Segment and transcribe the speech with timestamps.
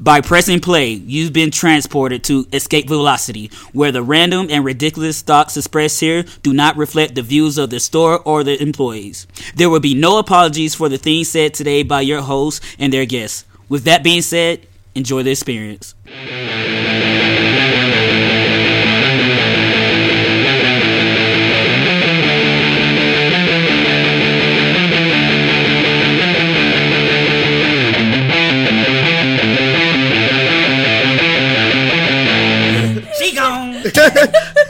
[0.00, 5.56] By pressing play, you've been transported to Escape Velocity, where the random and ridiculous thoughts
[5.56, 9.26] expressed here do not reflect the views of the store or the employees.
[9.56, 13.06] There will be no apologies for the things said today by your hosts and their
[13.06, 13.44] guests.
[13.68, 15.96] With that being said, enjoy the experience.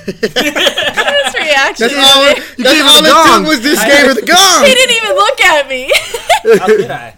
[0.07, 1.89] His reaction.
[1.89, 2.25] That's all.
[2.57, 4.65] he That's gave all it took was this gave her the gong.
[4.69, 5.91] He didn't even look at me.
[6.59, 7.15] How could I?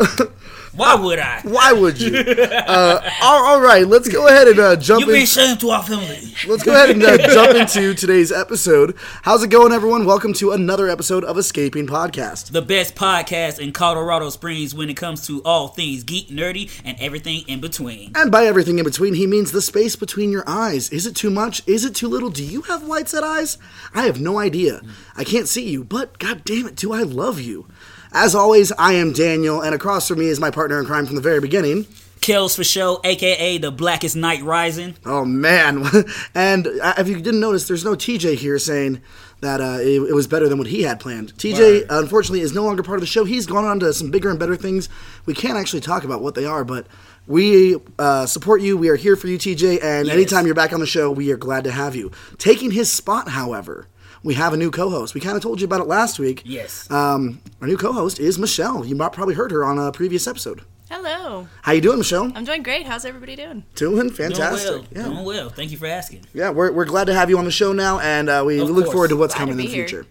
[0.72, 1.40] Why would I?
[1.42, 2.16] Why would you?
[2.16, 5.14] Uh, all, all right, let's go ahead and uh, jump You in.
[5.16, 6.32] been ashamed to our family.
[6.46, 8.94] Let's go ahead and uh, jump into today's episode.
[9.22, 10.04] How's it going, everyone?
[10.06, 12.52] Welcome to another episode of Escaping Podcast.
[12.52, 16.96] The best podcast in Colorado Springs when it comes to all things geek, nerdy, and
[17.00, 18.12] everything in between.
[18.14, 20.88] And by everything in between, he means the space between your eyes.
[20.90, 21.66] Is it too much?
[21.66, 22.30] Is it too little?
[22.30, 23.58] Do you have white set eyes?
[23.92, 24.82] I have no idea.
[25.16, 27.66] I can't see you, but god damn it, do I love you.
[28.12, 31.14] As always, I am Daniel, and across from me is my partner in crime from
[31.14, 31.86] the very beginning.
[32.20, 34.94] Kills for show, aka the Blackest Night Rising.
[35.06, 35.84] Oh man!
[36.34, 39.00] and uh, if you didn't notice, there's no TJ here saying
[39.40, 41.32] that uh, it, it was better than what he had planned.
[41.36, 43.24] TJ, unfortunately, is no longer part of the show.
[43.24, 44.90] He's gone on to some bigger and better things.
[45.24, 46.86] We can't actually talk about what they are, but
[47.26, 48.76] we uh, support you.
[48.76, 49.82] We are here for you, TJ.
[49.82, 50.14] And Yes.
[50.14, 52.10] anytime you're back on the show, we are glad to have you.
[52.36, 53.86] Taking his spot, however,
[54.22, 55.14] we have a new co-host.
[55.14, 56.42] We kind of told you about it last week.
[56.44, 56.90] Yes.
[56.90, 58.84] Um, our new co-host is Michelle.
[58.84, 60.62] You might probably heard her on a previous episode.
[60.90, 61.46] Hello.
[61.62, 62.32] How you doing, Michelle?
[62.34, 62.84] I'm doing great.
[62.86, 63.64] How's everybody doing?
[63.76, 64.70] Doing Doing fantastic.
[64.72, 64.84] well.
[64.90, 65.02] Yeah.
[65.04, 65.48] Doing well.
[65.48, 66.26] Thank you for asking.
[66.34, 68.68] Yeah, we're, we're glad to have you on the show now, and uh, we Of
[68.70, 68.92] look course.
[68.92, 69.86] forward to what's Glad coming to in the be here.
[69.86, 70.06] future.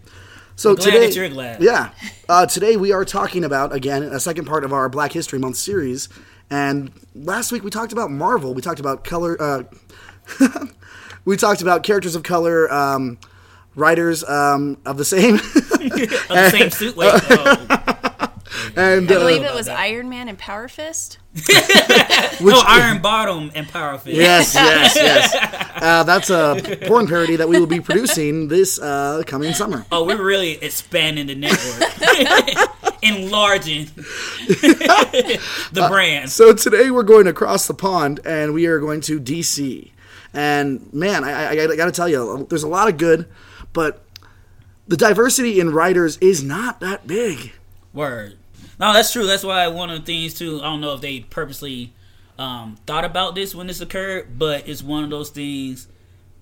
[0.56, 1.62] So glad today, that you're glad.
[1.62, 1.90] yeah,
[2.28, 5.56] uh, today we are talking about again a second part of our Black History Month
[5.56, 6.08] series.
[6.50, 8.52] And last week we talked about Marvel.
[8.54, 9.40] We talked about color.
[9.40, 9.62] Uh,
[11.24, 13.18] we talked about characters of color, um,
[13.80, 16.96] writers um, of the same, Of the same suit.
[16.96, 17.10] Wait.
[17.12, 17.66] Oh.
[18.76, 21.18] and I uh, believe it was Iron Man and Power Fist.
[22.40, 24.16] no, Iron Bottom and Power Fist.
[24.16, 25.34] yes, yes, yes.
[25.76, 29.86] Uh, that's a porn parody that we will be producing this uh, coming summer.
[29.90, 31.82] Oh, we're really expanding the network,
[33.02, 33.86] enlarging
[35.72, 36.30] the brand.
[36.30, 39.90] So today we're going across the pond and we are going to DC.
[40.32, 43.28] And man, I, I, I got to tell you, there's a lot of good,
[43.72, 44.04] but
[44.88, 47.52] the diversity in writers is not that big.
[47.92, 48.38] Word.
[48.78, 49.26] No, that's true.
[49.26, 50.60] That's why one of the things too.
[50.60, 51.92] I don't know if they purposely
[52.38, 55.86] um, thought about this when this occurred, but it's one of those things.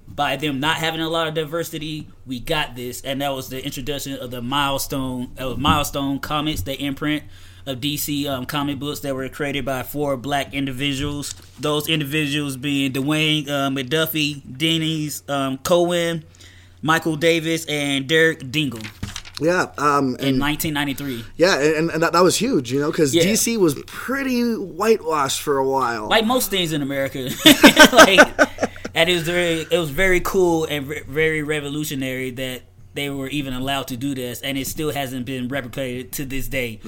[0.07, 3.63] By them not having a lot of diversity, we got this, and that was the
[3.63, 7.25] introduction of the milestone of milestone comics, the imprint
[7.67, 11.35] of DC um, comic books that were created by four black individuals.
[11.61, 16.25] Those individuals being Dwayne uh, McDuffie, Denys um, Cowan,
[16.83, 18.81] Michael Davis, and Derek Dingle
[19.41, 21.25] Yeah, um, and in 1993.
[21.37, 23.23] yeah, and, and that, that was huge, you know, because Yeah.
[23.25, 26.09] DC was pretty whitewashed for a while.
[26.09, 27.19] like most things in America.
[27.93, 28.21] like,
[28.95, 32.63] and it was very, it was very cool and ve- very revolutionary that
[32.99, 36.49] they were even allowed to do this, and it still hasn't been replicated to this
[36.49, 36.81] day.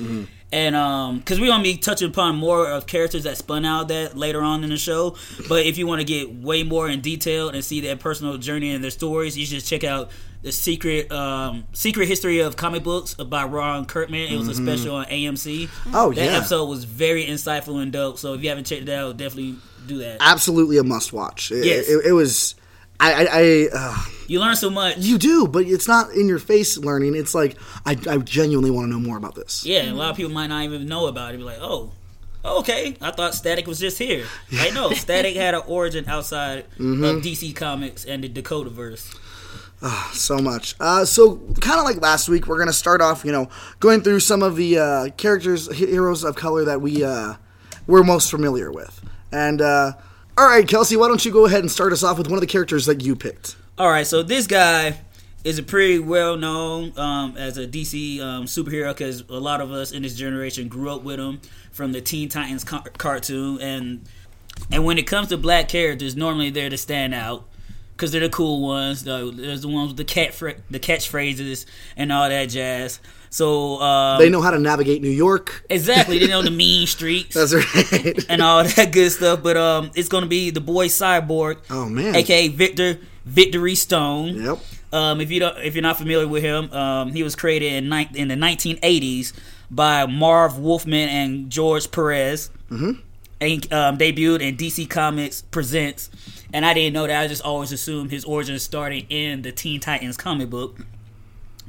[0.52, 4.16] And um, because we're gonna be touching upon more of characters that spun out that
[4.16, 5.16] later on in the show,
[5.48, 8.72] but if you want to get way more in detail and see their personal journey
[8.74, 10.10] and their stories, you should check out
[10.42, 14.32] the secret um, secret history of comic books by Ron Kirkman.
[14.32, 15.68] It was a special on AMC.
[15.94, 16.36] Oh, that yeah.
[16.38, 18.18] episode was very insightful and dope.
[18.18, 19.56] So if you haven't checked it out, definitely
[19.86, 20.16] do that.
[20.20, 21.52] Absolutely a must watch.
[21.52, 21.88] It, Yes.
[21.88, 22.56] it, it was.
[23.00, 23.96] I, I, I uh,
[24.28, 24.98] You learn so much.
[24.98, 27.14] you do, but it's not in your face learning.
[27.16, 27.56] It's like
[27.86, 29.64] I, I genuinely want to know more about this.
[29.66, 31.38] Yeah, a lot of people might not even know about it.
[31.38, 31.90] Be like, oh,
[32.44, 34.26] okay, I thought Static was just here.
[34.52, 37.04] Like, no, Static had an origin outside Mm-hmm.
[37.04, 39.12] of DC Comics and the Dakota verse.
[40.12, 40.74] so much.
[40.78, 43.48] Uh, so, kind of like last week, we're gonna start off, you know,
[43.80, 47.34] going through some of the uh, characters, heroes of color that we uh,
[47.86, 49.00] we're most familiar with.
[49.32, 49.92] And uh,
[50.38, 52.40] all right, Kelsey, why don't you go ahead and start us off with one of
[52.40, 53.56] the characters that you picked?
[53.78, 55.00] All right, so this guy
[55.44, 59.72] is a pretty well known um, as a DC um, superhero because a lot of
[59.72, 61.40] us in this generation grew up with him
[61.72, 64.06] from the Teen Titans car- cartoon, and
[64.70, 67.48] and when it comes to black characters, normally they're to stand out
[67.92, 69.04] because they're the cool ones.
[69.04, 71.66] The, there's the ones with the cat fr- the catchphrases
[71.96, 73.00] and all that jazz.
[73.32, 75.64] So um, They know how to navigate New York.
[75.70, 78.24] exactly they know the mean streets That's right.
[78.28, 79.42] and all that good stuff.
[79.42, 82.14] But um, it's gonna be the boy Cyborg, oh man.
[82.16, 84.42] aka Victor Victory Stone.
[84.42, 84.58] Yep.
[84.92, 87.88] Um, if you don't, if you're not familiar with him, um, he was created in
[87.88, 89.32] ni- in the 1980s
[89.70, 92.50] by Marv Wolfman and George Perez.
[92.70, 93.00] Mm-hmm.
[93.40, 96.10] and um, debuted in DC Comics Presents.
[96.52, 97.20] And I didn't know that.
[97.22, 100.78] I just always assumed his origin started in the Teen Titans comic book,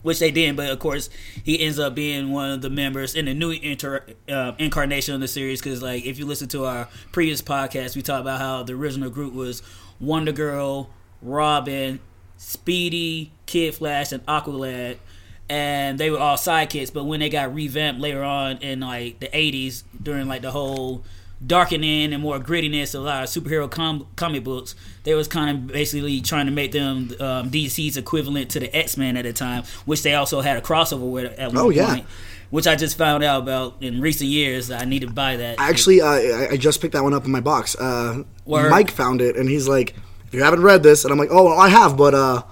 [0.02, 0.56] which they didn't.
[0.56, 1.10] But of course,
[1.44, 5.22] he ends up being one of the members in the new inter, uh, incarnation of
[5.22, 5.62] the series.
[5.62, 9.10] Because like, if you listen to our previous podcast, we talked about how the original
[9.10, 9.62] group was
[10.00, 10.90] Wonder Girl,
[11.22, 12.00] Robin,
[12.38, 14.98] Speedy, Kid Flash, and Aqualad
[15.52, 16.94] and they were all sidekicks.
[16.94, 21.04] But when they got revamped later on in like the '80s, during like the whole
[21.46, 25.50] darkening and more grittiness of a lot of superhero com- comic books, they was kind
[25.50, 29.34] of basically trying to make them um, DC's equivalent to the X Men at the
[29.34, 31.88] time, which they also had a crossover with at one Oh, yeah.
[31.94, 32.06] point.
[32.52, 34.72] Which I just found out about in recent years.
[34.72, 35.56] I need to buy that.
[35.58, 37.76] Actually, uh, I, I just picked that one up in my box.
[37.78, 39.96] Uh, Mike found it, and he's like,
[40.28, 42.44] "If you haven't read this," and I'm like, "Oh, I have, but uh,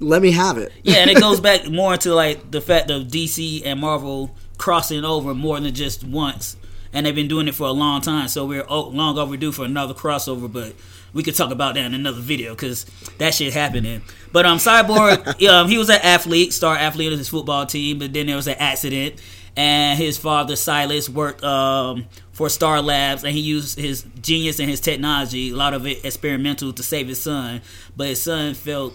[0.00, 3.04] let me have it." yeah, and it goes back more to like the fact of
[3.04, 6.56] DC and Marvel crossing over more than just once,
[6.98, 8.26] and they've been doing it for a long time.
[8.26, 10.74] So we're o- long overdue for another crossover, but
[11.12, 12.86] we could talk about that in another video because
[13.18, 14.02] that shit happening.
[14.32, 18.12] But um, Cyborg, um, he was an athlete, star athlete of his football team, but
[18.12, 19.14] then there was an accident,
[19.56, 24.68] and his father Silas worked um for Star Labs, and he used his genius and
[24.68, 27.60] his technology, a lot of it experimental, to save his son.
[27.96, 28.92] But his son felt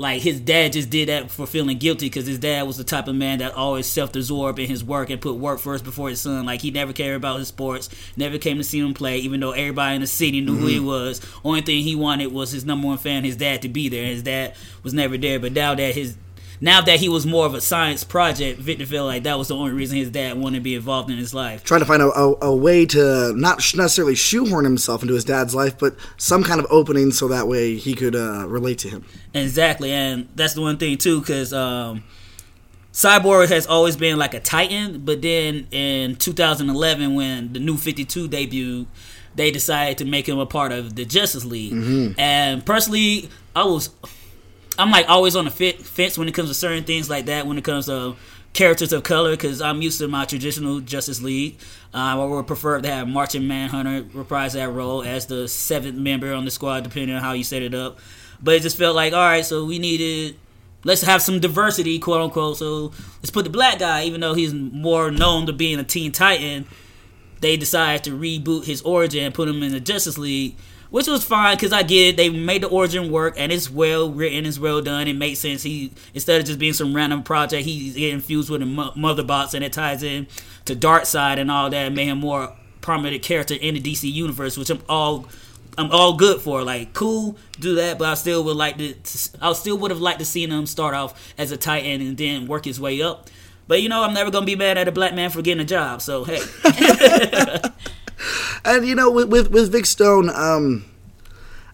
[0.00, 3.06] like his dad just did that for feeling guilty because his dad was the type
[3.06, 6.46] of man that always self-absorbed in his work and put work first before his son.
[6.46, 9.50] Like he never cared about his sports never came to see him play even though
[9.50, 10.86] everybody in the city knew who he mm-hmm.
[10.86, 11.20] was.
[11.44, 14.04] Only thing he wanted was his number one fan his dad to be there.
[14.04, 16.16] And his dad was never there but now that his
[16.60, 19.56] now that he was more of a science project victor felt like that was the
[19.56, 22.06] only reason his dad wanted to be involved in his life Trying to find a,
[22.06, 26.60] a, a way to not necessarily shoehorn himself into his dad's life, but some kind
[26.60, 29.04] of opening so that way he could uh, relate to him.
[29.34, 32.04] Exactly, and that's the one thing too, because um,
[32.92, 38.28] Cyborg has always been like a Titan, but then in 2011, when the New 52
[38.28, 38.86] debuted,
[39.36, 42.14] they decided to make him a part of the Justice League.
[42.18, 43.90] And personally, I was,
[44.80, 47.46] I'm like always on the fit, fence when it comes to certain things like that.
[47.46, 48.16] When it comes to
[48.52, 51.58] characters of color, because I'm used to my traditional Justice League.
[51.94, 56.32] Uh, I would prefer to have Martian Manhunter reprise that role as the seventh member
[56.32, 57.98] on the squad, depending on how you set it up.
[58.42, 60.36] But it just felt like, all right, so we needed
[60.84, 62.56] let's have some diversity, quote unquote.
[62.56, 66.12] So let's put the black guy, even though he's more known to being a Teen
[66.12, 66.66] Titan,
[67.40, 70.56] they decided to reboot his origin and put him in the Justice League,
[70.90, 72.16] which was fine because I get it.
[72.16, 75.08] They made the origin work and it's well written, it's well done.
[75.08, 75.62] It makes sense.
[75.62, 79.54] He instead of just being some random project, he's infused with the mo- Mother Box
[79.54, 80.26] and it ties in
[80.66, 84.56] to Darkseid and all that, and made him more prominent character in the DC universe,
[84.56, 85.26] which I'm all
[85.78, 86.62] I'm all good for.
[86.62, 88.94] Like, cool, do that, but I still would like to.
[89.40, 92.46] I still would have liked to seen him start off as a Titan and then
[92.46, 93.28] work his way up.
[93.68, 95.64] But you know, I'm never gonna be mad at a black man for getting a
[95.64, 96.02] job.
[96.02, 96.40] So hey,
[98.64, 100.84] And you know, with with, with Vic Stone, um,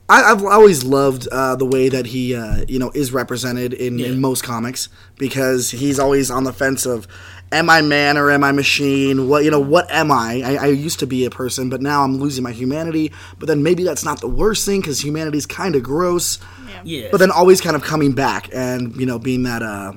[0.08, 3.98] I, I've always loved uh, the way that he, uh, you know, is represented in,
[3.98, 4.06] Yeah.
[4.06, 4.88] in most comics
[5.18, 7.08] because he's always on the fence of,
[7.50, 9.28] am I man or am I machine?
[9.28, 10.42] What you know, what am I?
[10.44, 13.10] I, I used to be a person, but now I'm losing my humanity.
[13.40, 16.38] But then maybe that's not the worst thing because humanity's kind of gross.
[16.84, 19.94] yeah, But then always kind of coming back and you know being that uh,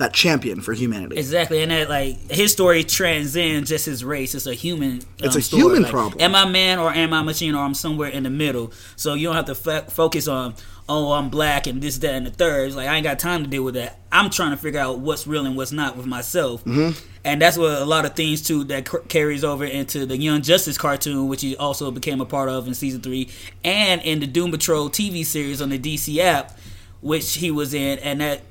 [0.00, 1.16] that champion for humanity.
[1.18, 1.62] exactly.
[1.62, 4.34] And that like his story transcends just his race.
[4.34, 5.02] It's a human.
[5.18, 5.62] It's um, a story.
[5.62, 6.20] human Like, problem.
[6.20, 8.72] Am I man or am I machine or I'm somewhere in the middle?
[8.96, 10.54] So you don't have to f- focus on.
[10.88, 12.66] Oh, I'm black and this, that, and the third.
[12.66, 14.00] It's like I ain't got time to deal with that.
[14.10, 16.64] I'm trying to figure out what's real and what's not with myself.
[16.64, 16.98] Mm-hmm.
[17.24, 20.42] And that's what a lot of things too that c- carries over into the Young
[20.42, 23.28] Justice cartoon, which he also became a part of in season three,
[23.62, 26.58] and in the Doom Patrol TV series on the DC app,
[27.00, 27.98] which he was in.
[28.00, 28.42] And that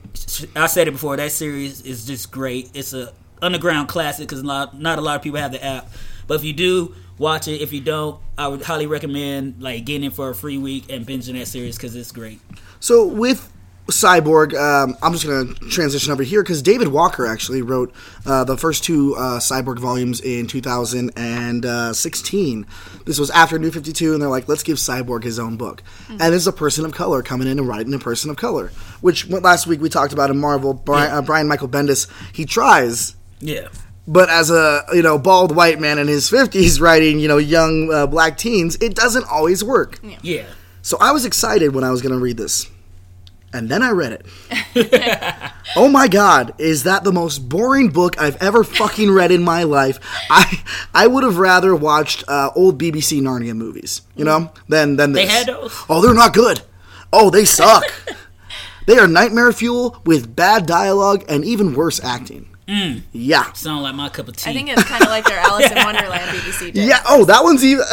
[0.56, 2.72] I said it before, that series is just great.
[2.74, 5.90] It's a underground classic because not not a lot of people have the app,
[6.28, 10.06] but if you do watch it, if you don't, I would highly recommend like getting
[10.06, 12.40] it for a free week and binging that series because it's great.
[12.80, 13.52] So with
[13.90, 17.94] Cyborg, um, I'm just going to transition over here because David Walker actually wrote
[18.26, 22.66] uh, the first two uh, Cyborg volumes in 2016.
[23.06, 25.84] This was after New 52, and they're like, let's give Cyborg his own book.
[26.10, 28.72] And this is a person of color coming in and writing a person of color,
[29.02, 30.74] which last week we talked about in Marvel.
[30.74, 33.16] Brian, uh, Brian Michael Bendis, he tries.
[33.40, 33.70] Yeah.
[34.08, 37.94] But as a you know bald white man in his fifties writing you know young
[37.94, 40.00] uh, black teens, it doesn't always work.
[40.24, 40.48] Yeah.
[40.82, 42.68] So I was excited when I was going to read this.
[43.52, 45.52] And then I read it.
[45.76, 49.64] oh my god, is that the most boring book I've ever fucking read in my
[49.64, 50.00] life?
[50.30, 50.62] I
[50.94, 55.26] I would have rather watched uh, old BBC Narnia movies, you know, than than this.
[55.26, 55.76] They had those?
[55.90, 56.62] Oh, they're not good.
[57.12, 57.84] Oh, they suck.
[58.86, 62.46] they are nightmare fuel with bad dialogue and even worse acting.
[62.70, 63.02] Mm.
[63.14, 63.52] Yeah.
[63.54, 64.52] Sound like my cup of tea.
[64.52, 66.88] I think it's kind of like their Alice in Wonderland BBC did.
[66.88, 67.02] Yeah.
[67.08, 67.84] Oh, that one's even.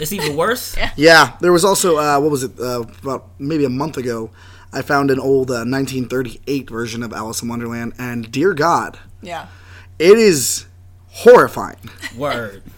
[0.00, 0.74] it's even worse.
[0.96, 2.58] Yeah, there was also uh, what was it?
[2.58, 4.30] Uh, about maybe a month ago,
[4.72, 9.46] I found an old uh, 1938 version of Alice in Wonderland, and dear God, Yeah.
[9.98, 10.66] it is
[11.08, 11.90] horrifying.
[12.16, 12.62] Word.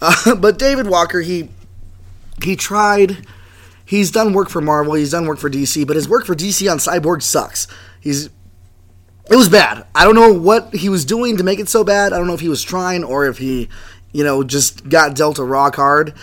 [0.00, 1.48] Uh, but David Walker, he
[2.44, 3.26] he tried.
[3.84, 4.94] He's done work for Marvel.
[4.94, 7.66] He's done work for DC, but his work for DC on Cyborg sucks.
[7.98, 8.26] He's
[9.28, 9.84] it was bad.
[9.96, 12.12] I don't know what he was doing to make it so bad.
[12.12, 13.68] I don't know if he was trying or if he,
[14.12, 16.14] you know, just got dealt a rock hard.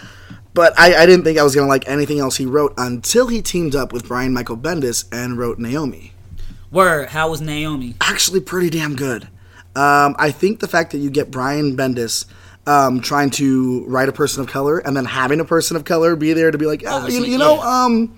[0.55, 3.41] But I, I didn't think I was gonna like anything else he wrote until he
[3.41, 6.13] teamed up with Brian Michael Bendis and wrote Naomi.
[6.71, 7.09] Word.
[7.09, 7.95] How was Naomi?
[7.99, 9.23] Actually, pretty damn good.
[9.75, 12.25] Um, I think the fact that you get Brian Bendis
[12.65, 16.15] um, trying to write a person of color and then having a person of color
[16.15, 17.83] be there to be like, ah, you, you know, yeah.
[17.83, 18.17] um,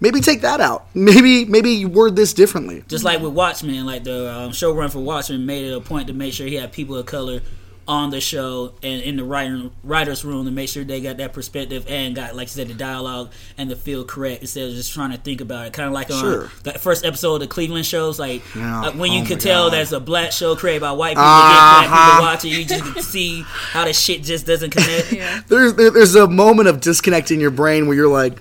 [0.00, 0.88] maybe take that out.
[0.94, 2.82] Maybe maybe word this differently.
[2.88, 6.14] Just like with Watchmen, like the um, showrun for Watchmen made it a point to
[6.14, 7.42] make sure he had people of color
[7.88, 11.32] on the show and in the writer, writer's room to make sure they got that
[11.32, 14.92] perspective and got, like you said, the dialogue and the feel correct instead of just
[14.92, 15.72] trying to think about it.
[15.72, 16.50] Kind of like on Sure.
[16.64, 18.86] that first episode of the Cleveland shows, like Yeah.
[18.86, 19.74] uh, when you Oh could tell God.
[19.74, 21.82] there's a black show created by white people, Uh-huh.
[21.82, 22.64] get black people watching, you
[22.96, 25.12] just see how the shit just doesn't connect.
[25.16, 25.40] Yeah.
[25.46, 28.38] There's there, there's a moment of disconnect in your brain where you're like,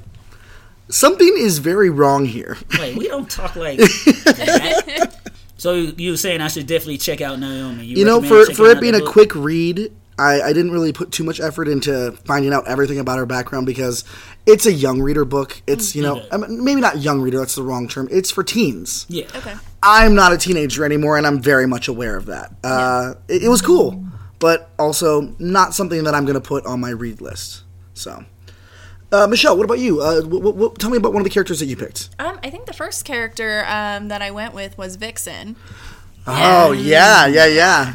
[0.90, 2.58] something is very wrong here.
[2.80, 5.16] Wait, we don't talk like that.
[5.66, 7.86] So you, you were saying I should definitely check out Naomi.
[7.86, 11.24] You know, for for it being a quick read, I, I didn't really put too
[11.24, 14.04] much effort into finding out everything about her background because
[14.46, 15.60] it's a young reader book.
[15.66, 17.40] It's you know I mean, maybe not young reader.
[17.40, 18.08] That's the wrong term.
[18.12, 19.08] It's for teens.
[19.10, 19.26] yeah.
[19.36, 19.56] Okay.
[19.82, 22.52] I'm not a teenager anymore, and I'm very much aware of that.
[22.64, 24.06] Uh, it, it was cool,
[24.38, 27.64] but also not something that I'm going to put on my read list.
[27.96, 28.24] So,
[29.24, 30.02] uh, Michelle, what about you?
[30.02, 32.10] Uh, w- w- w- tell me about one of the characters that you picked.
[32.20, 35.56] Um, I think the first character um, that I went with was Vixen.
[36.28, 37.94] Oh yeah, yeah, yeah.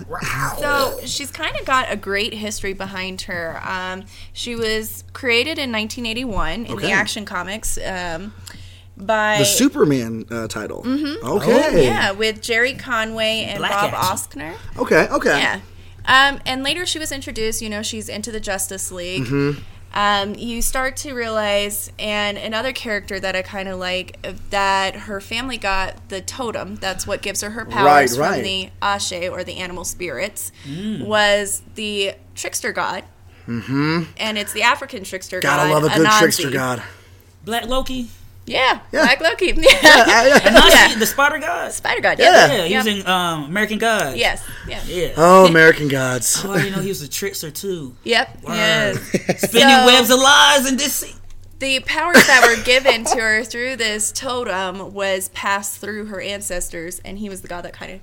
[0.58, 3.60] So she's kind of got a great history behind her.
[3.64, 6.86] Um, she was created in 1981 in Okay.
[6.86, 8.32] the Action Comics um,
[8.96, 10.84] by The Superman uh, title.
[10.84, 11.26] Mm-hmm.
[11.26, 11.84] Okay.
[11.86, 14.40] yeah with Gerry Conway and Black Bob Action.
[14.40, 14.54] Oksner.
[14.78, 15.08] Okay.
[15.08, 15.38] Okay.
[15.40, 15.60] Yeah.
[16.06, 19.24] Um, and later she was introduced, you know, she's into the Justice League.
[19.24, 19.60] Mm-hmm.
[19.92, 24.94] Um, you start to realize, and another character that I kind of like, uh, that
[24.94, 26.76] her family got the totem.
[26.76, 28.34] That's what gives her her powers Right, right.
[28.36, 30.52] from the Ashe or the animal spirits.
[30.64, 31.06] Mm.
[31.06, 33.02] Was the trickster god.
[33.48, 34.02] Mm-hmm.
[34.16, 35.56] And it's the African trickster god.
[35.56, 36.18] Gotta love a good Anansi.
[36.20, 36.82] trickster god.
[37.44, 38.08] Black Loki.
[38.50, 39.04] Yeah, Yeah.
[39.04, 39.52] Black Loki.
[39.52, 40.40] Uh, Yeah.
[40.44, 40.98] And Yeah.
[40.98, 41.72] the Spider God.
[41.72, 42.18] Spider god.
[42.18, 42.32] Yeah.
[42.32, 42.52] Yeah.
[42.52, 42.78] Yeah, yeah.
[42.82, 44.16] using um, American Gods.
[44.16, 44.42] Yes.
[44.68, 44.82] Yeah.
[44.86, 45.12] Yeah.
[45.16, 46.42] oh, American gods.
[46.44, 47.94] Oh, you know he was a trickster too.
[48.04, 48.42] Yep.
[48.42, 48.54] Word.
[48.54, 48.98] Yes.
[49.48, 51.14] Spinning So- webs of lies and this.
[51.60, 57.00] the powers that were given to her through this totem was passed through her ancestors,
[57.04, 58.00] and he was the god that kind of.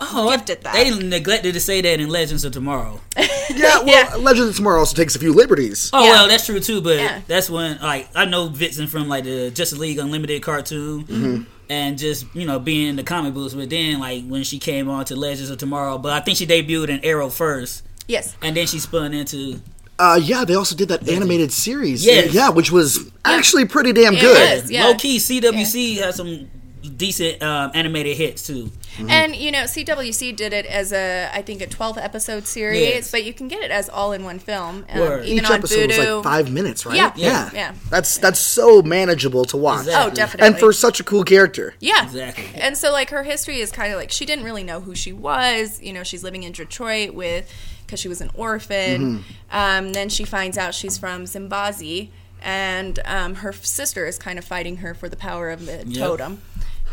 [0.00, 0.74] Oh, Gifted that.
[0.74, 3.00] They neglected to say that in Legends of Tomorrow.
[3.50, 3.78] Yeah.
[3.78, 4.14] Well, Yeah.
[4.16, 5.88] Legends of Tomorrow also takes a few liberties.
[5.92, 6.10] Oh Yeah.
[6.12, 6.80] well, that's true too.
[6.82, 7.20] But Yeah.
[7.26, 11.42] that's when like I know Vixen from like the Justice League Unlimited cartoon, Mm-hmm.
[11.70, 13.54] and just you know being in the comic books.
[13.54, 16.46] But then like when she came on to Legends of Tomorrow, but I think she
[16.46, 18.36] debuted in Arrow first, Yes.
[18.42, 19.60] and then she spun into
[19.98, 22.04] Uh, yeah, they also did that animated series.
[22.06, 22.32] Yes.
[22.32, 24.62] Yeah, which was actually pretty damn It good.
[24.62, 24.70] was.
[24.70, 24.84] Yeah.
[24.88, 25.16] low key.
[25.18, 26.48] CW Seed has some
[26.82, 28.70] decent um, animated hits too.
[29.08, 32.80] And you know, CW Seed did it as a, I think, a twelve episode series,
[32.80, 33.10] Yes.
[33.12, 35.90] but you can get it as all in one film, um, even Each on episode
[35.92, 35.98] Voodoo.
[35.98, 36.96] was like five minutes, right?
[36.96, 37.12] Yeah.
[37.14, 37.74] yeah, Yeah.
[37.90, 40.10] That's that's so manageable to watch, Exactly.
[40.10, 40.46] Oh, definitely.
[40.48, 41.74] and for such a cool character.
[41.80, 42.48] yeah, Exactly.
[42.60, 45.12] And so, like, her history is kind of like she didn't really know who she
[45.12, 45.80] was.
[45.80, 47.48] You know, she's living in Detroit with
[47.86, 49.22] because she was an orphan.
[49.52, 52.08] Um, then she finds out she's from Zimbabwe,
[52.42, 56.42] and um, her sister is kind of fighting her for the power of the totem.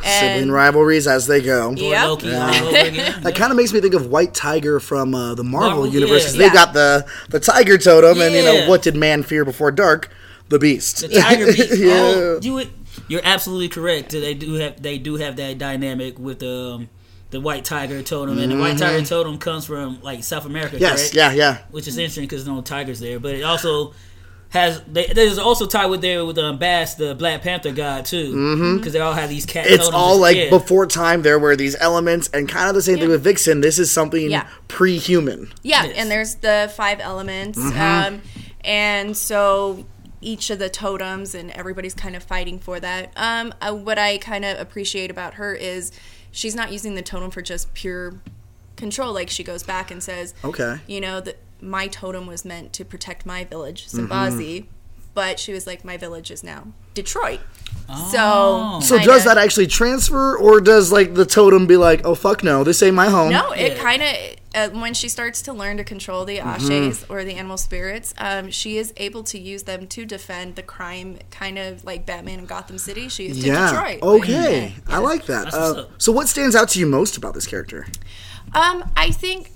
[0.04, 1.74] Sibling rivalries as they go.
[1.76, 2.08] Poor Yep.
[2.08, 2.52] Loki all.
[3.22, 6.22] That kind of makes me think of White Tiger from uh, the Marvel, Marvel, universe.
[6.24, 6.28] yeah.
[6.28, 6.54] 'cause They Yeah.
[6.54, 10.12] got the the tiger totem, and you know what did man fear before dark?
[10.50, 11.02] The beast.
[11.02, 11.76] The Tiger Beast.
[11.78, 11.94] yeah.
[11.94, 12.70] Oh, you would-
[13.08, 14.12] you're absolutely correct.
[14.12, 16.90] They do have they do have that dynamic with the um,
[17.32, 20.76] the white tiger totem, and the white tiger totem comes from like South America.
[20.76, 20.84] Mm-hmm.
[20.84, 21.12] yes.
[21.12, 21.16] correct?
[21.16, 21.32] Yeah.
[21.34, 21.58] Yeah.
[21.72, 23.94] which is interesting because no tigers there, but it also
[24.56, 28.78] has they, there's also tied with there with um, Bass, the Black Panther guy too,
[28.78, 29.66] because they all have these cat.
[29.66, 29.76] Mm-hmm.
[29.76, 30.50] It's all like yeah.
[30.50, 31.22] before time.
[31.22, 33.62] There were these elements, and kind of the same thing with Vixen.
[33.62, 34.48] This is something Yeah.
[34.68, 35.52] pre-human.
[35.64, 35.96] yeah, Yes.
[35.98, 38.22] and there's the five elements, um,
[38.64, 39.86] and so
[40.22, 43.12] each of the totems and everybody's kind of fighting for that.
[43.16, 45.92] Um, uh, what I kind of appreciate about her is
[46.32, 48.16] she's not using the totem for just pure
[48.76, 49.14] control.
[49.14, 50.80] Like she goes back and says, Okay.
[50.88, 54.66] you know that my totem was meant to protect my village, Zimbabwe.
[55.14, 57.40] but she was like, my village is now Detroit.
[57.90, 58.80] Oh.
[58.82, 62.16] So, So kinda- does that actually transfer, or does like the totem be like, "Oh
[62.16, 63.32] fuck no, this ain't my home"?
[63.32, 63.84] No, it Yeah.
[63.84, 64.16] kind of
[64.56, 66.48] uh, when she starts to learn to control the Mm-hmm.
[66.48, 70.64] ashes or the animal spirits, um, she is able to use them to defend the
[70.64, 73.10] crime, kind of like Batman in Gotham City.
[73.10, 73.70] She is to Yeah.
[73.72, 74.02] Detroit.
[74.02, 75.54] Okay, I like that.
[75.54, 77.86] Uh, so, what stands out to you most about this character?
[78.54, 79.52] Um, I think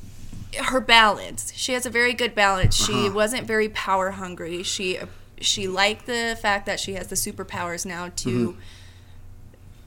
[0.58, 1.54] her balance.
[1.56, 2.82] She has a very good balance.
[2.82, 3.04] Uh-huh.
[3.04, 4.64] She wasn't very power hungry.
[4.64, 5.00] She
[5.42, 8.60] she liked the fact that she has the superpowers now to Mm-hmm.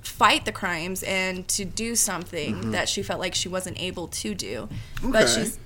[0.02, 4.34] fight the crimes and to do something that she felt like she wasn't able to
[4.34, 4.68] do.
[5.02, 5.42] But Mm-hmm.
[5.42, 5.58] She's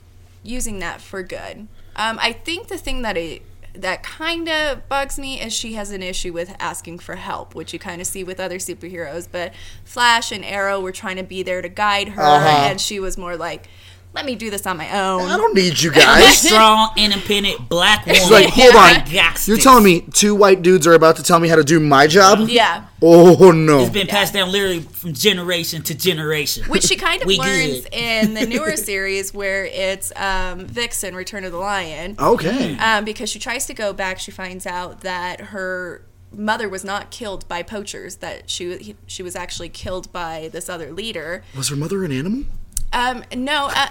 [0.43, 1.67] using that for good.
[1.97, 3.43] Um, I think the thing that it
[3.75, 7.75] that kind of bugs me is she has an issue with asking for help, which
[7.75, 9.29] you kind of see with other superheroes.
[9.31, 9.53] But
[9.85, 12.47] Flash and Arrow were trying to be there to guide her, Uh-huh.
[12.71, 13.69] and she was more like,
[14.17, 16.41] "Let me do this on my own." I don't need you I'm a guys.
[16.49, 18.21] strong, independent black woman.
[18.21, 18.83] She's like, hold on.
[18.83, 21.79] I You're telling me two white dudes are about to tell me how to do
[21.79, 22.49] my job?
[22.49, 23.81] Yeah, Oh no.
[23.81, 26.65] It's been passed down literally from generation to generation.
[26.65, 27.95] which she kind of learns good.
[27.95, 32.17] in the newer series where it's um, Vixen: Return of the Lion.
[32.19, 32.77] Okay.
[32.79, 34.19] um, because she tries to go back.
[34.19, 39.37] She finds out that her mother was not killed by poachers; that she she was
[39.37, 41.45] actually killed by this other leader.
[41.57, 42.45] Was her mother an animal?
[42.93, 43.87] Um, no, uh,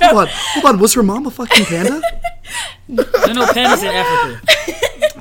[0.00, 0.28] Hold on.
[0.30, 0.78] Hold on.
[0.80, 2.00] Was her mom a fucking panda?
[2.88, 4.72] There are no pandas in Africa.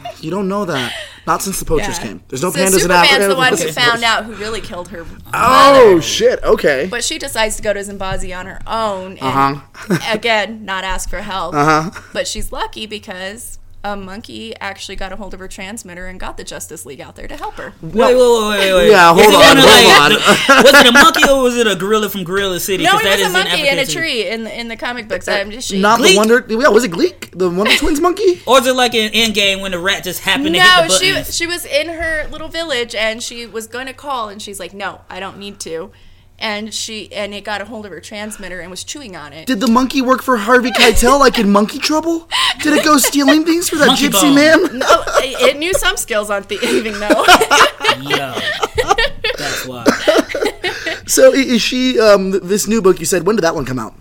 [0.21, 0.91] You don't know that.
[1.27, 2.03] Not since the poachers yeah.
[2.03, 2.23] came.
[2.29, 3.07] There's no so pandas in Africa.
[3.09, 3.27] Superman's Africa.
[3.27, 5.05] the one who found out who really killed her.
[5.33, 6.01] Oh mother.
[6.01, 6.43] shit.
[6.43, 6.87] Okay.
[6.89, 9.97] But she decides to go to Zimbabwe on her own and Uh-huh.
[10.11, 11.53] again not ask for help.
[11.53, 12.01] Uh huh.
[12.11, 16.37] But she's lucky because a monkey actually got a hold of her transmitter and got
[16.37, 17.71] the Justice League out there to help her.
[17.83, 18.89] Wait, wait, wait, wait, wait.
[18.89, 21.67] Yeah, hold it on, one of, hold the- was it a monkey or was it
[21.67, 22.83] a gorilla from Gorilla City?
[22.83, 25.07] No, 'Cause it that was a monkey in a tree in the, in the comic
[25.07, 25.27] books.
[25.27, 26.43] I'm just she, Not the Wonder.
[26.49, 27.29] Yeah, was it Gleek?
[27.37, 28.41] The Wonder Twins monkey?
[28.47, 31.23] Or is it like in Endgame when the rat just happened to hit No, she
[31.31, 34.73] she was in her little village and she was going to call and she's like,
[34.73, 35.91] "No, I don't need to."
[36.37, 39.47] And she and it got a hold of her transmitter and was chewing on it.
[39.47, 42.27] Did the monkey work for Harvey Keitel like in Monkey Trouble?
[42.61, 44.35] Did it go stealing things for that Monkey gypsy bone.
[44.35, 44.79] man?
[44.79, 47.25] No, it, it knew some skills on thieving though.
[48.01, 48.35] Yo,
[49.37, 49.85] that's why.
[51.07, 51.99] So is she?
[51.99, 53.25] Um, this new book you said.
[53.25, 53.93] When did that one come out?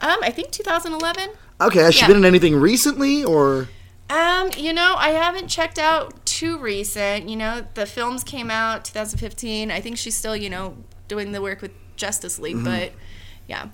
[0.00, 1.30] um, I think 2011.
[1.60, 2.06] Okay, has she Yeah.
[2.08, 3.68] been in anything recently or?
[4.08, 7.28] Um, you know, I haven't checked out too recent.
[7.28, 9.70] You know, the films came out 2015.
[9.70, 10.76] I think she's still, you know,
[11.10, 12.64] doing the work with Justice League, Mm-hmm.
[12.64, 12.92] but
[13.48, 13.68] yeah.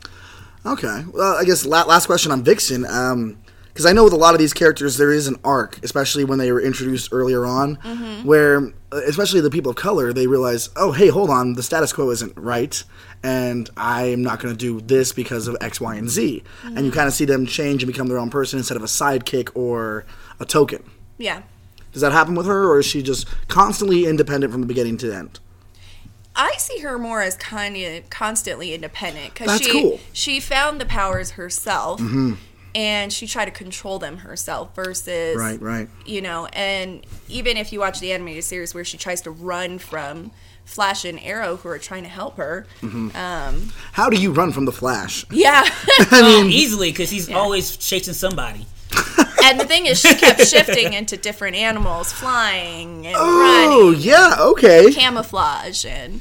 [0.64, 1.05] Okay.
[1.12, 2.85] Well, I guess last question on Vixen.
[2.87, 6.25] Um, because I know with a lot of these characters there is an arc, especially
[6.25, 8.27] when they were introduced earlier on, Mm-hmm.
[8.27, 11.92] where uh, especially the people of color they realize, oh hey, hold on, the status
[11.92, 12.83] quo isn't right,
[13.22, 16.42] and I am not going to do this because of X, Y, and Z.
[16.64, 16.85] And Mm-hmm.
[16.87, 19.51] you kind of see them change and become their own person instead of a sidekick
[19.55, 20.07] or
[20.40, 20.83] a token.
[21.18, 21.42] Yeah.
[21.92, 25.07] Does that happen with her, or is she just constantly independent from the beginning to
[25.09, 25.38] the end?
[26.37, 29.92] I see her more as kind of constantly independent because she cool.
[29.92, 30.03] Mm-hmm.
[30.12, 32.01] she found the powers herself,
[32.75, 34.75] and she tried to control them herself.
[34.75, 35.88] Versus, Right, right.
[36.05, 39.79] you know, and even if you watch the animated series where she tries to run
[39.79, 40.31] from
[40.66, 43.16] Flash and Arrow, who are trying to help her, Mm-hmm.
[43.16, 45.25] um, How do you run from the Flash?
[45.31, 45.64] yeah.
[46.12, 48.66] Um, easily, because he's always chasing somebody.
[49.44, 54.37] and the thing is, she kept shifting into different animals, flying and Oh running, yeah,
[54.38, 54.92] okay.
[54.92, 56.20] camouflage, and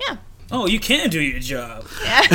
[0.00, 0.16] yeah.
[0.52, 1.86] Oh, you can do your job.
[2.04, 2.22] yeah.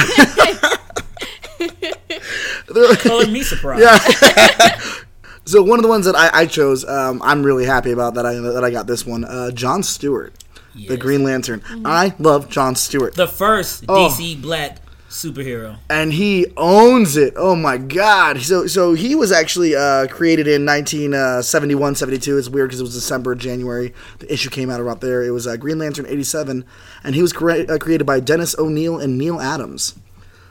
[3.00, 3.86] Calling me surprised.
[5.48, 8.26] So one of the ones that I, I chose, um, I'm really happy about that
[8.26, 9.24] I that I got this one.
[9.24, 10.34] Uh, John Stewart,
[10.74, 11.60] the Green Lantern.
[11.60, 11.86] Mm-hmm.
[11.86, 14.10] I love John Stewart, The first Oh.
[14.10, 14.80] DC black
[15.16, 15.78] superhero.
[15.90, 17.34] and he owns it.
[17.38, 18.42] Oh my god!
[18.42, 22.38] So so he was actually uh, created in 1971, 72.
[22.38, 23.94] It's weird because it was December, January.
[24.20, 25.24] The issue came out about there.
[25.24, 26.66] It was uh, Green Lantern 87,
[27.04, 29.96] and he was cre- uh, created by Dennis O'Neil and Neal Adams.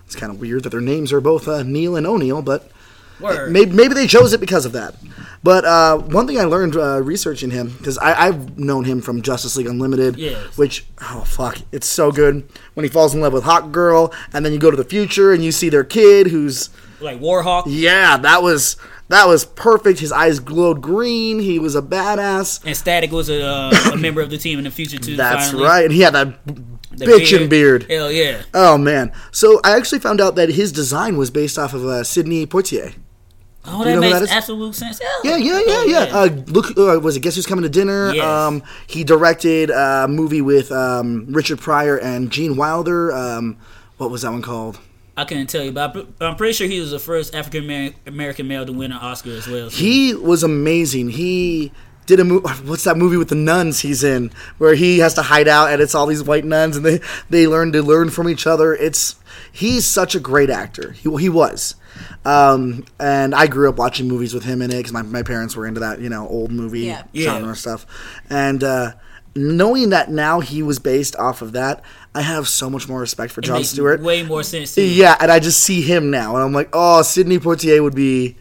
[0.07, 2.71] It's kind of weird that their names are both uh, Neal and O'Neil, but
[3.25, 3.53] Word.
[3.53, 4.95] Maybe, maybe they chose it because of that.
[5.43, 9.57] But uh, one thing I learned uh, researching him, because I've known him from Justice
[9.59, 10.57] League Unlimited, Yes.
[10.57, 12.49] which, oh, fuck, it's so good.
[12.73, 15.33] When he falls in love with Hawk Girl, and then you go to the future
[15.35, 17.65] and you see their kid who's, Like Warhawk.
[17.67, 18.77] yeah, that was.
[19.09, 20.01] That was perfect.
[20.01, 21.39] His eyes glowed green.
[21.39, 22.65] He was a badass.
[22.65, 25.15] And Static was a, uh, a member of the team in the future too.
[25.15, 25.63] That's finally.
[25.65, 25.85] right.
[25.85, 27.83] And he had that The bitchin' beard.
[27.91, 28.43] Hell yeah.
[28.55, 29.13] Oh man!
[29.31, 32.95] So I actually found out that his design was based off of uh, Sidney Poitier.
[33.67, 35.01] Oh, you know makes that absolute sense.
[35.23, 35.99] Yeah, yeah, yeah, Oh, yeah.
[36.13, 38.13] Uh, look, uh, was it Guess Who's Coming to Dinner?
[38.15, 38.25] Yes.
[38.25, 43.13] Um, he directed a movie with um, Richard Pryor and Gene Wilder.
[43.13, 43.57] Um,
[43.97, 44.79] what was that one called?
[45.17, 48.49] I couldn't tell you, but I'm- I'm pretty sure he was the first African American
[48.49, 49.71] male to win an Oscar as well.
[49.71, 51.11] so- He was amazing.
[51.11, 51.73] He
[52.07, 52.47] did a movie.
[52.67, 55.81] What's that movie with the nuns he's in, where he has to hide out and
[55.81, 57.01] it's all these white nuns and they
[57.31, 58.75] they learn to learn from each other.
[58.75, 59.15] It's
[59.53, 60.93] he's such a great actor.
[60.93, 61.75] He he was.
[62.25, 65.55] Um, and I grew up watching movies with him in it because my, my parents
[65.55, 67.05] were into that, you know, old movie Yeah.
[67.13, 67.25] Yeah.
[67.39, 67.87] genre stuff.
[68.31, 68.93] And uh,
[69.37, 71.83] knowing that now he was based off of that,
[72.15, 74.01] I have so much more respect for It John Stewart.
[74.01, 74.75] way more sense.
[74.75, 74.83] To.
[74.83, 78.37] Yeah, and I just see him now, and I'm like, oh, Sidney Poitier would be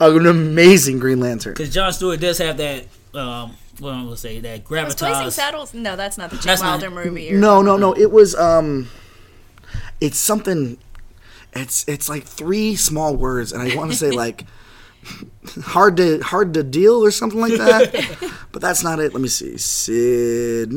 [0.00, 1.54] an amazing Green Lantern.
[1.54, 2.86] because John Stewart does have that.
[3.14, 5.30] Um, what I'm gonna say that Was Blazing.
[5.30, 5.74] Saddles?
[5.74, 7.32] No, that's not the Jim That's not- Wilder movie.
[7.32, 7.92] No, no, no.
[7.96, 8.88] It was um,
[10.02, 10.78] it's something.
[11.54, 14.44] It's it's like three small words, and I want to say like
[15.62, 18.32] hard to hard to deal or something like that.
[18.52, 19.12] but that's not it.
[19.12, 19.56] Let me see.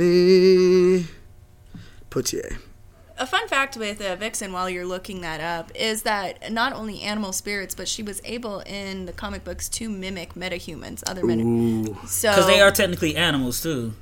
[0.06, 0.26] Sidney
[2.10, 2.58] Poitier.
[3.18, 7.02] A fun fact with uh, Vixen, while you're looking that up, is that not only
[7.02, 11.96] animal spirits, but she was able in the comic books to mimic metahumans, other meta.
[12.08, 13.94] So, Because they are technically animals too.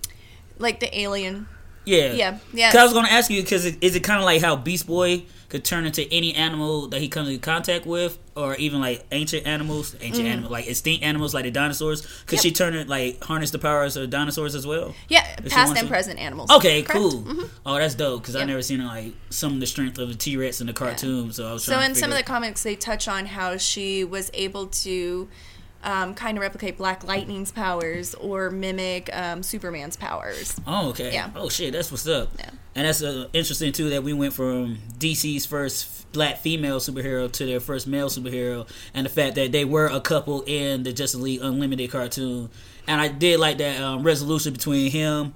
[0.58, 1.48] like the alien.
[1.86, 2.14] Yeah.
[2.14, 2.72] Yeah, yeah.
[2.72, 5.24] 'Cause I was gonna ask you because is it kind of like how Beast Boy
[5.50, 9.46] could turn into any animal that he comes in contact with, or even like ancient
[9.46, 12.02] animals, ancient animals like extinct animals like the dinosaurs?
[12.02, 12.34] Could Mm-hmm.
[12.36, 12.42] Yep.
[12.42, 14.96] she turn it like harness the powers of dinosaurs as well?
[15.10, 15.88] Yeah, past and to.
[15.88, 16.50] present animals.
[16.52, 17.00] Okay, Correct.
[17.00, 17.22] cool.
[17.22, 17.50] Mhm.
[17.66, 18.48] Oh, that's dope because I Yep.
[18.48, 21.32] never seen like some of the strength of the T Rex in the cartoon.
[21.34, 24.32] So I was So in some of the comics, they touch on how she was
[24.34, 25.28] able to
[25.84, 30.60] um, kind of replicate Black Lightning's powers or mimic um, Superman's powers.
[30.66, 31.14] Oh, okay.
[31.14, 31.30] Yeah.
[31.36, 32.30] Oh, shit, that's what's up.
[32.40, 32.50] Yeah.
[32.76, 37.46] And that's uh, interesting too that we went from DC's first black female superhero to
[37.46, 41.20] their first male superhero, and the fact that they were a couple in the Justice
[41.20, 42.50] League Unlimited cartoon.
[42.88, 45.34] And I did like that um, resolution between him,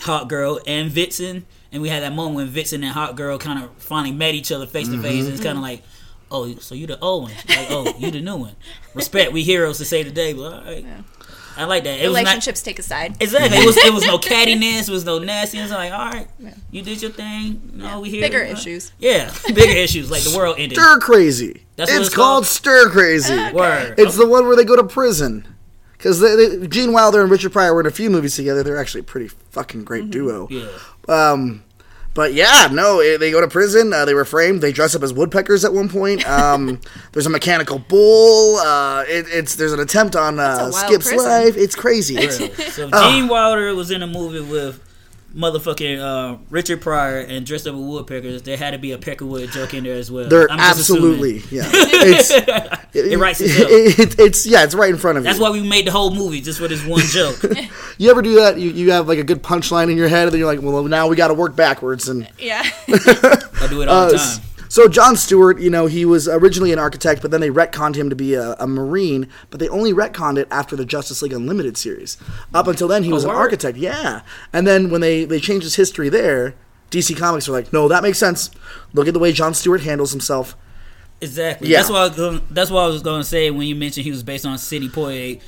[0.00, 1.46] Hawk Girl, and Vixen.
[1.72, 4.50] And we had that moment when Vixen and Hawk Girl kind of finally met each
[4.50, 5.24] other face to face.
[5.24, 5.82] And it's kind of like,
[6.30, 7.32] oh, so you the old one?
[7.48, 8.56] Like, oh, you the new one?
[8.94, 10.84] Respect, we heroes to say today, but all right.
[11.56, 11.98] I like that.
[12.00, 13.16] It was not, Relationships take a side.
[13.20, 13.58] Exactly.
[13.58, 14.88] It was it was no cattiness.
[14.88, 15.70] It was no nastiness.
[15.70, 16.28] Like, all right,
[16.70, 17.72] you did your thing.
[17.74, 18.20] No, we here.
[18.22, 18.92] Bigger Uh, issues.
[18.98, 20.10] Yeah, bigger issues.
[20.10, 20.78] Like the world ended.
[20.78, 21.64] Stir Crazy.
[21.76, 22.46] That's what it's it's called called?
[22.46, 23.34] Stir Crazy.
[23.52, 23.96] Word.
[23.98, 25.46] It's the one where they go to prison.
[25.92, 26.20] Because
[26.68, 28.62] Gene Wilder and Richard Pryor were in a few movies together.
[28.62, 30.48] They're actually a pretty fucking great duo.
[30.50, 30.66] yeah.
[31.08, 31.62] Um,
[32.14, 33.92] but yeah, no, they go to prison.
[33.92, 34.62] Uh, they were framed.
[34.62, 36.28] They dress up as woodpeckers at one point.
[36.28, 36.80] Um,
[37.12, 38.56] there's a mechanical bull.
[38.56, 41.28] Uh, it, it's there's an attempt on uh, Skip's prison.
[41.28, 41.56] life.
[41.56, 42.16] It's crazy.
[42.16, 43.10] It's, So if.
[43.10, 44.82] Gene Wilder was in a movie with
[45.34, 49.50] motherfucking uh, Richard Pryor and dressed up with woodpeckers, there had to be a peckerwood
[49.52, 50.28] joke in there as well.
[50.28, 50.60] they're assuming.
[50.60, 51.62] absolutely yeah.
[51.72, 52.30] It's
[52.94, 53.68] It writes itself.
[53.70, 54.64] it- it's yeah.
[54.64, 55.44] It's right in front of That's you.
[55.44, 57.42] That's why we made the whole movie just for this one joke.
[57.98, 58.58] You ever do that?
[58.58, 60.82] You, you have like a good punchline in your head, and then you're like, well,
[60.84, 62.26] now we got to work backwards and.
[62.38, 62.62] Yeah.
[62.88, 64.40] I do it all the Uh, time.
[64.70, 68.08] So John Stewart, you know, he was originally an architect, but then they retconned him
[68.08, 69.28] to be a, a marine.
[69.50, 72.16] But they only retconned it after the Justice League Unlimited series.
[72.54, 73.76] Up until then, he oh, was an architect.
[73.76, 76.54] Yeah, and then when they they changed his history there,
[76.92, 78.52] DC Comics were like, no, that makes sense.
[78.92, 80.56] Look at the way John Stewart handles himself.
[81.20, 81.68] Exactly.
[81.68, 81.78] Yeah.
[81.78, 82.42] That's what I was going.
[82.50, 84.88] That's what I was going to say when you mentioned he was based on Sidney
[84.88, 85.40] Poitier.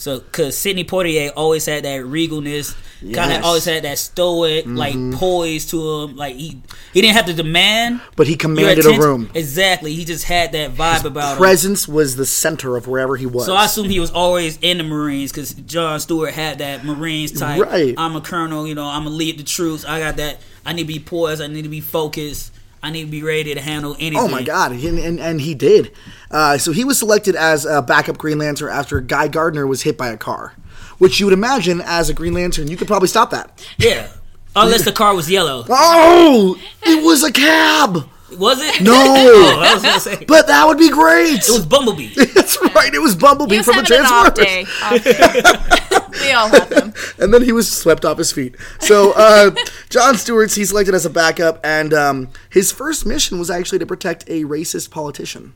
[0.00, 3.18] So, because Sidney Poitier always had that regalness, kind Yes.
[3.18, 3.38] Mm-hmm.
[3.38, 6.16] of always had that stoic, like poise to him.
[6.16, 6.62] Like he
[6.94, 9.30] he didn't have to demand, But he commanded a room.
[9.34, 9.94] Exactly.
[9.94, 11.36] He just had that vibe about him.
[11.36, 13.44] Presence was the center of wherever he was.
[13.44, 17.32] So I assume he was always in the Marines because John Stewart had that Marines
[17.38, 17.60] type.
[17.60, 17.94] Right.
[17.98, 18.86] I'm a colonel, you know.
[18.86, 19.84] I'm gonna lead the troops.
[19.84, 20.40] I got that.
[20.64, 21.42] I need to be poised.
[21.42, 22.54] I need to be focused.
[22.82, 24.18] I need to be ready to handle anything.
[24.18, 25.92] Oh my God, and, and, and he did.
[26.30, 29.98] Uh, so he was selected as a backup Green Lantern after Guy Gardner was hit
[29.98, 30.54] by a car,
[30.98, 33.66] which you would imagine as a Green Lantern you could probably stop that.
[33.78, 34.08] Yeah.
[34.56, 35.64] Unless the car was yellow.
[35.68, 38.08] Oh, it was a cab.
[38.38, 38.80] Was it?
[38.82, 38.92] No.
[38.96, 40.24] Oh, I was gonna say.
[40.26, 41.34] But that would be great.
[41.38, 42.14] It was Bumblebee.
[42.34, 42.92] That's right.
[42.92, 45.04] It was Bumblebee He was from the having an off Transformers.
[45.04, 45.90] day.
[45.90, 46.26] Off day.
[46.26, 46.94] we all have them.
[47.18, 48.56] And then he was swept off his feet.
[48.80, 49.50] So uh,
[49.88, 53.86] John Stewart's he's selected as a backup, and um, his first mission was actually to
[53.86, 55.52] protect a racist politician.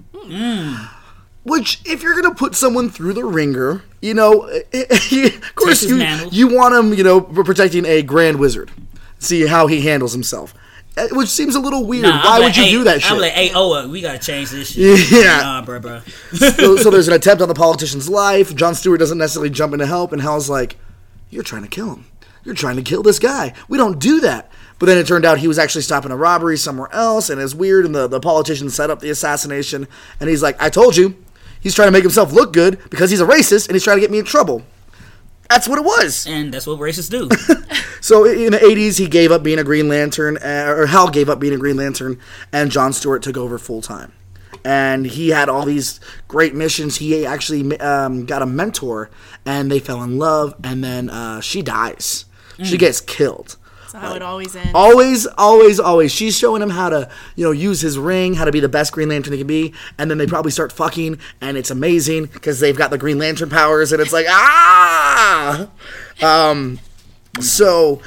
[1.45, 5.97] Which, if you're gonna put someone through the ringer, you know, of course his you,
[5.97, 6.31] mantle.
[6.33, 8.71] you want him, you know, protecting a grand wizard.
[9.19, 10.55] See how he handles himself,
[11.13, 12.05] which seems a little weird.
[12.05, 13.13] Nah, Why would you hey, do that shit?
[13.13, 15.11] I'm like, hey, Oa, we gotta change this shit.
[15.11, 15.39] Yeah.
[15.39, 16.01] Nah, bro, bro.
[16.33, 18.55] so, so there's an attempt on the politician's life.
[18.55, 20.77] John Stewart doesn't necessarily jump in to help, and Hal's like,
[21.31, 22.07] "You're trying to kill him.
[22.45, 23.55] You're trying to kill this guy.
[23.69, 26.57] We don't do that." But then it turned out he was actually stopping a robbery
[26.57, 27.87] somewhere else, and it's weird.
[27.87, 29.89] And the, the politician set up the assassination,
[30.21, 31.17] and he's like, "I told you,
[31.61, 34.01] he's trying to make himself look good because he's a racist, and he's trying to
[34.01, 34.63] get me in trouble."
[35.51, 36.27] That's what it was.
[36.27, 37.29] and that's what racists do.
[38.01, 41.31] So in the 80s, he gave up being a Green Lantern, uh, or Hal gave
[41.31, 42.21] up being a Green Lantern,
[42.53, 44.13] and John Stewart took over full time.
[44.63, 46.97] and he had all these great missions.
[46.97, 49.09] He actually um, got a mentor,
[49.47, 52.27] and they fell in love, and then uh, she dies.
[52.63, 53.57] She gets killed.
[53.95, 54.73] How it always ends.
[54.75, 56.13] Always, always, always.
[56.13, 58.93] She's showing him how to, you know, use his ring, how to be the best
[58.93, 62.59] Green Lantern he can be, and then they probably start fucking, and it's amazing because
[62.59, 65.69] they've got the Green Lantern powers, and it's like ah.
[66.21, 66.81] Um,
[67.41, 68.03] so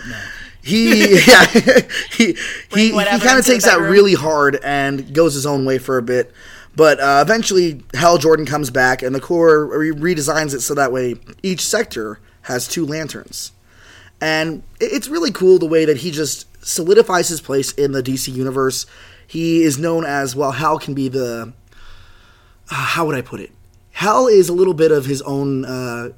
[0.61, 2.35] he, yeah, he,
[2.73, 6.01] he, he kind of takes that really hard and goes his own way for a
[6.01, 6.33] bit.
[6.75, 10.91] But uh, eventually, Hal Jordan comes back, and the Corps re- redesigns it so that
[10.91, 13.51] way each sector has two lanterns.
[14.19, 18.33] And it's really cool the way that he just solidifies his place in the DC
[18.33, 18.85] universe.
[19.27, 21.53] He is known as, well, Hal can be the.
[22.71, 23.51] uh, how would I put it?
[23.91, 26.09] Hal is a little bit of his own, uh,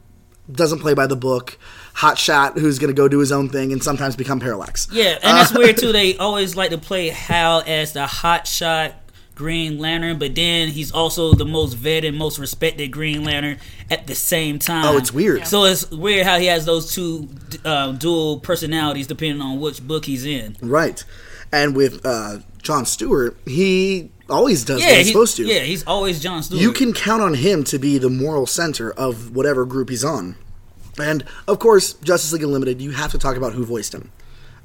[0.51, 1.57] doesn't play by the book,
[1.95, 4.87] hotshot who's going to go do his own thing and sometimes become Parallax.
[4.91, 5.91] Yeah, and that's weird too.
[5.99, 8.95] They always like to play Hal as the hot shot
[9.39, 13.57] Green Lantern, but then he's also the most vetted, most respected Green Lantern
[13.89, 14.83] at the same time.
[14.83, 15.47] Oh, it's weird.
[15.47, 17.29] So it's weird how he has those two
[17.63, 20.57] uh, dual personalities depending on which book he's in.
[20.61, 21.01] Right.
[21.53, 25.45] And with uh, John Stewart, he always does what he's he's supposed to.
[25.45, 26.61] Yeah, he's always John Stewart.
[26.61, 30.35] You can count on him to be the moral center of whatever group he's on.
[31.01, 34.11] And of course, Justice League Unlimited, you have to talk about who voiced him.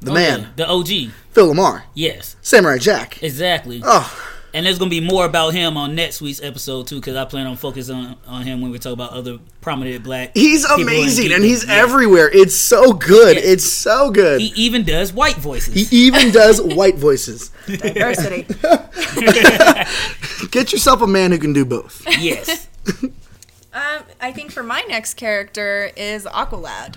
[0.01, 0.89] The Oh, man, yeah, the OG.
[1.31, 3.23] Phil LaMarr, Yes, Samurai Jack.
[3.23, 3.81] exactly.
[3.85, 4.13] Oh,
[4.55, 7.47] And there's gonna be more about him on next week's episode too, because I plan
[7.49, 10.31] on focusing on, on him when we talk about other prominent black.
[10.35, 11.47] he's amazing and geekdom.
[11.47, 11.75] he's Yeah.
[11.75, 12.31] everywhere.
[12.33, 13.37] It's so good.
[13.37, 13.43] Yeah.
[13.45, 14.41] It's so good.
[14.41, 15.75] He even does white voices.
[15.91, 17.51] He even does white voices.
[17.67, 18.47] Diversity.
[20.51, 22.03] Get yourself a man who can do both.
[22.19, 22.69] yes.
[23.03, 26.97] um, I think for my next character is Aqualad.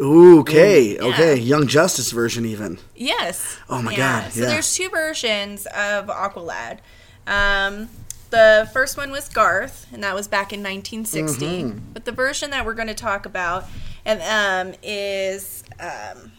[0.00, 1.04] Ooh, okay, yeah.
[1.04, 1.36] okay.
[1.36, 2.78] Young Justice version, even.
[2.94, 3.58] Yes.
[3.68, 4.22] Oh my Yeah.
[4.22, 4.46] God, So yeah.
[4.46, 6.78] there's two versions of Aqualad.
[7.26, 7.88] Um,
[8.30, 11.46] the first one was Garth, and that was back in 1960.
[11.46, 11.78] Mm-hmm.
[11.92, 13.64] But the version that we're going to talk about
[14.04, 16.32] and um, is um,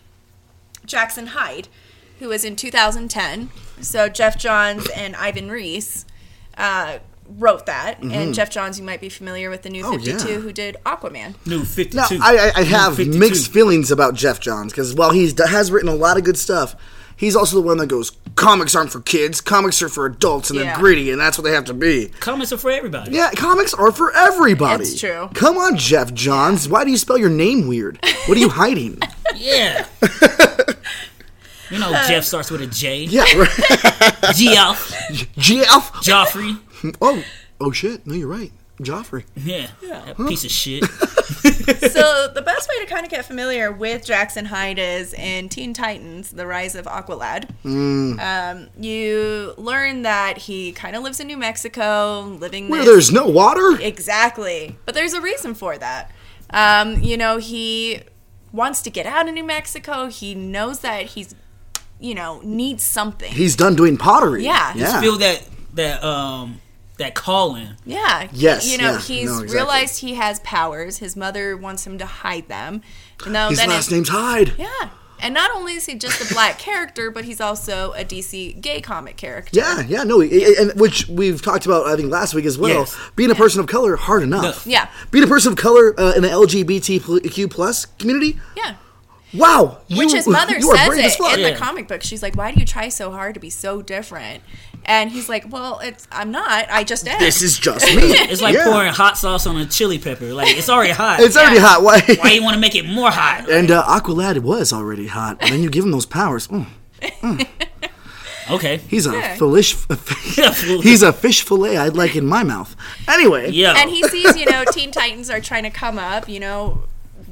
[0.86, 1.68] Jackson Hyde,
[2.20, 3.50] who was in 2010.
[3.82, 6.06] So Geoff Johns and Ivan Reis
[6.58, 7.00] uh,
[7.38, 9.94] wrote that, and Geoff Johns, you might be familiar with the New Mm-hmm.
[10.02, 10.40] Oh, 52, yeah.
[10.40, 11.36] who did Aquaman.
[11.46, 11.96] New 52.
[11.98, 13.18] Now, I, I, I have 52.
[13.20, 16.76] mixed feelings about Geoff Johns because while he has written a lot of good stuff,
[17.16, 19.42] he's also the one that goes, "Comics aren't for kids.
[19.42, 20.66] Comics are for adults, and Yeah.
[20.66, 23.12] they're gritty, and that's what they have to be." Comics are for everybody.
[23.12, 24.84] Yeah, comics are for everybody.
[24.84, 25.30] It's true.
[25.34, 26.68] Come on, Geoff Johns.
[26.68, 28.00] Why do you spell your name weird?
[28.26, 29.00] What are you hiding?
[29.36, 29.86] Yeah.
[31.70, 33.04] you know, Jeff starts with a J.
[33.04, 33.50] yeah, right.
[34.36, 34.92] Geoff.
[35.38, 35.94] Jeff.
[36.04, 36.58] Joffrey.
[37.02, 37.24] Oh,
[37.60, 38.06] oh shit.
[38.08, 38.52] No, you're right.
[38.80, 39.26] Joffrey.
[39.36, 39.68] Yeah.
[39.82, 40.84] That piece of shit.
[40.86, 45.74] so the best way to kind of get familiar with Jackson Hyde is in Teen
[45.74, 47.50] Titans: The Rise of Aqualad.
[47.66, 48.20] Mm.
[48.20, 53.12] Um, you learn that he kind of lives in New Mexico, living Where this there's
[53.12, 53.78] no water.
[53.82, 56.12] exactly, but there's a reason for that.
[56.52, 58.02] Um, you know, he
[58.52, 60.08] wants to get out of New Mexico.
[60.08, 61.36] He knows that he's,
[62.00, 63.32] you know, needs something.
[63.32, 64.44] He's done doing pottery.
[64.46, 64.74] Yeah.
[64.76, 65.02] Yeah.
[65.02, 66.62] Feel that that um
[67.00, 67.70] that calling.
[67.86, 68.28] Yeah.
[68.32, 69.56] Yes, You know, yeah, he's no, exactly.
[69.56, 71.00] realized he has powers.
[71.00, 72.82] His mother wants him to hide them.
[73.24, 74.54] And now His last it- name's Hyde.
[74.58, 74.90] Yeah.
[75.22, 78.80] And not only is he just a black character, but he's also a DC gay
[78.80, 79.52] comic character.
[79.60, 82.58] Yeah, yeah, no, i- i- and which we've talked about, I think, last week as
[82.58, 82.70] well.
[82.70, 82.98] Yes.
[83.18, 84.66] Being a person of color, hard enough.
[84.66, 84.72] No.
[84.72, 84.88] Yeah.
[85.12, 88.76] Being a person of color uh, in the LGBTQ plus community, Yeah.
[89.34, 89.80] wow.
[89.88, 91.50] You, Which his mother you says it in Yeah.
[91.52, 92.02] the comic book.
[92.02, 94.42] She's like, "Why do you try so hard to be so different?"
[94.86, 96.68] And he's like, "Well, it's I'm not.
[96.72, 98.02] I just am." This is just me.
[98.32, 98.66] It's like Yeah.
[98.66, 100.34] pouring hot sauce on a chili pepper.
[100.34, 101.20] Like it's already hot.
[101.20, 101.84] It's already hot.
[101.84, 102.02] Why?
[102.22, 103.50] Why you want to make it more hot?
[103.52, 106.48] and uh, Aqualad was already hot, and then you give him those powers.
[106.48, 106.68] Mm,
[108.50, 108.78] Okay.
[108.88, 109.36] he's a Yeah.
[109.36, 109.76] fish.
[110.82, 112.76] he's a fish fillet I'd like in my mouth.
[113.08, 113.76] Anyway, Yeah.
[113.78, 116.28] and he sees, you know, Teen Titans are trying to come up.
[116.28, 116.84] You know,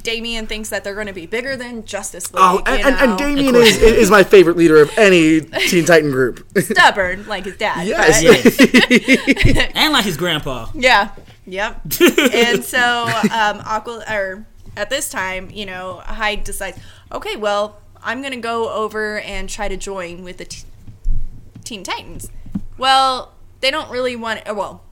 [0.08, 2.42] Damian thinks that they're going to be bigger than Justice League.
[2.42, 3.20] Oh, and, you and, and.
[3.20, 6.48] Damian is, is my favorite leader of any Teen Titan group.
[6.60, 7.86] stubborn like his dad.
[7.86, 8.24] yes.
[8.24, 9.72] Yes.
[9.76, 10.70] and like his grandpa.
[10.74, 11.12] Yeah.
[11.46, 11.82] Yep.
[12.34, 16.80] and so um, Aqua or at this time, you know, Hyde decides,
[17.12, 20.64] okay, well, I'm gonna go over and try to join with the t-
[21.66, 22.32] Teen Titans.
[22.78, 24.46] Well, they don't really want.
[24.46, 24.86] Well,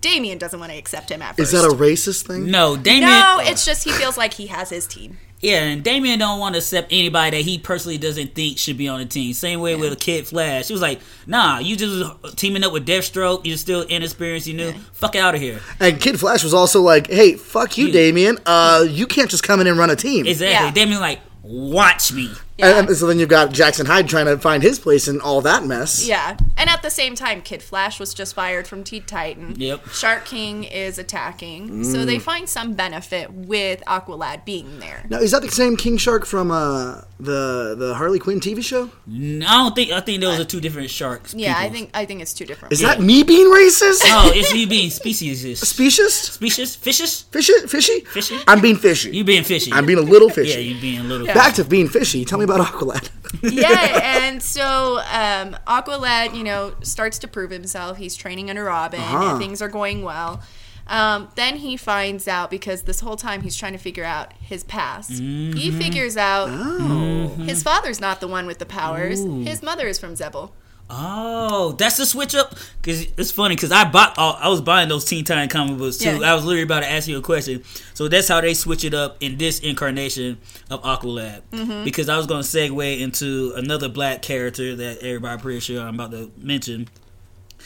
[0.00, 1.52] Damian doesn't want to accept him at first.
[1.52, 2.50] Is that a racist thing?
[2.50, 3.08] No, Damian.
[3.10, 5.18] no, it's just he feels like he has his team.
[5.40, 8.88] Yeah, and Damian don't want to accept anybody that he personally doesn't think should be
[8.88, 9.32] on the team.
[9.34, 10.66] Same way with Kid Flash.
[10.66, 13.46] He was like, nah, you just teaming up with Deathstroke.
[13.46, 14.48] You're still inexperienced.
[14.48, 14.72] You knew.
[14.94, 15.60] Fuck out of here.
[15.78, 18.38] And Kid Flash was also like, "Hey, fuck you, You- Damian.
[18.46, 20.66] Uh, you can't just come in and run a team." Exactly.
[20.66, 20.72] Yeah.
[20.72, 22.32] Damian like, watch me.
[22.58, 22.78] Yeah.
[22.78, 25.40] And, and so then you've got Jackson Hyde trying to find his place in all
[25.42, 26.06] that mess.
[26.06, 29.54] Yeah, and at the same time, Kid Flash was just fired from Teen Titan.
[29.56, 29.88] Yep.
[29.90, 32.06] Shark King is attacking, so Mm.
[32.06, 35.04] they find some benefit with Aqualad being there.
[35.08, 38.90] Now, is that the same King Shark from uh, the the Harley Quinn TV show?
[39.06, 39.90] No, I don't think.
[39.92, 41.34] I think those are two different sharks.
[41.34, 42.72] Yeah, I think I think it's two different.
[42.72, 44.04] Is that me being racist?
[44.04, 45.64] No, it's you being speciesist.
[45.64, 46.14] Specious?
[46.14, 47.22] Species, fishes.
[47.30, 47.52] Fishy?
[47.66, 48.00] Fishy?
[48.00, 48.38] Fishy?
[48.48, 49.16] I'm being fishy.
[49.16, 49.72] You being fishy.
[49.72, 50.50] I'm being a little fishy.
[50.62, 51.26] Yeah, you being a little.
[51.28, 52.24] Back to being fishy.
[52.24, 53.08] Tell me about Aqualad.
[53.42, 57.96] yeah, and so um, Aqualad, you know, starts to prove himself.
[57.98, 59.30] He's training under Robin, Uh-huh.
[59.30, 60.42] and things are going well.
[60.86, 64.64] Um, then he finds out because this whole time he's trying to figure out his
[64.64, 65.10] past.
[65.10, 67.28] He figures out Oh.
[67.44, 69.20] his father's not the one with the powers.
[69.22, 70.50] His mother is from Xebel.
[70.90, 72.54] Oh, that's the switch up.
[72.82, 74.14] Cause it's funny because I bought.
[74.16, 76.18] oh, I was buying those Teen Titan comic books too.
[76.18, 76.32] Yeah.
[76.32, 77.62] I was literally about to ask you a question.
[77.94, 80.38] So that's how they switch it up in this incarnation
[80.70, 81.42] of Aqualad.
[81.52, 81.84] Mm-hmm.
[81.84, 85.94] Because I was going to segue into another black character that everybody pretty sure I'm
[85.94, 86.88] about to mention.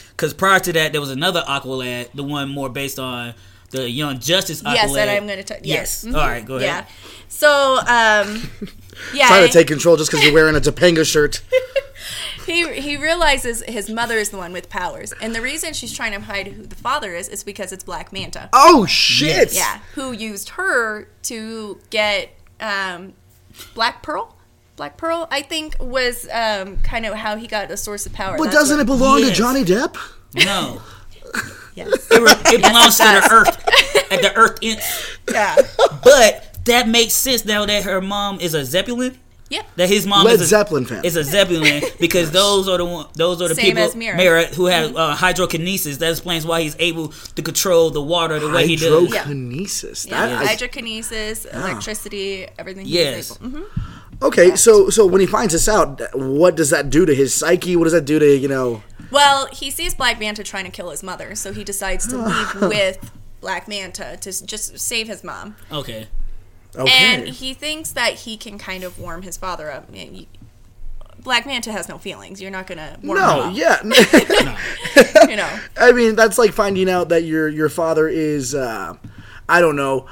[0.09, 3.33] Because prior to that, there was another Aqualad, the one more based on
[3.71, 4.75] the Young Justice Aqualad.
[4.75, 5.43] Yes, that I'm going to.
[5.43, 6.03] T- Yes.
[6.05, 6.13] yes.
[6.13, 6.67] All right, go ahead.
[6.67, 6.85] Yeah.
[7.29, 8.49] So, um,
[9.13, 9.27] yeah.
[9.27, 11.41] Trying to take control just because you're wearing a Topanga shirt.
[12.45, 16.11] he he realizes his mother is the one with powers, and the reason she's trying
[16.13, 18.49] to hide who the father is is because it's Black Manta.
[18.53, 19.53] Oh, shit.
[19.53, 22.29] Yeah, who used her to get
[22.59, 23.13] um,
[23.73, 24.35] Black Pearl.
[24.75, 28.37] Black Pearl, I think, was um, kind of how he got a source of power.
[28.37, 29.37] But That's doesn't it belong to Yes.
[29.37, 29.95] Johnny Depp?
[30.35, 30.81] No.
[31.75, 32.07] Yes.
[32.11, 34.81] It, re- it belongs to the Earth, at the Earth Inch.
[35.31, 35.55] Yeah.
[36.03, 39.19] But that makes sense now that her mom is a Zeppelin.
[39.53, 39.61] Yeah.
[39.75, 41.05] That his mom Led is a, Zeppelin fan.
[41.05, 44.45] is a Zeppelin because those are the one, those are the Same people as Mera.
[44.47, 45.97] who have uh, hydrokinesis.
[45.99, 49.09] That explains why he's able to control the water the way he does.
[49.13, 50.07] Hydrokinesis.
[50.09, 50.27] Yeah.
[50.27, 52.85] That, I- Hydrokinesis, electricity, everything.
[52.85, 53.31] he's Yes.
[53.41, 53.63] able- Mhm.
[54.21, 57.75] okay, so so when he finds this out, what does that do to his psyche?
[57.75, 58.81] What does that do to you know?
[59.11, 62.55] Well, he sees Black Manta trying to kill his mother, so he decides to leave
[62.61, 63.11] with
[63.41, 65.55] Black Manta to just save his mom.
[65.71, 66.07] Okay.
[66.75, 69.85] Okay, And he thinks that he can kind of warm his father up.
[69.89, 70.25] I mean, you-
[71.19, 72.41] Black Manta has no feelings.
[72.41, 73.45] You're not gonna warm him up.
[73.53, 75.27] no, yeah.
[75.29, 75.59] You know.
[75.77, 78.95] I mean, that's like finding out that your your father is, uh,
[79.47, 80.05] I don't know,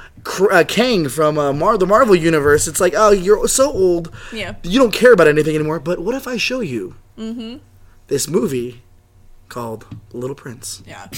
[0.50, 2.66] uh, Kang from uh, Mar- the Marvel universe.
[2.66, 4.54] It's like, oh, you're so old, Yeah.
[4.62, 5.80] you don't care about anything anymore.
[5.80, 6.94] But what if I show you
[8.06, 8.82] this movie
[9.50, 10.82] called Little Prince?
[10.86, 11.08] Yeah.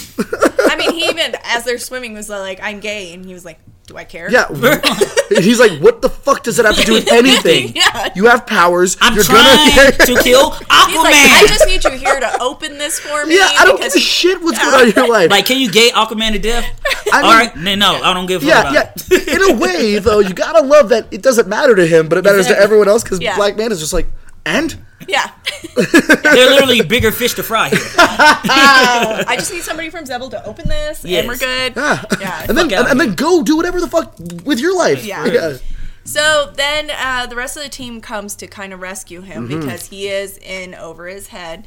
[0.59, 3.59] I mean, he even as they're swimming was like, "I'm gay," and he was like,
[3.87, 4.47] "Do I care?" Yeah,
[5.29, 7.73] he's like, what the fuck does that have to do with anything?
[7.85, 8.09] Yeah.
[8.15, 8.95] You have powers.
[9.01, 9.43] I'm you're trying
[9.75, 9.91] gonna.
[10.17, 10.87] to kill Aquaman.
[10.87, 13.75] He's like, "I just need you here to open this for me." yeah, I don't
[13.75, 15.29] give because a shit what's going on in your life.
[15.29, 16.65] like, can you gay Aquaman to death?
[17.11, 19.17] I mean- All right, then no, I don't give a fuck yeah, about yeah.
[19.17, 19.27] it.
[19.27, 22.23] In a way, though, you gotta love that it doesn't matter to him, but it
[22.23, 23.35] matters to everyone else because Yeah.
[23.35, 24.07] Black Man is just like,
[24.45, 24.77] and
[25.07, 25.31] Yeah.
[25.75, 27.79] They're literally bigger fish to fry here.
[27.97, 31.19] Uh, I just need somebody from Xebel to open this, Yes.
[31.19, 31.73] and we're good.
[31.75, 32.03] Yeah.
[32.19, 32.45] Yeah.
[32.47, 35.03] and then out and, and then go do whatever the fuck with your life.
[35.05, 35.57] Yeah.
[36.03, 39.59] So then uh, the rest of the team comes to kind of rescue him Mm-hmm.
[39.61, 41.65] because he is in over his head.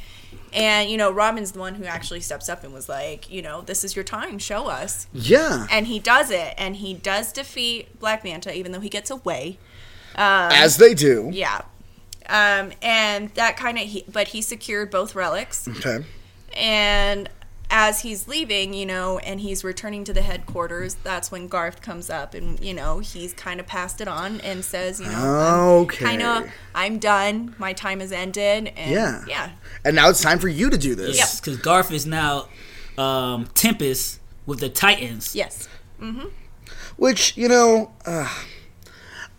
[0.53, 3.61] And, you know, Robin's the one who actually steps up and was like, you know,
[3.61, 5.07] this is your time, show us.
[5.12, 5.67] Yeah.
[5.71, 9.59] And he does it, and he does defeat Black Manta, even though he gets away.
[10.14, 11.29] Um, As they do.
[11.33, 11.62] yeah.
[12.29, 15.67] Um, and that kind of, he, but he secured both relics.
[15.69, 16.05] Okay.
[16.57, 17.29] And
[17.71, 22.09] as he's leaving, you know, and he's returning to the headquarters, that's when Garth comes
[22.11, 26.05] up and, you know, he's kind of passed it on and says, you know, Okay.
[26.05, 27.55] kind of, I'm done.
[27.59, 28.73] My time has ended.
[28.75, 29.25] And Yeah.
[29.29, 29.51] Yeah.
[29.85, 31.17] And now it's time for you to do this.
[31.17, 32.49] Yes, because Garth is now
[32.97, 35.35] um, Tempest with the Titans.
[35.37, 35.69] Yes.
[36.97, 38.29] Which you know, uh,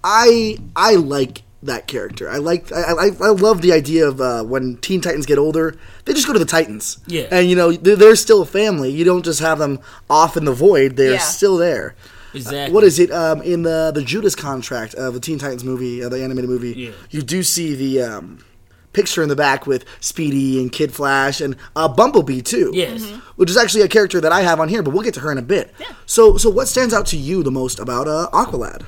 [0.04, 2.30] I I like that character.
[2.30, 5.76] I like I, I, I love the idea of uh, when Teen Titans get older,
[6.06, 7.00] they just go to the Titans.
[7.08, 7.28] Yeah.
[7.32, 8.92] And you know they're, they're still a family.
[8.92, 10.96] You don't just have them off in the void.
[10.96, 11.18] They're Yeah.
[11.20, 11.96] still there.
[12.34, 12.74] Exactly.
[12.74, 16.10] What is it um, in the the Judas contract of the Teen Titans movie, uh,
[16.10, 16.74] the animated movie?
[16.74, 16.92] Yeah.
[17.10, 18.46] You do see the um,
[18.94, 22.72] picture in the back with Speedy and Kid Flash and uh, Bumblebee too.
[22.74, 23.04] Yes.
[23.36, 25.32] Which is actually a character that I have on here, but we'll get to her
[25.32, 25.74] in a bit.
[25.80, 25.88] Yeah.
[26.06, 28.86] So, so what stands out to you the most about uh, Aqualad?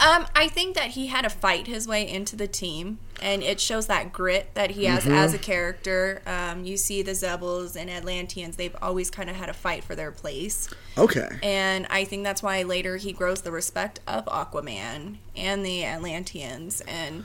[0.00, 3.60] Um, I think that he had to fight his way into the team, and it
[3.60, 6.22] shows that grit that he has as a character.
[6.26, 9.94] Um, you see the Xebels and Atlanteans; they've always kind of had a fight for
[9.94, 11.28] their place, Okay.
[11.42, 16.80] and I think that's why later he grows the respect of Aquaman and the Atlanteans
[16.82, 17.24] and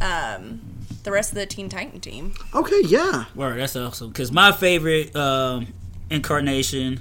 [0.00, 0.60] um,
[1.04, 2.34] the rest of the Teen Titan team.
[2.54, 3.24] Okay, yeah.
[3.34, 4.08] Word, that's awesome.
[4.08, 5.68] Because my favorite um,
[6.10, 7.00] incarnation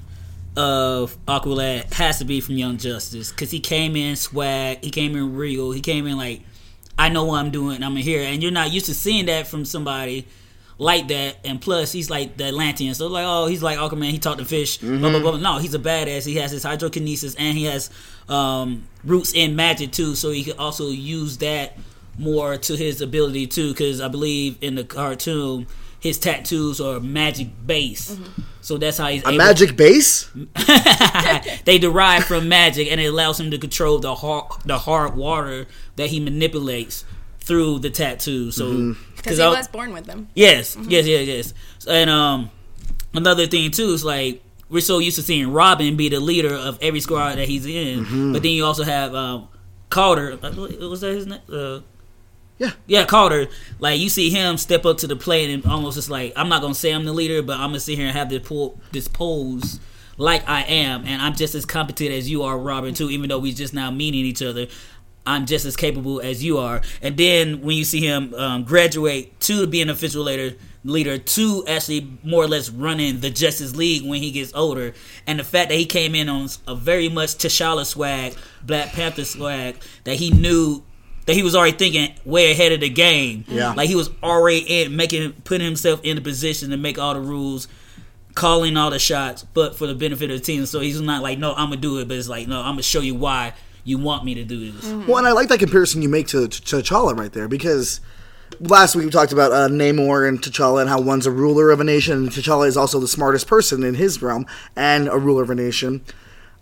[0.56, 3.32] of Aqualad has to be from Young Justice.
[3.32, 6.42] Because he came in swag, he came in real, he came in like,
[6.98, 7.84] I know what I'm doing.
[7.84, 10.28] I'm a hero, and you're not used to seeing that from somebody
[10.78, 11.38] like that.
[11.46, 14.12] And plus, he's like the Atlantean, so like, oh, he's like Aquaman.
[14.12, 14.78] He taught the fish.
[14.78, 15.38] Blah, blah, blah.
[15.38, 16.26] No, he's a badass.
[16.26, 17.90] He has his hydrokinesis, and he has
[18.30, 20.16] um, roots in magic too.
[20.16, 21.78] So he could also use that
[22.20, 23.70] more to his ability too.
[23.70, 25.68] Because I believe in the cartoon,
[26.02, 28.18] his tattoos are magic base.
[28.60, 30.30] So that's how he's A able- magic base?
[31.66, 35.66] they derive from magic, and it allows him to control the hard, the hard water
[35.96, 37.06] that he manipulates
[37.40, 38.52] through the tattoo.
[38.52, 40.28] So, Because he I- was born with them.
[40.34, 41.54] yes, yes, yes, yes,
[41.88, 42.50] and um,
[43.14, 46.78] another thing too is like we're so used to seeing Robin be the leader of
[46.82, 49.48] every squad that he's in, but then you also have um,
[49.90, 50.34] Kaldur.
[50.44, 51.40] uh, Was that his name?
[51.52, 51.80] Uh,
[52.62, 52.74] Yeah.
[52.86, 53.52] yeah, Kaldur.
[53.80, 56.62] Like you see him step up to the plate and almost just like I'm not
[56.62, 59.08] gonna say I'm the leader, but I'm gonna sit here and have this pull this
[59.08, 59.80] pose
[60.18, 62.94] like I am, and I'm just as competent as you are, Robin.
[62.94, 64.68] Too, even though we just now meeting each other.
[65.26, 66.82] I'm just as capable as you are.
[67.02, 71.64] And then when you see him um, graduate to being an official leader, leader to
[71.68, 74.94] actually more or less running the Justice League when he gets older,
[75.28, 79.24] and the fact that he came in on a very much T'Challa swag, Black Panther
[79.24, 80.84] swag, that he knew
[81.26, 83.46] that he was already thinking way ahead of the game.
[83.48, 83.74] Yeah.
[83.74, 87.22] like he was already in making putting himself in the position to make all the
[87.22, 87.68] rules.
[88.34, 90.66] Calling all the shots, but for the benefit of the team.
[90.66, 92.82] So he's not like, no, I'm gonna do it, but it's like, no, I'm gonna
[92.84, 93.54] show you why
[93.84, 94.86] you want me to do this.
[95.06, 98.00] Well, and I like that comparison you make to, to T'Challa right there because
[98.62, 101.82] last week we talked about uh, Namor and T'Challa and how one's a ruler of
[101.82, 104.46] a nation, and T'Challa is also the smartest person in his realm
[104.78, 106.02] and a ruler of a nation.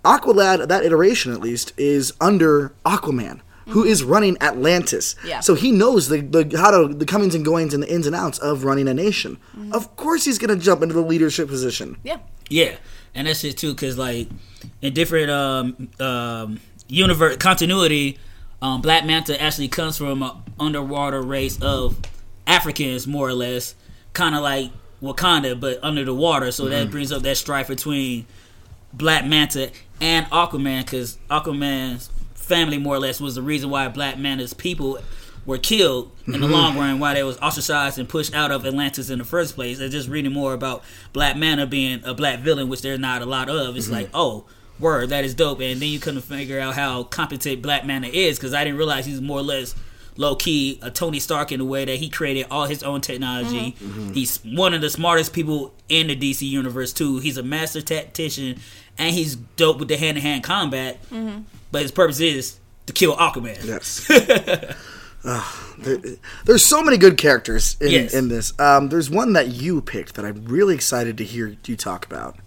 [0.04, 5.16] Aqualad, that iteration at least, is under Aquaman, who is running Atlantis.
[5.26, 5.40] Yeah.
[5.40, 8.16] So he knows the, the how to the comings and goings and the ins and
[8.16, 9.38] outs of running a nation.
[9.72, 11.98] Of course, he's going to jump into the leadership position.
[12.04, 12.20] Yeah.
[12.52, 12.78] Yeah,
[13.14, 14.28] and that's it too, because like
[14.82, 18.18] in different um, um, universe continuity,
[18.60, 21.96] um, Black Manta actually comes from an underwater race of
[22.48, 23.76] Africans, more or less,
[24.14, 26.52] kind of like Wakanda, but under the water.
[26.52, 28.26] So that brings up that strife between
[28.92, 29.70] Black Manta
[30.02, 32.10] and Aquaman, because Aquaman's
[32.50, 35.00] family, more or less, was the reason why Black Manta's people
[35.46, 36.52] were killed in the mm-hmm.
[36.52, 39.80] long run, why they was ostracized and pushed out of Atlantis in the first place.
[39.80, 40.84] And just reading more about
[41.14, 43.96] Black Manta being a black villain, which there's not a lot of, it's mm-hmm.
[43.96, 44.46] like, oh,
[44.80, 45.62] word, that is dope.
[45.62, 49.06] And then you couldn't figure out how competent Black Manta is, because I didn't realize
[49.06, 49.76] he's more or less
[50.18, 53.72] low key a Tony Stark in the way that he created all his own technology.
[53.72, 54.14] Mm-hmm.
[54.14, 57.20] He's one of the smartest people in the DC universe too.
[57.20, 58.60] He's a master tactician
[58.98, 61.00] and he's dope with the hand to hand combat.
[61.72, 63.64] But his purpose is to kill Aquaman.
[63.64, 64.06] Yes.
[65.26, 65.98] Ugh, there,
[66.46, 68.14] there's so many good characters in, Yes.
[68.14, 68.58] in this.
[68.60, 72.38] Um, there's one that you picked that I'm really excited to hear you talk about,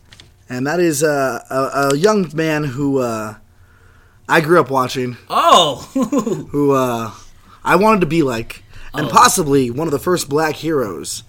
[0.49, 3.37] and that is uh, a, a young man who uh,
[4.29, 5.89] I grew up watching, Oh,
[6.51, 7.12] who uh,
[7.62, 8.62] I wanted to be like,
[8.95, 9.11] and Oh.
[9.11, 11.23] possibly one of the first black heroes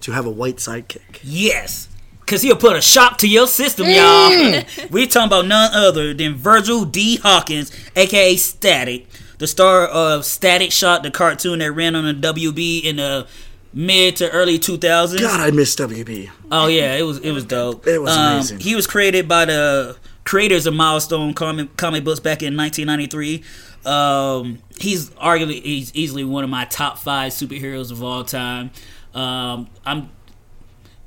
[0.00, 1.20] to have a white sidekick.
[1.22, 1.88] yes.
[2.26, 4.30] Cause he'll put a shock to your system, y'all.
[4.90, 7.16] we talking about none other than Virgil D.
[7.18, 9.06] Hawkins, aka Static,
[9.38, 13.28] the star of Static Shock, the cartoon that ran on the WB in the
[13.72, 15.20] mid to early 2000s.
[15.20, 16.30] God, I miss WB.
[16.50, 17.86] Oh yeah, it was it was dope.
[17.86, 18.58] It was Um, amazing.
[18.60, 23.44] He was created by the creators of Milestone comic, comic books back in 1993.
[23.88, 28.72] Um, he's arguably he's easily one of my top five superheroes of all time.
[29.14, 30.10] Um, I'm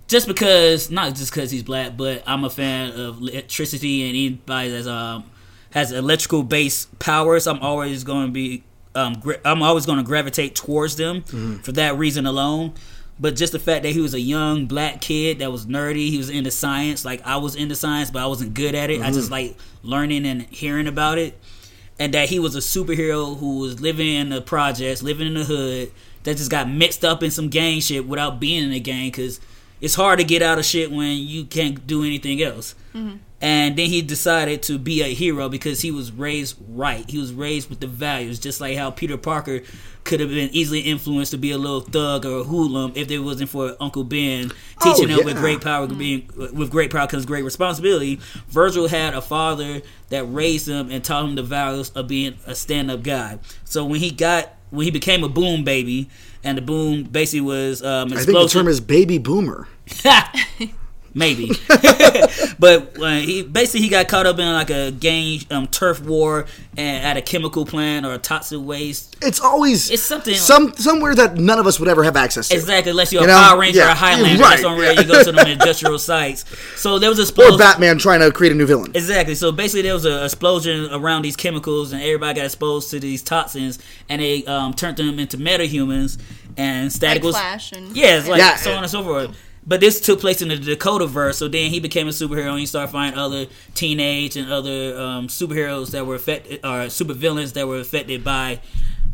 [0.09, 4.71] just because not just because he's black, but I'm a fan of electricity and anybody
[4.71, 5.23] that's um
[5.71, 7.47] has electrical based powers.
[7.47, 8.63] I'm always going to be
[8.95, 11.21] um gra- I'm always going to gravitate towards them
[11.63, 12.73] for that reason alone.
[13.21, 16.17] But just the fact that he was a young black kid that was nerdy, he
[16.17, 17.03] was into science.
[17.05, 19.01] Like I was into science, but I wasn't good at it.
[19.01, 21.37] I just like learning and hearing about it
[21.99, 25.43] and that he was a superhero who was living in the projects, living in the
[25.43, 25.91] hood,
[26.23, 29.39] that just got mixed up in some gang shit without being in the gang because
[29.81, 32.75] it's hard to get out of shit when you can't do anything else.
[32.93, 33.17] Mm-hmm.
[33.41, 37.09] And then he decided to be a hero because he was raised right.
[37.09, 39.61] He was raised with the values, just like how Peter Parker
[40.03, 43.19] could have been easily influenced to be a little thug or a hoodlum if it
[43.19, 45.97] wasn't for Uncle Ben oh, teaching Oh, him with great power mm-hmm.
[45.97, 48.19] being with great power comes great responsibility.
[48.49, 52.55] Virgil had a father that raised him and taught him the values of being a
[52.55, 53.39] stand-up guy.
[53.63, 56.09] So when he got when he became a boom baby,
[56.43, 59.67] and the boom basically was um, I think the term is baby boomer.
[61.13, 61.51] maybe.
[62.59, 66.45] but uh, he basically he got caught up in like a gang um, turf war
[66.77, 69.15] and at a chemical plant or a toxic waste.
[69.21, 72.55] It's always It's something- some somewhere that none of us would ever have access to.
[72.55, 73.37] Exactly, unless you're You a know?
[73.39, 74.91] Power Ranger or a Highlander, right, that's on yeah.
[74.91, 76.45] you go to them industrial sites.
[76.75, 77.57] So there was a Or.
[77.57, 78.91] Batman trying to create a new villain.
[78.95, 79.35] Exactly.
[79.35, 83.21] So basically, there was an explosion around these chemicals, and everybody got exposed to these
[83.21, 83.79] toxins,
[84.09, 86.17] and they um, turned them into metahumans.
[86.57, 88.55] And Static Like was Flash and- yeah, it's like Yeah.
[88.57, 89.37] so on and so forth.
[89.65, 92.65] But this took place in the Dakotaverse, so then he became a superhero, and he
[92.65, 93.45] started finding other
[93.75, 98.61] teenage and other um, superheroes that were affected, or supervillains that were affected by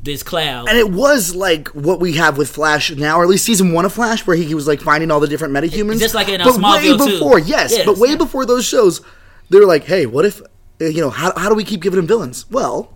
[0.04, 0.70] this cloud.
[0.70, 3.86] And it was like what we have with Flash now, or at least season one
[3.86, 6.00] of Flash, where he, he was like finding all the different metahumans.
[6.00, 7.12] Just like in, uh, but way Smallville, too.
[7.14, 7.86] before, yes, Yes.
[7.86, 9.02] but way before those shows,
[9.50, 10.42] they were like, "Hey, what if
[10.80, 12.95] you know how, how do we keep giving him villains?" Well,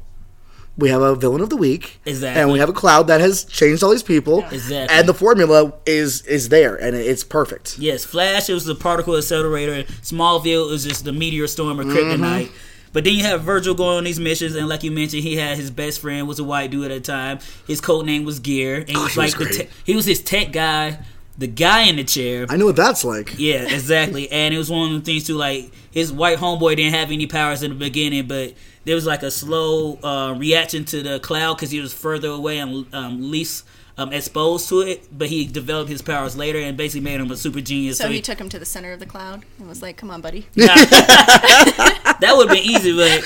[0.80, 2.42] we have a villain of the week, Exactly.
[2.42, 4.96] and we have a cloud that has changed all these people, Exactly.
[4.98, 7.78] and the formula is is there, and it's perfect.
[7.78, 9.84] Yes, Flash it was the particle accelerator.
[10.02, 12.46] Smallville was just the meteor storm or kryptonite.
[12.48, 12.56] Mm-hmm.
[12.92, 15.58] But then you have Virgil going on these missions, and like you mentioned, he had
[15.58, 17.38] his best friend was a white dude at the time.
[17.68, 19.96] His code name was Gear, and he was Oh, he was like the te- he
[19.96, 20.98] was his tech guy,
[21.40, 22.46] the guy in the chair.
[22.50, 23.34] I know what that's like.
[23.40, 24.30] Yeah, exactly.
[24.30, 25.36] and it was one of the things too.
[25.36, 29.24] Like his white homeboy didn't have any powers in the beginning, but there was like
[29.24, 33.66] a slow uh, reaction to the cloud because he was further away and um, least
[33.98, 35.08] um, exposed to it.
[35.18, 37.98] But he developed his powers later and basically made him a super genius.
[38.00, 40.20] So he took him to the center of the cloud and was like, "Come on,
[40.20, 43.24] buddy." that would have been easy, but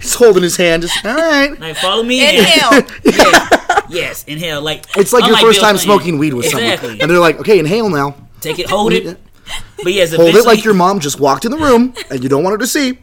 [0.00, 1.58] He's holding his hand, just all right.
[1.58, 2.28] like follow me.
[2.28, 2.36] in.
[2.36, 2.82] Inhale.
[3.04, 3.59] Yeah.
[3.90, 4.62] Yes, inhale.
[4.62, 5.78] Like It's like your unlike first Bill time Clinton.
[5.98, 6.88] smoking weed with exactly.
[6.88, 9.18] someone, and they're like, "Okay, inhale now." Take it, hold it.
[9.82, 12.42] But yes, Hold it like your mom just walked in the room and you don't
[12.44, 12.98] want her to see.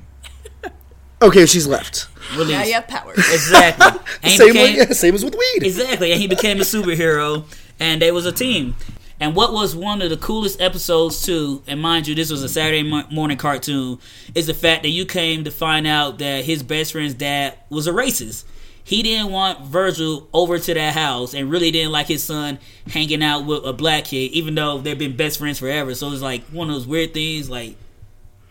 [1.21, 2.07] Okay, she's left.
[2.35, 2.49] release.
[2.51, 3.17] now you have powers.
[3.17, 3.99] Exactly.
[4.29, 5.63] Same, became- way, same as with weed.
[5.63, 7.43] Exactly, and he became a superhero,
[7.79, 8.75] and they was a team.
[9.19, 12.49] And what was one of the coolest episodes too, and mind you, this was a
[12.49, 13.97] Saturday morning cartoon,
[14.35, 17.87] is the fact that you came to find out that his best friend's dad was
[17.87, 18.43] a racist.
[18.87, 22.57] He didn't want Virgil over to that house, and really didn't like his son
[22.89, 25.93] hanging out with a black kid, even though they've been best friends forever.
[25.93, 27.49] So it's like one of those weird things.
[27.49, 27.75] Like,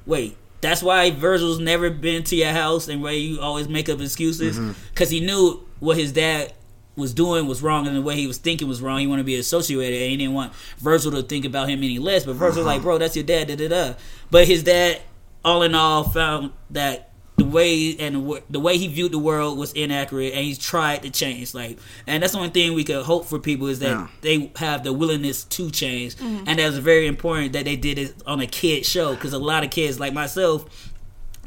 [0.05, 3.99] wait, that's why Virgil's never been to your house, and why you always make up
[3.99, 4.73] excuses mm-hmm.
[4.91, 6.53] because he knew what his dad
[6.97, 8.99] was doing was wrong and the way he was thinking was wrong.
[8.99, 11.99] He wanted to be associated and he didn't want Virgil to think about him any
[11.99, 12.25] less.
[12.25, 12.77] But Virgil was uh-huh.
[12.77, 13.95] like, bro, that's your dad, da da da.
[14.31, 15.01] But his dad,
[15.43, 19.59] all in all, found that the way and the the way he viewed the world
[19.59, 21.53] was inaccurate, and he's tried to change.
[21.55, 24.07] Like, and that's the only thing we could hope for people is that Yeah.
[24.23, 28.41] they have the willingness to change, and that's very important that they did it on
[28.41, 30.65] a kid show because a lot of kids like myself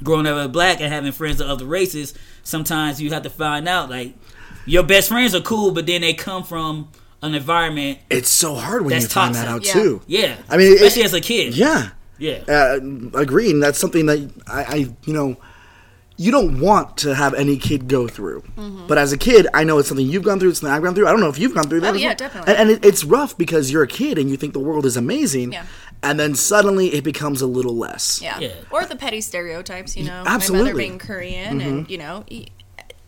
[0.03, 2.13] growing up as black and having friends of other races,
[2.43, 4.13] sometimes you have to find out like
[4.65, 6.87] your best friends are cool, but then they come from
[7.23, 7.97] an environment.
[8.09, 9.73] It's so hard when That's you find that out Yeah.
[9.73, 10.01] too.
[10.07, 11.57] Yeah, I mean, it- especially as a kid.
[11.57, 11.89] Yeah.
[12.19, 12.79] yeah, Uh,
[13.15, 13.51] agreed.
[13.51, 14.75] And that's something that I, I,
[15.05, 15.35] you know,
[16.19, 18.41] you don't want to have any kid go through.
[18.57, 18.87] Mm-hmm.
[18.87, 20.49] But as a kid, I know it's something you've gone through.
[20.49, 21.07] It's something I've gone through.
[21.07, 21.93] I don't know if you've gone through that.
[21.93, 22.15] Oh, yeah, well.
[22.17, 22.53] definitely.
[22.55, 24.97] And, and it, it's rough because you're a kid and you think the world is
[24.97, 25.53] amazing.
[25.53, 25.65] Yeah.
[26.03, 28.21] And then suddenly it becomes a little less.
[28.21, 28.37] Yeah.
[28.37, 28.51] Yeah.
[28.69, 30.25] Or the petty stereotypes, you know.
[30.25, 30.65] My Absolutely.
[30.71, 32.25] mother being Korean and, you know,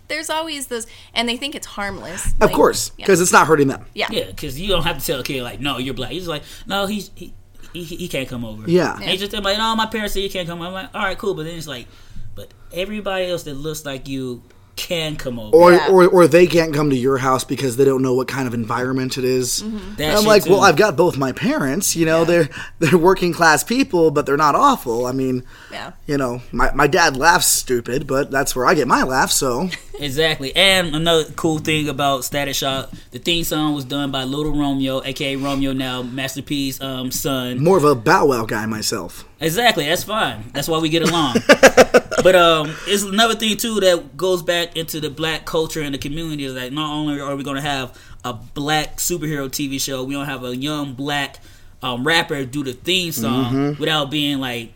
[0.07, 2.27] there's always those and they think it's harmless.
[2.27, 3.05] Of Like, course, yeah.
[3.05, 3.85] because it's not hurting them.
[3.93, 4.07] yeah.
[4.09, 4.27] yeah.
[4.27, 6.13] Because you don't have to tell a kid like, no, you're black.
[6.13, 7.33] You're like, no, he's he.
[7.73, 8.69] He, he can't come over.
[8.69, 8.95] Yeah.
[8.95, 10.59] And he just like, no, my parents say you can't come.
[10.59, 10.67] over.
[10.67, 11.33] I'm like, all right, cool.
[11.35, 11.87] But then it's like,
[12.35, 14.41] but everybody else that looks like you
[14.77, 15.55] can come over.
[15.55, 15.87] Or, Yeah.
[15.89, 18.53] or, or they can't come to your house because they don't know what kind of
[18.53, 19.61] environment it is.
[19.61, 19.95] Mm-hmm.
[19.95, 20.51] That And I'm like, too.
[20.51, 21.95] well, I've got both my parents.
[21.95, 25.05] You know, they're they're working class people, but they're not awful.
[25.05, 25.91] I mean, Yeah.
[26.07, 29.29] you know, my, my dad laughs stupid, but that's where I get my laugh.
[29.29, 29.69] So
[30.01, 30.55] Exactly.
[30.55, 35.01] And another cool thing about Static Shock, the theme song was done by Little Romeo,
[35.03, 37.63] aka Romeo now, Master P's um, son.
[37.63, 39.25] more of a Bow Wow guy myself.
[39.39, 40.43] Exactly, that's fine.
[40.53, 41.35] That's why we get along.
[42.23, 45.97] but um it's another thing too that goes back into the black culture and the
[45.97, 50.13] community is that not only are we gonna have a black superhero TV show, we
[50.13, 51.37] don't have a young black
[51.81, 54.73] um, rapper do the theme song without being like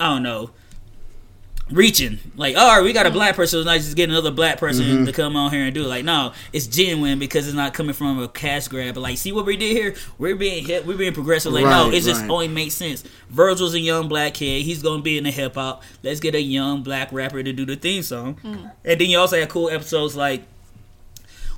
[0.00, 0.50] I don't know
[1.70, 2.18] reaching.
[2.36, 3.18] Like all right we got a mm-hmm.
[3.18, 5.10] black person so not just get another black person to mm-hmm.
[5.10, 5.88] come on here and do it.
[5.88, 8.94] Like no it's genuine because it's not coming from a cash grab.
[8.94, 9.94] But like see what we did here?
[10.18, 11.52] We're being hip we're being progressive.
[11.52, 13.04] Like no Right, it just only makes sense.
[13.30, 14.62] Virgil's a young black kid.
[14.62, 17.76] He's gonna be in the hip-hop let's get a young black rapper to do the
[17.76, 18.36] theme song.
[18.44, 18.72] Mm.
[18.84, 20.44] And then you also have cool episodes like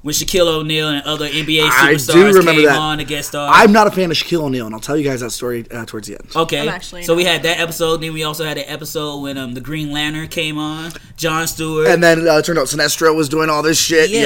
[0.07, 2.79] when Shaquille O'Neal and other NBA superstars came that.
[2.79, 3.51] on to guest star.
[3.53, 5.85] I'm not a fan of Shaquille O'Neal, and I'll tell you guys that story uh,
[5.85, 6.31] towards the end.
[6.37, 7.97] Okay, so we had that episode.
[8.03, 11.89] Then we also had an episode when um the Green Lantern came on, John Stewart.
[11.89, 14.11] And then uh, it turned out Sinestro was doing all this shit.
[14.11, 14.23] Yes,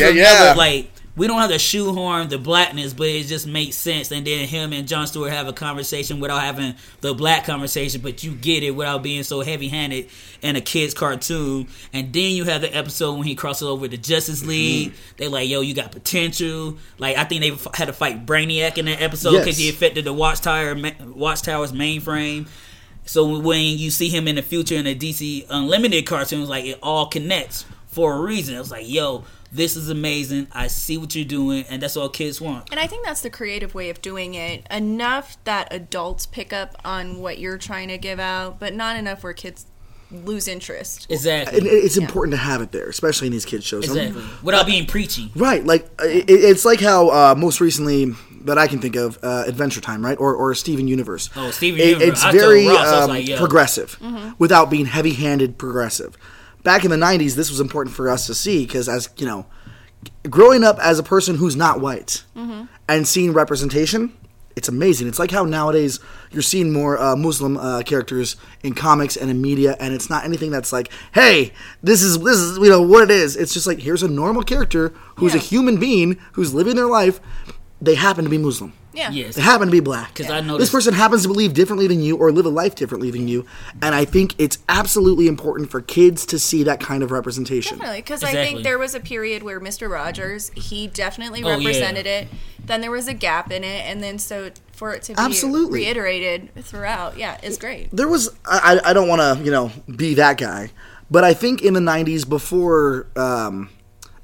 [0.00, 0.54] yeah, and yeah, yeah.
[0.54, 0.90] Like
[1.20, 4.10] we don't have to shoehorn the blackness, but it just makes sense.
[4.10, 8.24] And then him and John Stewart have a conversation without having the black conversation, but
[8.24, 10.08] you get it without being so heavy handed
[10.40, 11.68] in a kid's cartoon.
[11.92, 14.48] And then you have the episode when he crosses over to Justice mm-hmm.
[14.48, 14.94] League.
[15.18, 16.78] They're like, yo, you got potential.
[16.96, 19.68] Like, I think they f- had to fight Brainiac in that episode because Yes.
[19.68, 22.48] he affected the Watchtower, ma- Watchtower's mainframe.
[23.04, 26.78] So when you see him in the future in the DC Unlimited cartoons, like it
[26.82, 28.54] all connects for a reason.
[28.54, 30.46] It was like, yo, this is amazing.
[30.52, 32.68] I see what you're doing, and that's all kids want.
[32.70, 34.66] And I think that's the creative way of doing it.
[34.70, 39.22] Enough that adults pick up on what you're trying to give out, but not enough
[39.24, 39.66] where kids
[40.12, 41.06] lose interest.
[41.08, 41.58] Exactly.
[41.58, 43.84] And it- it's important to have it there, especially in these kids shows.
[43.84, 44.22] Exactly.
[44.42, 45.30] Without being preachy.
[45.36, 49.18] Right, like uh, it, it's like how uh, most recently that I can think of
[49.22, 51.28] uh, Adventure Time, right, or or Steven Universe.
[51.36, 52.08] Oh, Steven It- Universe.
[52.08, 53.36] It's I very Ross, I was um, like, yo.
[53.36, 53.98] progressive,
[54.38, 56.16] without being heavy-handed progressive.
[56.62, 59.46] Back in the '90s, this was important for us to see because, as you know,
[60.28, 62.24] growing up as a person who's not white
[62.88, 64.12] and seeing representation,
[64.56, 65.08] it's amazing.
[65.08, 66.00] It's like how nowadays
[66.32, 70.24] you're seeing more uh, Muslim uh, characters in comics and in media, and it's not
[70.24, 71.52] anything that's like, "Hey,
[71.82, 74.42] this is this is you know what it is." It's just like here's a normal
[74.42, 77.20] character who's a human being who's living their life.
[77.80, 78.74] They happen to be Muslim.
[78.92, 79.10] Yeah.
[79.10, 79.36] Yes.
[79.36, 80.14] They happen to be black.
[80.14, 82.74] 'Cause I know this person happens to believe differently than you or live a life
[82.74, 83.46] differently than you,
[83.80, 87.78] and I think it's absolutely important for kids to see that kind of representation.
[87.78, 89.88] Definitely, because I think there was a period where Mr.
[89.90, 91.56] Rogers he definitely Oh, yeah.
[91.56, 92.28] represented it.
[92.66, 95.80] Then there was a gap in it, and then so for it to be Absolutely.
[95.80, 97.88] reiterated throughout, yeah, it's great.
[97.94, 100.70] there was I, I I don't want to you know be that guy,
[101.10, 103.68] but I think in the '90s before um,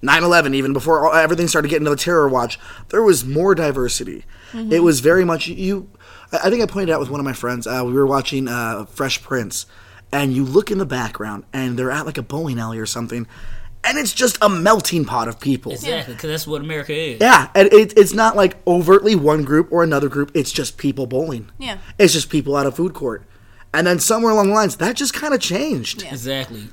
[0.06, 2.58] 9/11, even before all, everything started getting to the terror watch,
[2.90, 4.24] there was more diversity.
[4.54, 5.90] It was very much you.
[6.32, 7.66] I I think I pointed out with one of my friends.
[7.66, 9.66] Uh, we were watching uh, Fresh Prince,
[10.12, 13.26] and you look in the background, and they're at like a bowling alley or something,
[13.84, 15.72] and it's just a melting pot of people.
[15.72, 17.20] Exactly, because that's what America is.
[17.20, 20.30] Yeah, and it, it's not like overtly one group or another group.
[20.34, 21.50] It's just people bowling.
[21.58, 21.78] Yeah.
[21.98, 23.24] It's just people at a food court.
[23.72, 26.02] And then somewhere along the lines, that just kind of changed.
[26.02, 26.10] Yeah.
[26.10, 26.68] Exactly.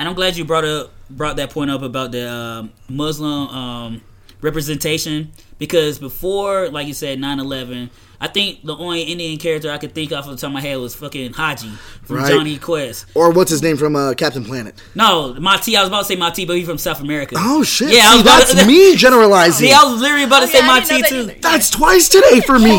[0.00, 4.00] And I'm glad you brought up brought that point up about the um, Muslim um,
[4.40, 9.94] representation because before, like you said, 9/11, I think the only Indian character I could
[9.94, 11.68] think off of the top of my head was fucking Hadji
[12.02, 12.32] from Right.
[12.32, 13.06] Jonny Quest.
[13.14, 14.74] Or what's his name from uh, Captain Planet?
[14.94, 15.76] No, Ma-Ti.
[15.76, 17.34] I was about to say Ma-Ti, but he's from South America.
[17.38, 17.90] Oh shit!
[17.90, 19.66] Yeah, I See, was about that's to- me generalizing.
[19.68, 21.16] See, I was literally about to Oh, say yeah, I Ma-Ti too.
[21.30, 21.34] either.
[21.42, 22.70] that's twice today for me.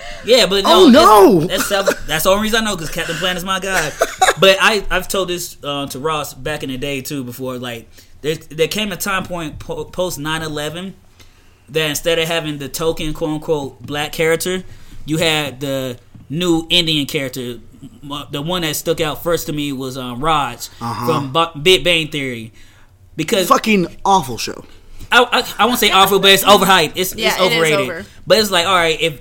[0.00, 0.26] Parts.
[0.26, 1.40] Yeah, but Oh, no, no.
[1.46, 3.90] That's, that's, that's the only reason I know because Captain Planet's my guy.
[4.40, 7.24] But I I've told this uh, to Ross back in the day too.
[7.24, 7.88] Before like
[8.22, 10.94] there there came a time point po- post 9-11
[11.68, 14.62] that instead of having the token quote unquote black character,
[15.04, 15.98] you had the
[16.30, 17.58] new Indian character.
[18.30, 22.08] The one that stuck out first to me was um, Raj from Ba- Big Bang
[22.08, 22.52] Theory.
[23.16, 24.64] Because Fucking awful show.
[25.12, 25.22] I,
[25.58, 26.92] I, I won't say awful, but it's overhyped.
[26.94, 27.80] It's, Yeah, it's it is overrated.
[27.80, 28.06] over.
[28.26, 29.20] But it's like, all right, if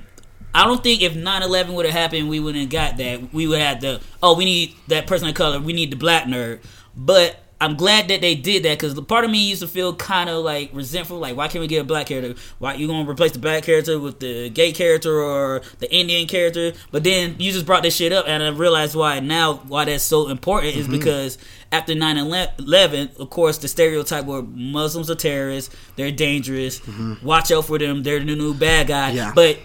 [0.53, 3.33] I don't think if 9-11 would have happened, we wouldn't have got that.
[3.33, 5.59] We would have the oh, we need that person of color.
[5.59, 6.59] We need the black nerd.
[6.95, 9.93] But I'm glad that they did that because the part of me used to feel
[9.93, 11.19] kind of like resentful.
[11.19, 12.41] Like, why can't we get a black character?
[12.57, 16.71] Why you gonna replace the black character with the gay character or the Indian character?
[16.91, 20.03] But then you just brought this shit up, and I realized why now why that's
[20.03, 20.99] so important is mm-hmm.
[20.99, 21.37] because
[21.71, 26.79] after 9-11, of course, the stereotype where Muslims are terrorists, they're dangerous.
[26.79, 27.25] Mm-hmm.
[27.25, 28.03] Watch out for them.
[28.03, 29.11] They're the new bad guy.
[29.11, 29.33] Yeah.
[29.35, 29.59] But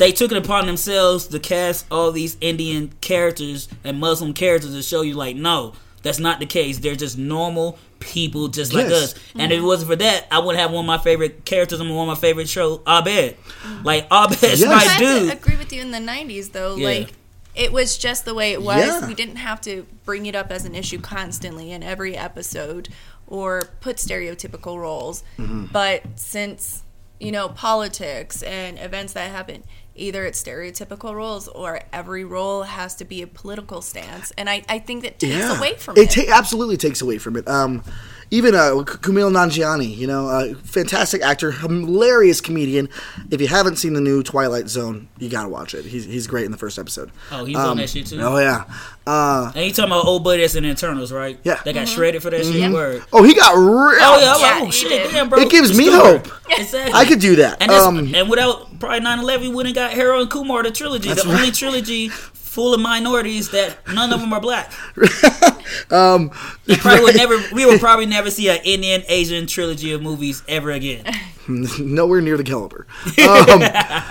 [0.00, 4.82] they took it upon themselves to cast all these Indian characters and Muslim characters to
[4.82, 6.78] show you, like, no, that's not the case.
[6.78, 9.12] They're just normal people, just like Yes.
[9.12, 9.14] us.
[9.34, 11.94] And if it wasn't for that, I would have one of my favorite characters and
[11.94, 13.36] one of my favorite shows, Abed.
[13.84, 14.64] Like Abed's Yes.
[14.64, 15.32] my I have to dude.
[15.34, 16.76] agree with you in the '90s, though.
[16.76, 16.88] Yeah.
[16.88, 17.12] Like,
[17.54, 18.78] it was just the way it was.
[18.78, 19.06] Yeah.
[19.06, 22.88] We didn't have to bring it up as an issue constantly in every episode
[23.26, 25.22] or put stereotypical roles.
[25.38, 25.66] Mm-hmm.
[25.66, 26.84] But since
[27.18, 29.62] you know politics and events that happen,
[29.94, 34.62] either it's stereotypical roles or every role has to be a political stance, and I,
[34.68, 36.16] I think that takes away from it.
[36.16, 37.48] It ta- absolutely takes away from it.
[37.48, 37.82] Um,
[38.32, 42.88] even uh, K- Kumail Nanjiani, you know, uh, fantastic actor, hilarious comedian.
[43.30, 45.84] If you haven't seen the new Twilight Zone, you gotta watch it.
[45.84, 47.10] He's, he's great in the first episode.
[47.32, 48.20] Oh, he's on that shit too.
[48.20, 48.64] Oh yeah.
[49.06, 51.38] Uh, And you talking about old buddy that's in Eternals, right?
[51.42, 51.60] Yeah.
[51.64, 52.72] They got shredded for that shit.
[52.72, 53.02] Word.
[53.12, 53.98] oh, he got real.
[54.00, 55.10] Oh yeah, I'm Yeah, like, oh he shit, did.
[55.10, 55.40] damn, bro.
[55.40, 56.28] It gives me hope.
[56.50, 56.92] Exactly.
[56.94, 57.60] I could do that.
[57.60, 61.14] And, Um, and without probably 9-11, we wouldn't got Harold and Kumar the trilogy, the
[61.16, 62.08] That's only trilogy
[62.50, 64.72] full of minorities that none of them are black.
[65.90, 66.30] um,
[66.66, 70.42] We probably would never, we would probably never see an Indian Asian trilogy of movies
[70.48, 71.04] ever again.
[71.78, 72.86] nowhere near the caliber.
[73.28, 73.60] Um,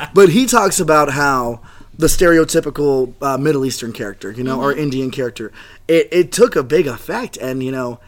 [0.14, 1.62] but he talks about how
[1.98, 4.80] the stereotypical uh, Middle Eastern character, you know, or Mm-hmm.
[4.80, 5.52] Indian character,
[5.88, 8.00] it, it took a big effect, and you know,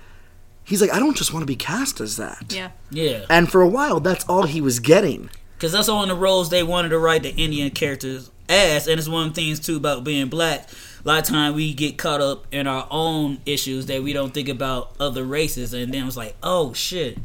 [0.64, 2.54] he's like, I don't just want to be cast as that.
[2.54, 2.72] Yeah.
[2.90, 5.30] Yeah, And for a while, that's all he was getting.
[5.58, 9.00] because that's one of the roles they wanted to write the Indian characters as, and
[9.00, 10.70] it's one of the things too about being black.
[11.04, 14.34] A lot of time we get caught up in our own issues that we don't
[14.34, 17.18] think about other races, and then it's like, oh shit.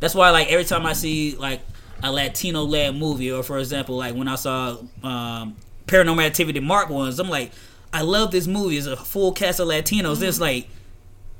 [0.00, 1.62] That's why, like every time I see like
[2.02, 5.56] a Latino led movie, or for example, like when I saw um,
[5.86, 7.52] Paranormal Activity Mark ones, I'm like,
[7.92, 8.76] I love this movie.
[8.76, 10.20] It's a full cast of Latinos.
[10.20, 10.68] It's like,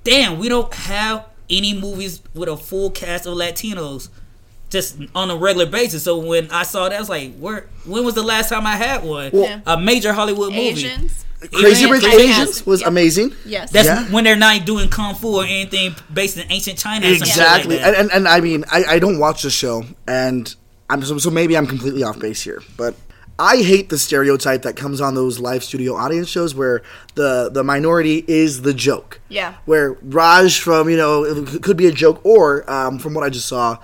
[0.04, 4.08] damn, we don't have any movies with a full cast of Latinos
[4.74, 6.02] just on a regular basis.
[6.04, 7.66] So when I saw that, I was like, where?
[7.86, 9.30] When was the last time I had one?
[9.32, 9.60] Yeah.
[9.66, 10.68] A major Hollywood movie.
[10.68, 11.24] Asians.
[11.52, 12.88] Crazy Rich Asians was Yeah.
[12.88, 13.32] amazing.
[13.44, 13.70] Yes.
[13.70, 14.04] That's Yeah.
[14.10, 17.06] when they're not doing kung fu or anything based in ancient China.
[17.06, 17.76] Or some shit Exactly.
[17.76, 20.54] Like and, and and I mean, I, I don't watch the show, and
[20.90, 22.94] I'm so, so maybe I'm completely off base here, but
[23.38, 26.82] I hate the stereotype that comes on those live studio audience shows where
[27.14, 29.20] the the minority is the joke.
[29.28, 29.54] Yeah.
[29.66, 33.28] Where Raj from you know it could be a joke, or um, from what I
[33.28, 33.76] just saw,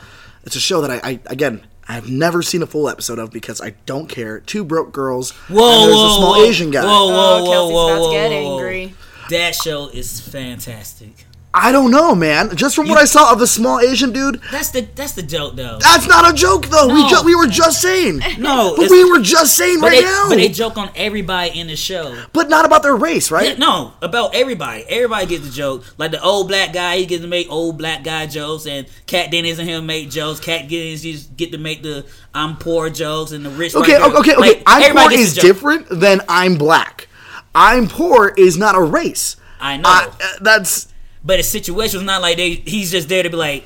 [0.44, 1.66] it's a show that I, I again.
[1.88, 4.38] I've never seen a full episode of because I don't care.
[4.38, 5.32] Two broke girls.
[5.48, 6.44] Whoa, and there's whoa, a small whoa.
[6.44, 6.84] Asian guy.
[6.84, 8.54] Whoa, whoa, Oh, whoa, Kelsey's whoa, about to get whoa.
[8.58, 8.94] angry.
[9.30, 11.26] That show is fantastic.
[11.52, 12.54] I don't know, man.
[12.54, 15.56] Just from what I saw of the small Asian dude, That's the that's the joke
[15.56, 15.78] though.
[15.80, 16.86] that's not a joke though.
[16.94, 18.20] We ju- we were just saying.
[18.38, 20.26] No, But we were just saying right they, now.
[20.28, 22.16] but they joke on everybody in the show.
[22.32, 23.58] But not about their race, right?
[23.58, 24.84] No, about everybody.
[24.88, 25.84] Everybody gets the joke.
[25.98, 29.32] Like the old black guy, he gets to make old black guy jokes, and Kat
[29.32, 30.38] Dennings and him make jokes.
[30.38, 33.74] Kat Dennings just get to make the I'm poor jokes, and the rich.
[33.74, 34.36] Okay, white okay, okay.
[34.36, 37.08] Like, I'm poor is different than I'm black.
[37.56, 39.36] I'm poor is not a race.
[39.60, 40.86] I know, I, uh, that's
[41.24, 42.50] but the situation's not like they.
[42.54, 43.64] He's just there to be like,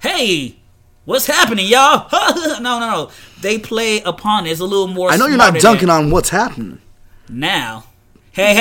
[0.00, 0.56] "Hey,
[1.04, 2.08] what's happening, y'all?"
[2.60, 3.10] no, no, no.
[3.40, 4.50] They play upon it.
[4.50, 5.10] It's a little more.
[5.10, 6.80] I know you're not dunking on what's happening.
[7.28, 7.84] now.
[8.30, 8.60] Hey, hey,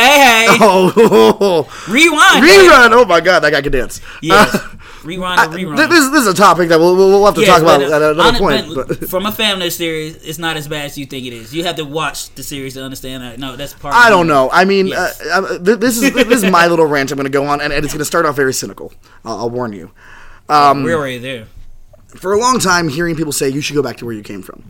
[0.50, 0.58] hey!
[0.60, 2.44] Oh, Rewind.
[2.44, 2.90] rerun!
[2.94, 4.02] Oh my god, that guy can dance.
[4.24, 4.56] Yes.
[4.56, 4.68] Uh,
[5.04, 5.76] Rewind I- rerun.
[5.78, 7.96] th- this, this is a topic that we'll, we'll have to Yes, talk about uh,
[7.96, 8.76] at another hon- point.
[8.76, 11.54] but from a family series, it's not as bad as you think it is.
[11.54, 13.40] You have to watch the series to understand that.
[13.40, 13.94] No, that's part.
[13.94, 14.50] I don't know.
[14.52, 15.22] I mean, Yes.
[15.26, 17.12] uh, uh, this is this is my little rant.
[17.12, 18.94] I'm going to go on, and, and it's going to start off very cynical.
[19.24, 19.92] I'll, I'll warn you.
[20.50, 21.48] Um, We're already there.
[22.16, 24.42] for a long time hearing people say you should go back to where you came
[24.42, 24.64] from.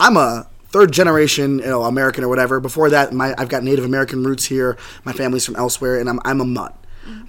[0.00, 2.58] I'm a third generation, you know, American or whatever.
[2.60, 4.76] Before that, my I've got Native American roots here.
[5.04, 6.74] My family's from elsewhere, and I'm I'm a mutt,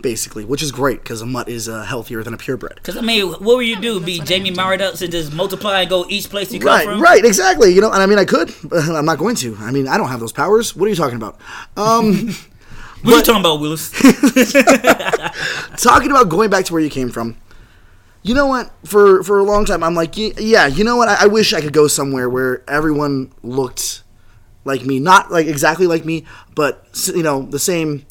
[0.02, 2.76] basically, which is great because a mutt is uh, healthier than a purebred.
[2.76, 4.00] Because I mean, what would you do?
[4.00, 7.02] Be Jamie Madrox and just multiply and go each place you come Right, from?
[7.02, 7.74] right, exactly.
[7.74, 9.56] You know, and I mean, I could, but I'm not going to.
[9.60, 10.76] I mean, I don't have those powers.
[10.76, 11.40] What are you talking about?
[11.78, 12.30] Um,
[13.04, 13.92] What are you talking about, Willis?
[15.78, 17.36] talking about going back to where you came from.
[18.22, 18.72] You know what?
[18.86, 20.68] For for a long time, I'm like, yeah.
[20.68, 21.10] You know what?
[21.10, 24.04] I, I wish I could go somewhere where everyone looked
[24.64, 26.24] like me, not like exactly like me,
[26.56, 28.06] but you know, the same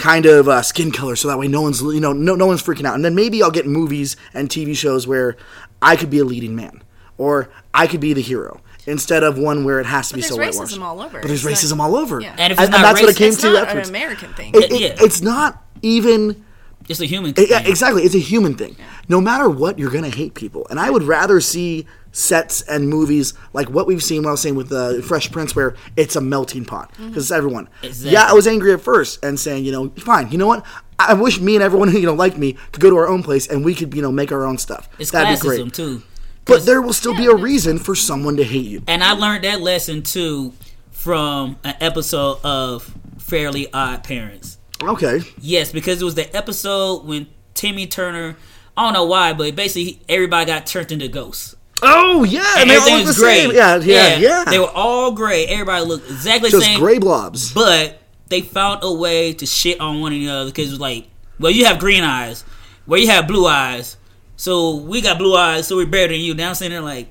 [0.00, 2.62] kind of uh, skin color, so that way no one's you know no no one's
[2.62, 2.94] freaking out.
[2.96, 5.36] And then maybe I'll get movies and TV shows where
[5.80, 6.82] I could be a leading man,
[7.18, 8.60] or I could be the hero.
[8.86, 10.74] Instead of one where it has to be there's so whitewashed.
[10.74, 11.20] racism all over.
[11.20, 12.20] But there's It's racism not- all over.
[12.20, 12.34] Yeah.
[12.38, 13.88] And if it's not that's what it came It's to not an.
[13.88, 14.54] American thing.
[14.54, 14.96] It- it- Yeah.
[15.04, 16.42] It's not even
[16.88, 17.46] It's a human it- thing.
[17.50, 18.02] yeah, exactly.
[18.04, 18.76] It's a human thing.
[19.06, 23.34] No matter what, you're gonna hate people, and I would rather see sets and movies
[23.52, 24.22] like what we've seen.
[24.22, 27.08] What I was saying with the Fresh Prince, where it's a melting pot mm-hmm.
[27.08, 27.68] because it's everyone.
[27.82, 28.12] Exactly.
[28.12, 30.30] Yeah, I was angry at first and saying, you know, fine.
[30.30, 30.64] You know what?
[30.98, 33.22] I wish me and everyone who you know liked me could go to our own
[33.22, 34.88] place and we could you know make our own stuff.
[34.98, 35.72] It's That'd be great.
[35.72, 36.02] too.
[36.44, 38.82] But there will still be a reason for someone to hate you.
[38.88, 40.52] And I learned that lesson too
[40.90, 44.58] from an episode of Fairly Odd Parents.
[44.82, 45.20] Okay.
[45.40, 48.36] Yes, because it was the episode when Timmy Turner.
[48.76, 51.54] I don't know why, but basically everybody got turned into ghosts.
[51.82, 53.40] Oh yeah, and, And they all everything was the gray.
[53.42, 53.52] same.
[53.54, 54.44] Yeah, yeah, yeah.
[54.48, 55.46] They were all gray.
[55.46, 56.78] Everybody looked exactly the just same.
[56.78, 57.52] gray blobs.
[57.52, 61.06] But they found a way to shit on one another because it was like,
[61.38, 62.44] well, you have green eyes,
[62.86, 63.96] well, you have blue eyes,
[64.36, 66.34] so we got blue eyes, so we're better than you.
[66.34, 67.08] Now I'm sitting there like,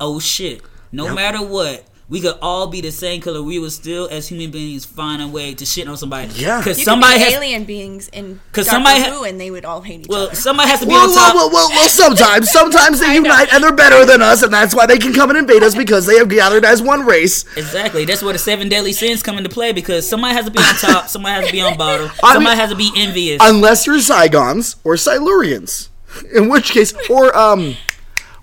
[0.00, 0.62] oh shit.
[0.92, 1.14] No Yep.
[1.14, 3.42] matter what, we could all be the same color.
[3.42, 6.28] We would still, as human beings, find a way to shit on somebody.
[6.34, 6.58] Yeah.
[6.58, 7.32] because somebody be has.
[7.34, 10.34] alien beings in 'Cause Doctor somebody ha- and they would all hate each Well, other.
[10.36, 11.34] somebody has to be Well, on top.
[11.34, 13.22] well, well, well, well, sometimes, sometimes they I know.
[13.30, 15.74] unite and they're better than us, and that's why they can come and invade us
[15.74, 17.44] because they have gathered as one race.
[17.56, 18.04] Exactly.
[18.04, 20.74] That's where the seven deadly sins come into play because somebody has to be on
[20.80, 23.42] top, somebody has to be on bottom, I somebody mean- has to be envious.
[23.42, 25.88] Unless you're Zygons or Silurians,
[26.32, 27.74] in which case, or um,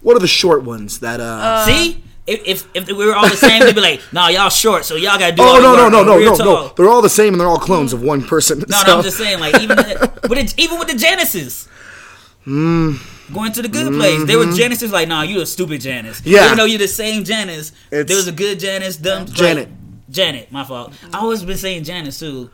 [0.02, 1.66] what are the short ones that uh?
[1.66, 4.86] See, if, if if we were all the same, they'd be like, "No, y'all short,
[4.86, 6.74] so y'all gotta do." oh no no no no no no!
[6.76, 8.60] They're all the same and they're all clones of one person.
[8.68, 11.68] No, so- no, I'm just saying, like even the, with the, even with the Janices.
[12.46, 14.92] Going to the good place, they were Janices.
[14.92, 16.20] Like, nah, you a stupid Janice.
[16.22, 16.30] Mm-hmm.
[16.30, 16.46] Yeah.
[16.46, 19.70] even though you're the same Janice, It's- there was a good Janice, dumb Janet.
[19.70, 19.78] like-
[20.10, 20.94] Janet, my fault.
[21.14, 22.50] I always been saying Janice too.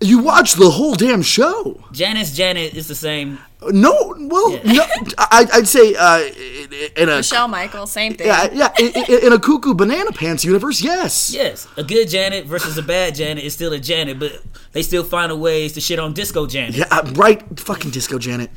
[0.00, 1.82] You watch the whole damn show.
[1.92, 3.38] Janice Janet is the same.
[3.70, 4.72] No, well, Yeah.
[4.74, 4.84] no,
[5.16, 6.72] I, I'd say uh, in,
[7.04, 8.26] in a Michelle Michael, same thing.
[8.26, 11.32] yeah, yeah, in, in- in a cuckoo banana pants universe, yes.
[11.32, 14.32] Yes, a good Janet versus a bad Janet is still a Janet, but
[14.72, 16.74] they still find a ways to shit on Disco Janet.
[16.74, 17.42] Yeah, uh, right.
[17.58, 18.50] Fucking Disco Janet.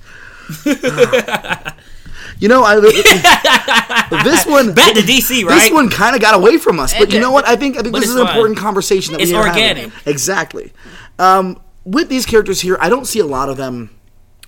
[2.40, 2.80] you know, I
[4.24, 5.56] this one Back to DC, right?
[5.56, 7.48] This one kind of got away from us, but you know what?
[7.48, 8.36] I think I think But this is an fine.
[8.36, 9.64] important conversation that It's we are having.
[9.64, 9.92] organic.
[10.08, 10.74] Exactly.
[11.20, 13.90] Um, with these characters here, I don't see a lot of them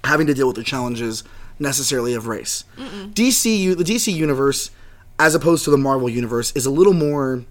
[0.04, 1.24] having to deal with the challenges
[1.58, 2.64] necessarily of race.
[2.78, 4.72] DCU, the DC universe,
[5.18, 7.44] as opposed to the Marvel universe, is a little more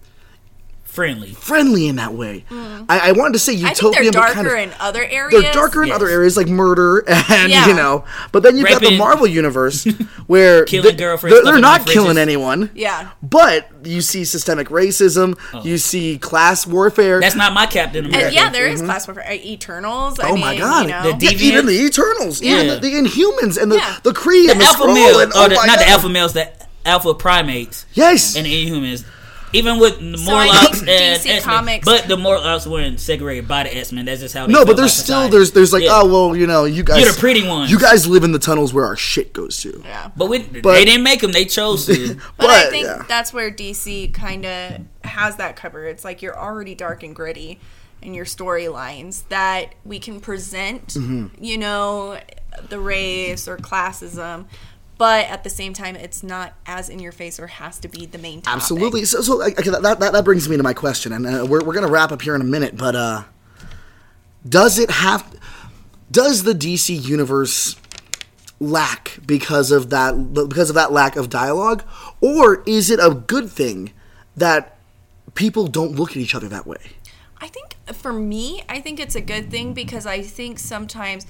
[0.89, 1.29] Friendly.
[1.33, 2.43] friendly in that way.
[2.51, 5.03] I, I wanted to say I think utopian, they're but darker kind of, in other
[5.05, 5.41] areas.
[5.43, 5.95] they're darker in Yes.
[5.95, 7.67] other areas like murder and Yeah.
[7.67, 8.03] you know.
[8.31, 9.85] But then you've got the Marvel universe
[10.27, 12.19] where Killing they- girlfriends, they're, they're not killing fridges.
[12.19, 12.71] anyone.
[12.73, 13.11] Yeah.
[13.23, 15.37] But you see systemic racism.
[15.53, 15.63] Oh.
[15.63, 17.21] You see class warfare.
[17.21, 18.25] That's not my Captain America.
[18.27, 19.25] And yeah, there is class warfare.
[19.29, 20.19] Uh, Eternals.
[20.19, 20.31] I Mm-hmm.
[20.31, 20.81] oh mean, my god!
[20.87, 23.97] You know, The Yeah, even the Eternals, even the, the Inhumans, and the Yeah.
[24.03, 25.85] the Kree the and the alpha Skrull, male, and oh the, my not god!
[25.85, 26.51] the alpha males, the
[26.85, 29.05] alpha primates Yes, and the Inhumans.
[29.51, 33.47] Even with the So I Morlocks and DC X-Men, Comics- but the Morlocks weren't segregated
[33.47, 34.05] by the X Men.
[34.05, 34.45] That's just how.
[34.45, 35.31] They no, but there's by still society.
[35.31, 35.89] there's there's like Yeah.
[36.01, 37.71] oh well you know you guys You're the pretty ones.
[37.71, 39.81] you guys live in the tunnels where our shit goes to.
[39.83, 40.11] yeah.
[40.15, 41.31] But, we, But- they didn't make them.
[41.31, 42.15] They chose to.
[42.37, 43.03] But, I think yeah.
[43.07, 45.85] that's where DC kind of has that cover.
[45.87, 47.59] It's like you're already dark and gritty
[48.01, 51.43] in your storylines that we can present, Mm-hmm.
[51.43, 52.19] you know,
[52.69, 54.45] the race or classism,
[54.99, 58.05] but at the same time, it's not as in your face or has to be
[58.05, 58.57] the main topic.
[58.57, 59.05] Absolutely.
[59.05, 61.87] So, so that, that that brings me to my question, and uh, we're we're gonna
[61.89, 62.75] wrap up here in a minute.
[62.75, 63.23] But uh,
[64.47, 65.39] does it have?
[66.11, 67.77] Does the DC universe
[68.59, 71.85] lack because of that because of that lack of dialogue,
[72.19, 73.93] or is it a good thing
[74.35, 74.77] that
[75.33, 76.97] people don't look at each other that way?
[77.41, 81.25] I think for me, I think it's a good thing because I think sometimes,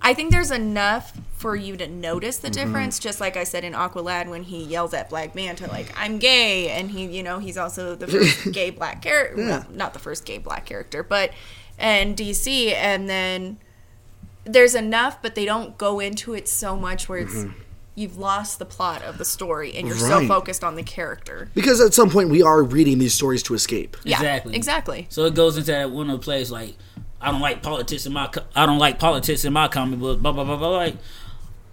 [0.00, 2.66] I think there's enough for you to notice the mm-hmm.
[2.66, 2.98] difference.
[2.98, 6.70] Just like I said in Aqualad when he yells at Black Manta, like "I'm gay,"
[6.70, 9.64] and he, you know, he's also the first gay black character, Yeah.
[9.70, 11.32] not the first gay black character, but
[11.78, 13.58] and DC, and then
[14.44, 17.34] there's enough, but they don't go into it so much where it's.
[17.34, 17.62] Mm-hmm.
[17.98, 20.28] You've lost the plot of the story, and you're so Right.
[20.28, 21.50] focused on the character.
[21.54, 23.96] Because at some point we are reading these stories to escape.
[24.04, 24.54] Yeah, Exactly.
[24.54, 25.06] exactly.
[25.10, 26.76] So it goes into that one of the plays like,
[27.20, 30.20] I don't like politics in my, co- I don't like politics in my comic book.
[30.20, 30.68] Blah blah blah blah.
[30.70, 30.96] Like,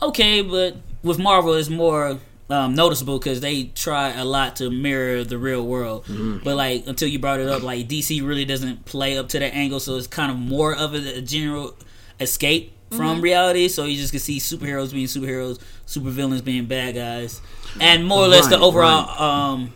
[0.01, 2.17] okay, but with Marvel, it's more
[2.49, 6.05] um, noticeable because they try a lot to mirror the real world.
[6.43, 9.53] But like until you brought it up, like DC really doesn't play up to that
[9.53, 11.75] angle, so it's kind of more of a, a general
[12.19, 13.67] escape from reality.
[13.67, 17.41] So you just can see superheroes being superheroes, supervillains being bad guys,
[17.79, 19.21] and more or less the Right, overall.
[19.21, 19.73] Um,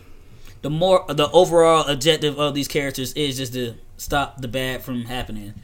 [0.62, 5.04] the more the overall objective of these characters is just to stop the bad from
[5.04, 5.54] happening,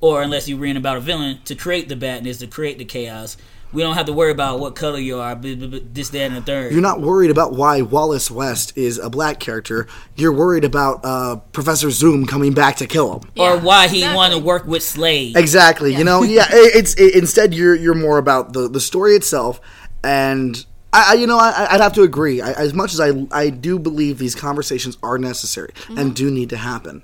[0.00, 3.36] or unless you're reading about a villain to create the badness, to create the chaos.
[3.76, 6.72] We don't have to worry about what color you are, this, that, and the third.
[6.72, 9.86] You're not worried about why Wallace West is a black character.
[10.14, 13.30] You're worried about uh, Professor Zoom coming back to kill him.
[13.36, 14.16] or why he exactly.
[14.16, 15.36] wanted to work with slaves.
[15.36, 15.94] Exactly.
[15.94, 16.46] You know, yeah.
[16.50, 19.60] It's it, instead you're you're more about the the story itself,
[20.02, 20.64] and
[20.94, 22.40] I, I you know I, I'd have to agree.
[22.40, 26.48] I, as much as I I do believe these conversations are necessary and do need
[26.48, 27.02] to happen,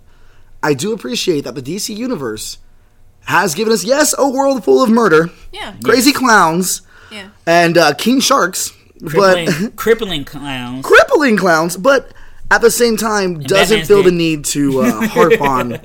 [0.63, 2.57] I do appreciate that the DC universe
[3.25, 7.29] has given us yes a world full of murder, Yeah, crazy clowns, yeah.
[7.47, 8.73] and uh, king sharks,
[9.07, 10.85] crippling, but crippling clowns.
[10.85, 12.13] crippling clowns, but
[12.51, 15.81] at the same time doesn't Batman's feel the need to uh, harp on.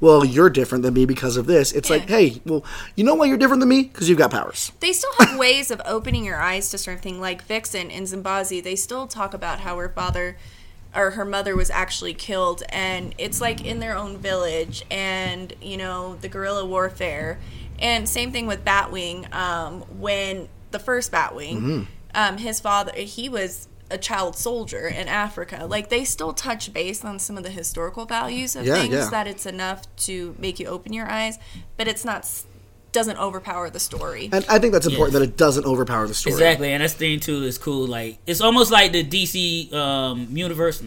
[0.00, 1.72] Well, you're different than me because of this.
[1.72, 2.64] It's like, hey, well,
[2.94, 3.82] you know why you're different than me?
[3.82, 4.70] Because you've got powers.
[4.78, 8.62] They still have ways of opening your eyes to certain things, like Vixen and Zambesi.
[8.62, 10.36] They still talk about how her father
[10.94, 15.76] or her mother was actually killed, and it's like in their own village, and you
[15.76, 17.38] know the guerrilla warfare,
[17.78, 19.32] and same thing with Batwing.
[19.34, 21.82] Um, when the first Batwing, Mm-hmm.
[22.14, 25.64] um, his father, he was a child soldier in Africa.
[25.66, 29.08] Like they still touch base on some of the historical values of Yeah, things yeah.
[29.10, 31.38] that it's enough to make you open your eyes,
[31.78, 32.30] but it's not
[32.92, 34.28] doesn't overpower the story.
[34.32, 36.34] And I think that's important that it doesn't overpower the story.
[36.34, 37.86] Exactly, and that's the thing too is cool.
[37.86, 40.82] Like it's almost like the DC um, universe,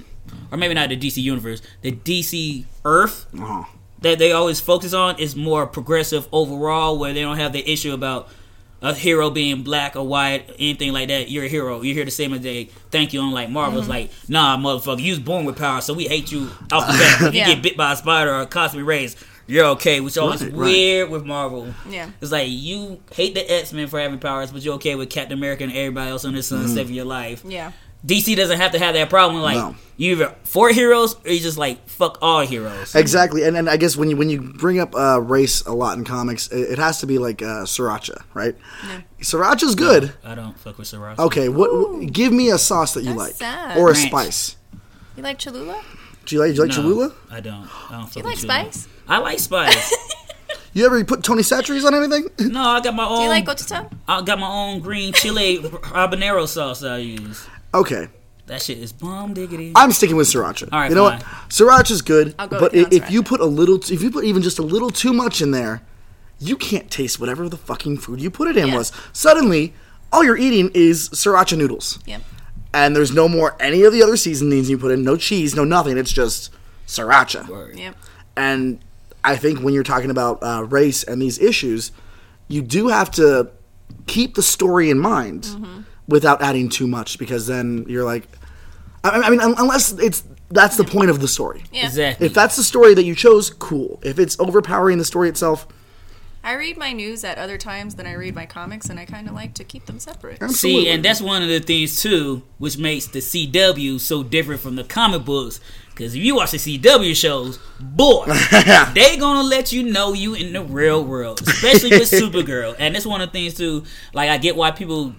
[0.51, 3.63] or maybe not the DC universe, the DC Earth Uh-huh.
[4.01, 7.93] that they always focus on is more progressive overall, where they don't have the issue
[7.93, 8.29] about
[8.83, 11.29] a hero being black or white, anything like that.
[11.29, 11.81] You're a hero.
[11.83, 13.21] You're here the same as they thank you.
[13.21, 13.91] Unlike Marvel's, Mm-hmm.
[13.91, 17.21] like, nah, motherfucker, you was born with power, so we hate you off the bat.
[17.27, 17.45] If you Yeah.
[17.53, 19.15] get bit by a spider or a cosmic rays,
[19.51, 19.99] you're okay.
[19.99, 20.59] Which is always Right, right.
[20.59, 21.73] weird with Marvel.
[21.89, 22.09] Yeah.
[22.21, 25.37] It's like you hate the X Men for having powers, but you're okay with Captain
[25.37, 26.73] America and everybody else on the sun Mm-hmm.
[26.75, 27.43] saving your life.
[27.45, 27.71] Yeah.
[28.03, 29.43] DC doesn't have to have that problem.
[29.43, 29.75] Like No.
[29.95, 32.95] you either for heroes or you just like fuck all heroes.
[32.95, 35.99] Exactly, and and I guess when you when you bring up uh, race a lot
[35.99, 38.55] in comics, it, it has to be like uh, Sriracha, right?
[38.87, 39.01] Yeah.
[39.21, 40.13] Sriracha's good.
[40.23, 41.19] I don't fuck with Sriracha.
[41.19, 42.11] Okay, what, what?
[42.11, 43.77] Give me a sauce that you That's like, sad.
[43.77, 44.07] or a Ranch.
[44.07, 44.55] spice.
[45.15, 45.79] You like Cholula?
[46.25, 46.51] Do you like?
[46.51, 47.13] Do you like No, Cholula?
[47.29, 47.67] I don't.
[47.91, 48.71] I don't fuck You like Cholula.
[48.71, 48.87] spice?
[49.07, 49.93] I like spice.
[50.73, 52.29] You ever put Tony Chachere's on anything?
[52.53, 53.17] no, I got my own.
[53.17, 53.91] Do you like Gotita?
[54.07, 57.45] I got my own green chili habanero sauce that I use.
[57.73, 58.07] okay,
[58.45, 59.73] That shit is bomb diggity.
[59.75, 60.69] I'm sticking with Sriracha.
[60.71, 61.19] All right, you know fine.
[61.19, 61.27] what?
[61.49, 63.93] Sriracha's good, I'll go but with you i- on if you put a little, t-
[63.93, 65.81] if you put even just a little too much in there,
[66.39, 68.77] you can't taste whatever the fucking food you put it in Yeah.
[68.77, 68.93] was.
[69.11, 69.73] Suddenly,
[70.13, 71.99] all you're eating is Sriracha noodles.
[72.05, 72.21] Yep.
[72.73, 75.63] And there's no more any of the other seasonings you put in, no cheese, no
[75.63, 75.97] nothing.
[75.97, 76.51] It's just
[76.87, 77.47] sriracha.
[77.47, 77.77] Word.
[77.77, 77.95] Yep.
[78.35, 78.79] And
[79.23, 81.91] I think when you're talking about uh, race and these issues,
[82.47, 83.49] you do have to
[84.07, 85.81] keep the story in mind Mm-hmm.
[86.07, 88.27] without adding too much, because then you're like,
[89.03, 91.63] I, I mean, unless it's that's the point of the story.
[91.71, 91.85] Yeah.
[91.85, 92.25] Exactly.
[92.27, 93.99] If that's the story that you chose, cool.
[94.03, 95.65] If it's overpowering the story itself,
[96.43, 99.27] I read my news at other times than I read my comics, and I kind
[99.27, 100.41] of like to keep them separate.
[100.41, 100.85] absolutely.
[100.85, 104.75] See, and that's one of the things too, which makes the CW so different from
[104.75, 105.59] the comic books.
[105.91, 108.25] Because if you watch the CW shows, boy,
[108.95, 112.75] they gonna let you know you in the real world, especially with Supergirl.
[112.79, 113.83] And that's one of the things too.
[114.13, 115.13] Like I get why people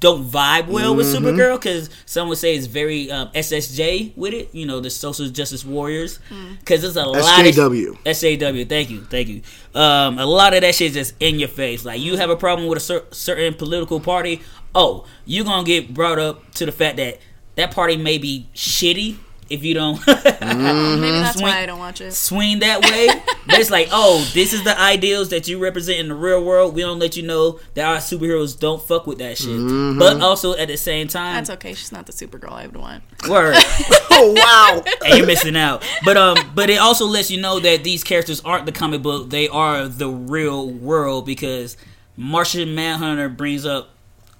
[0.00, 1.24] don't vibe well with Mm-hmm.
[1.26, 4.54] Supergirl because some would say it's very um, SSJ with it.
[4.54, 6.18] You know, the social justice warriors.
[6.58, 7.24] Because it's a lot of
[7.54, 7.98] SJW.
[8.04, 8.68] SJW.
[8.68, 9.42] Thank you, thank you.
[9.74, 11.84] Um, a lot of that shit is just in your face.
[11.84, 14.40] Like you have a problem with a cer- certain political party.
[14.74, 17.18] Oh, you're gonna get brought up to the fact that
[17.56, 19.16] that party may be shitty
[19.50, 22.12] if you don't Maybe that's Swing- why I don't watch it.
[22.12, 23.08] swing that way.
[23.46, 26.74] but it's like, oh, this is the ideals that you represent in the real world.
[26.74, 29.98] We don't let you know that our superheroes don't fuck with that shit.
[29.98, 31.74] But also at the same time, That's okay.
[31.74, 33.02] She's not the Supergirl I would want.
[33.28, 33.54] word.
[34.10, 34.82] oh wow.
[35.04, 35.84] and you're missing out.
[36.04, 39.30] But um, but it also lets you know that these characters aren't the comic book;
[39.30, 41.26] they are the real world.
[41.26, 41.76] Because
[42.16, 43.90] Martian Manhunter brings up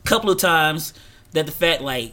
[0.05, 0.95] a couple of times
[1.33, 2.13] that the fact like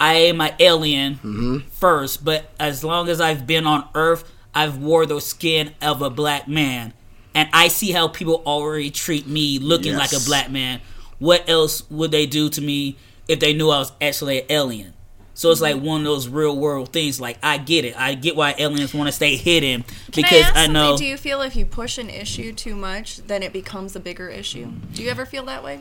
[0.00, 5.06] I am an alien first, but as long as I've been on Earth, I've wore
[5.06, 6.92] the skin of a black man,
[7.34, 10.80] and I see how people already treat me looking like a black man.
[11.18, 12.96] What else would they do to me
[13.26, 14.94] if they knew I was actually an alien?
[15.34, 17.20] So it's like one of those real world things.
[17.20, 17.96] Like I get it.
[17.96, 20.88] I get why aliens want to stay hidden Can because I, ask I, know.
[20.90, 21.04] something?
[21.04, 24.28] Do you feel if you push an issue too much, then it becomes a bigger
[24.28, 24.72] issue?
[24.94, 25.80] Do you ever feel that way?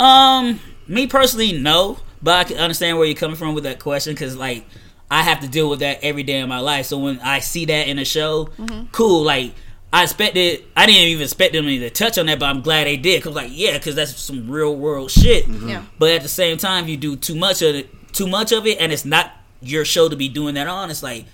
[0.00, 4.14] Um, me personally, no, but I can understand where you're coming from with that question
[4.14, 4.64] because like
[5.10, 6.86] I have to deal with that every day in my life.
[6.86, 8.86] So when I see that in a show, mm-hmm.
[8.92, 9.22] cool.
[9.22, 9.54] Like
[9.92, 12.96] I expected, I didn't even expect them to touch on that, but I'm glad they
[12.96, 13.22] did.
[13.22, 15.46] Cause like yeah, cause that's some real world shit.
[15.46, 15.68] Mm-hmm.
[15.68, 15.84] Yeah.
[15.98, 18.78] But at the same time, you do too much of it, too much of it,
[18.80, 20.90] and it's not your show to be doing that on.
[20.90, 21.24] It's like,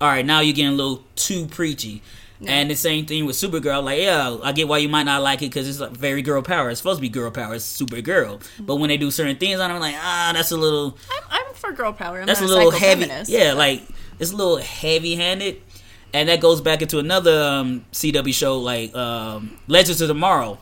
[0.00, 2.02] all right, now you're getting a little too preachy.
[2.46, 3.82] And the same thing with Supergirl.
[3.82, 6.40] Like, yeah, I get why you might not like it because it's like very girl
[6.40, 6.70] power.
[6.70, 7.54] It's supposed to be girl power.
[7.54, 8.40] It's Supergirl.
[8.60, 11.22] But when they do certain things on it, I'm like, ah, that's a little, I'm,
[11.30, 12.20] I'm for girl power.
[12.20, 13.10] I'm that's a little heavy.
[13.26, 13.82] Yeah, like
[14.20, 15.62] it's a little heavy handed.
[16.14, 20.58] And that goes back into another um, CW show, like um, Legends of Tomorrow.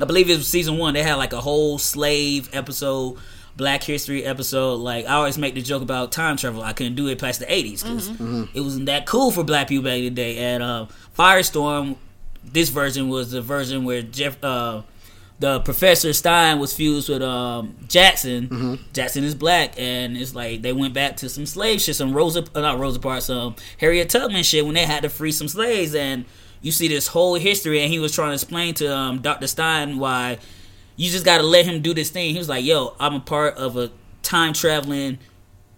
[0.00, 0.94] I believe it was season one.
[0.94, 3.18] They had like a whole slave episode,
[3.60, 4.76] Black History episode.
[4.76, 6.62] Like I always make the joke about time travel.
[6.62, 8.08] I couldn't do it past the 80s because
[8.54, 10.38] it wasn't that cool for black people back in the day.
[10.38, 10.86] And uh,
[11.16, 11.96] Firestorm,
[12.42, 14.80] this version was the version where Jeff, uh,
[15.40, 18.78] the Professor Stein was fused with um, Jackson.
[18.94, 22.42] Jackson is black, and it's like they went back to some slave shit, some Rosa,
[22.54, 25.94] uh, not Rosa Parks, some Harriet Tubman shit when they had to free some slaves.
[25.94, 26.24] And
[26.62, 29.46] you see this whole history, and he was trying to explain to um, Dr.
[29.46, 30.38] Stein why
[31.00, 32.32] you just got to let him do this thing.
[32.32, 33.90] He was like, "Yo, I'm a part of a
[34.22, 35.18] time traveling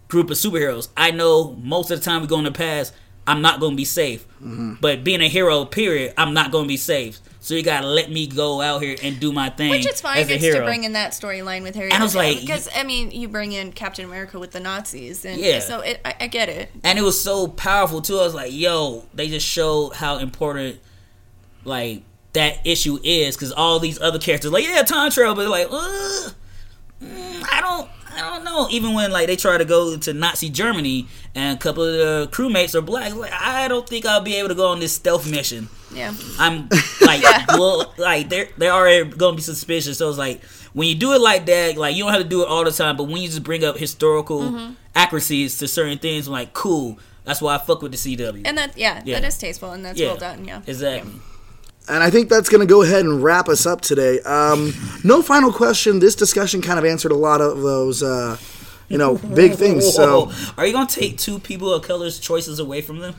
[0.09, 0.89] group of superheroes.
[0.97, 2.93] I know most of the time we go in the past,
[3.25, 4.27] I'm not going to be safe.
[4.43, 4.73] Mm-hmm.
[4.81, 7.19] But being a hero, period, I'm not going to be safe.
[7.39, 9.99] So you got to let me go out here and do my thing Which is
[10.01, 10.19] fine.
[10.19, 10.59] as a It's hero.
[10.59, 11.91] to bring in that storyline with Harry.
[11.91, 15.25] And I was like- because I mean, you bring in Captain America with the Nazis,
[15.25, 15.59] and Yeah.
[15.59, 16.69] so it, I, I get it.
[16.83, 18.17] and it was so powerful too.
[18.19, 20.79] I was like, "Yo!" They just showed how important
[21.65, 22.03] like
[22.33, 26.33] that issue is because all these other characters, like, yeah, time travel, but like, Ugh,
[27.01, 28.67] mm, I don't, I don't know.
[28.69, 32.27] Even when like they try to go to Nazi Germany and a couple of the
[32.35, 35.29] crewmates are black, like, I don't think I'll be able to go on this stealth
[35.29, 35.67] mission.
[35.93, 36.13] Yeah.
[36.39, 36.69] I'm
[37.01, 39.97] like, well, like they're they're already gonna be suspicious.
[39.99, 42.41] So it's like when you do it like that, like you don't have to do
[42.43, 44.73] it all the time, but when you just bring up historical Mm-hmm.
[44.95, 46.97] accuracies to certain things, I'm like, cool.
[47.25, 48.41] That's why I fuck with the CW.
[48.45, 49.19] And that, yeah, Yeah.
[49.19, 50.45] that is tasteful and that's yeah, well done.
[50.45, 50.61] Yeah.
[50.67, 51.13] exactly.
[51.87, 54.19] And I think that's going to go ahead and wrap us up today.
[54.21, 54.73] Um,
[55.03, 55.99] no final question.
[55.99, 58.37] This discussion kind of answered a lot of those uh,
[58.93, 59.91] you know, big things.
[59.93, 63.15] So are you gonna take two people of color's choices away from them?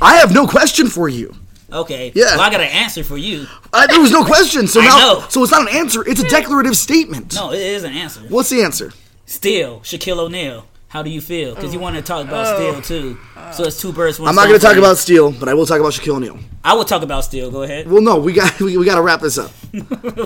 [0.00, 1.34] I have no question for you.
[1.72, 2.12] Okay.
[2.14, 2.36] Yeah.
[2.36, 3.46] Well, I got an answer for you.
[3.72, 4.66] Uh, there was no question.
[4.66, 6.06] So now, so it's not an answer.
[6.06, 7.34] It's a declarative statement.
[7.34, 8.20] No, it is an answer.
[8.28, 8.92] What's the answer?
[9.26, 10.66] Still, Shaquille O'Neal.
[10.92, 11.54] How do you feel?
[11.54, 11.84] Because you mm.
[11.84, 12.54] want to talk about oh.
[12.54, 13.18] Steel too.
[13.54, 14.20] So it's two birds.
[14.20, 16.38] One I'm not going to talk about Steel, but I will talk about Shaquille O'Neal.
[16.62, 17.50] I will talk about Steel.
[17.50, 17.90] Go ahead.
[17.90, 19.52] Well, no, we got we, we got to wrap this up.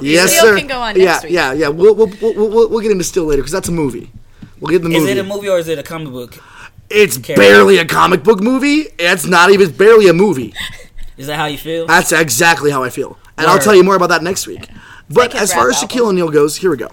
[0.02, 0.58] yes, Steel sir.
[0.58, 1.30] can go on yeah, week.
[1.30, 1.68] yeah, yeah.
[1.68, 4.10] We'll we'll, we'll, we'll, we'll get into Steel later because that's a movie.
[4.58, 6.42] We'll get in the Is it a movie or is it a comic book?
[6.90, 7.40] it's character?
[7.40, 8.86] barely a comic book movie.
[8.98, 10.52] It's not even barely a movie.
[11.16, 11.86] Is that how you feel?
[11.86, 14.68] That's exactly how I feel, and I'll tell you more about that next week.
[15.08, 15.88] But as far as album.
[15.88, 16.90] Shaquille O'Neal goes, here we go.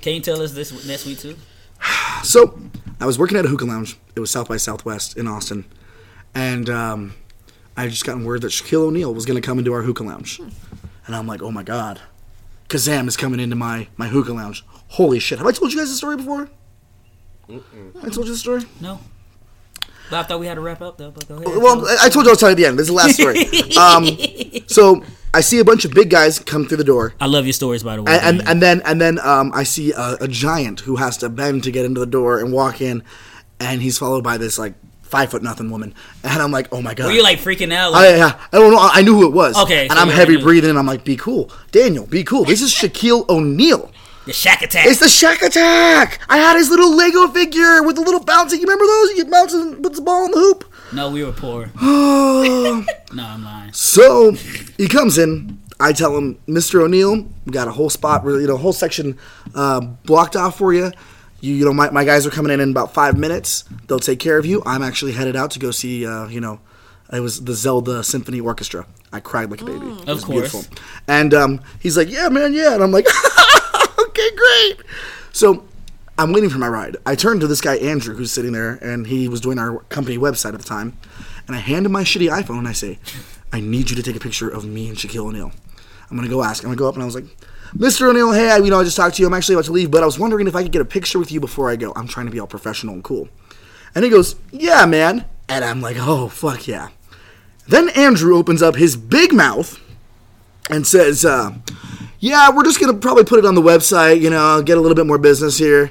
[0.00, 1.36] Can you tell us this next week too?
[2.22, 2.58] So
[3.00, 3.98] I was working at a hookah lounge.
[4.14, 5.64] It was South by Southwest in Austin,
[6.34, 7.14] and um,
[7.76, 10.04] I had just gotten word that Shaquille O'Neal was going to come into our hookah
[10.04, 12.00] lounge, and I'm like, oh my god,
[12.68, 14.64] Kazam is coming into my my hookah lounge.
[14.88, 15.38] Holy shit!
[15.38, 16.48] Have I told you guys the story before?
[17.48, 18.62] I told you the story.
[18.80, 19.00] No.
[20.10, 21.10] But I thought we had to wrap up though.
[21.10, 21.46] But go ahead.
[21.46, 22.78] Well, I I told you I was telling you at the end.
[22.78, 23.46] This is the last story.
[23.76, 25.02] um, so
[25.34, 27.82] I see a bunch of big guys come through the door, I love your stories,
[27.82, 28.12] by the way.
[28.12, 31.28] and and, and then and then um, I see a, a giant who has to
[31.28, 33.02] bend to get into the door and walk in,
[33.58, 36.94] and he's followed by this like five foot nothing woman, and I'm like, oh my
[36.94, 37.06] god.
[37.06, 37.94] Were you like freaking out?
[37.94, 38.78] I, Like, yeah, I don't know.
[38.80, 39.56] I knew who it was.
[39.56, 40.42] Okay, and so I'm heavy knew.
[40.42, 42.06] breathing, and I'm like, "Be cool, Daniel.
[42.06, 42.44] Be cool.
[42.44, 43.90] This is Shaquille O'Neal.
[44.26, 44.86] the Shaq Attack.
[44.86, 46.20] It's the Shaq Attack.
[46.28, 48.52] I had his little Lego figure with the little bouncy.
[48.52, 49.16] You remember those?
[49.16, 50.64] You bounce and puts the ball in the hoop.
[50.92, 51.70] No, we were poor.
[53.14, 53.72] No, I'm lying.
[53.72, 55.60] So he comes in.
[55.78, 56.80] I tell him, Mr.
[56.82, 59.18] O'Neal, we got a whole spot, you know, whole section
[59.54, 60.92] uh, blocked off for you.
[61.40, 63.64] You, you know, my, my guys are coming in in about five minutes.
[63.88, 64.62] They'll take care of you.
[64.64, 66.60] I'm actually headed out to go see, uh, you know,
[67.12, 68.86] it was the Zelda Symphony Orchestra.
[69.12, 69.86] I cried like a baby.
[69.86, 70.68] It Of was course.
[71.06, 72.74] And um, he's like, yeah, man, yeah.
[72.74, 73.06] And I'm like,
[73.98, 74.76] okay, great.
[75.32, 75.64] So
[76.22, 76.96] I'm waiting for my ride.
[77.04, 80.16] I turn to this guy, Andrew, who's sitting there, and he was doing our company
[80.16, 80.96] website at the time.
[81.48, 83.00] And I hand him my shitty iPhone and I say,
[83.52, 85.50] I need you to take a picture of me and Shaquille O'Neal.
[86.08, 86.62] I'm gonna go ask.
[86.62, 87.24] I'm gonna go up and I was like,
[87.76, 88.08] Mr.
[88.08, 89.26] O'Neal, hey, I, you know, I just talked to you.
[89.26, 91.18] I'm actually about to leave, but I was wondering if I could get a picture
[91.18, 91.92] with you before I go.
[91.96, 93.28] I'm trying to be all professional and cool.
[93.96, 95.24] And he goes, Yeah, man.
[95.48, 96.90] And I'm like, Oh, fuck yeah.
[97.66, 99.80] Then Andrew opens up his big mouth
[100.70, 101.54] and says, uh,
[102.20, 104.94] Yeah, we're just gonna probably put it on the website, you know, get a little
[104.94, 105.90] bit more business here.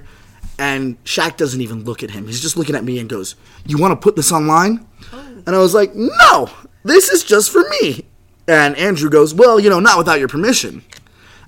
[0.61, 2.27] And Shaq doesn't even look at him.
[2.27, 3.33] He's just looking at me and goes,
[3.65, 4.85] You wanna put this online?
[5.11, 5.41] Oh.
[5.47, 6.51] And I was like, No,
[6.83, 8.05] this is just for me.
[8.47, 10.83] And Andrew goes, Well, you know, not without your permission.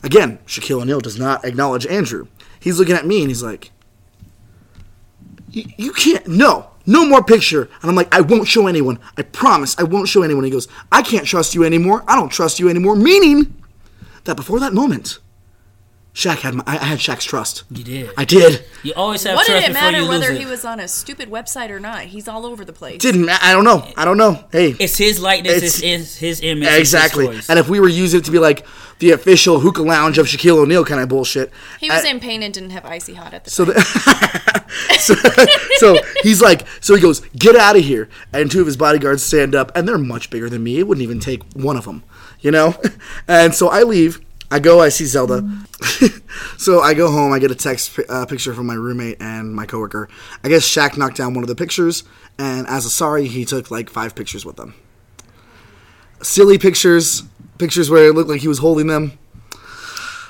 [0.01, 2.25] Again, Shaquille O'Neal does not acknowledge Andrew.
[2.59, 3.69] He's looking at me and he's like,
[5.51, 7.69] "You you can't, no, no more picture.
[7.81, 8.97] And I'm like, I won't show anyone.
[9.15, 10.43] I promise, I won't show anyone.
[10.43, 12.03] He goes, I can't trust you anymore.
[12.07, 12.95] I don't trust you anymore.
[12.95, 13.55] Meaning
[14.23, 15.19] that before that moment,
[16.13, 17.63] Shaq had my, I I had Shaq's trust.
[17.71, 18.09] You did.
[18.15, 18.63] I did.
[18.83, 20.39] You always have What did trust it before matter whether it.
[20.39, 22.01] he was on a stupid website or not?
[22.03, 23.01] He's all over the place.
[23.01, 23.91] Didn't ma- I don't know.
[23.97, 24.43] I don't know.
[24.51, 25.53] Hey, It's his likeness.
[25.57, 26.63] It's- It's, his, his image.
[26.67, 27.39] it's his exactly.
[27.49, 28.63] And if we were using it to be like
[28.99, 32.43] the official hookah lounge of Shaquille O'Neal kind of bullshit, He was I- in pain
[32.43, 33.73] and didn't have icy hot at the So, time.
[33.73, 34.63] the,
[34.99, 35.15] so,
[35.77, 38.07] so he's like, so he goes, get out of here.
[38.31, 40.77] And two of his bodyguards stand up, and they're much bigger than me.
[40.79, 42.03] It wouldn't even take one of them,
[42.39, 42.75] you know?
[43.27, 44.21] And so I leave.
[44.53, 45.43] I go, I see Zelda.
[46.59, 47.33] so I go home.
[47.33, 50.07] I get a text uh, picture from my roommate and my coworker.
[50.43, 52.03] I guess Shaq knocked down one of the pictures,
[52.37, 54.75] and as a sorry, he took like five pictures with them.
[56.21, 57.23] Silly pictures,
[57.57, 59.17] pictures where it looked like he was holding them.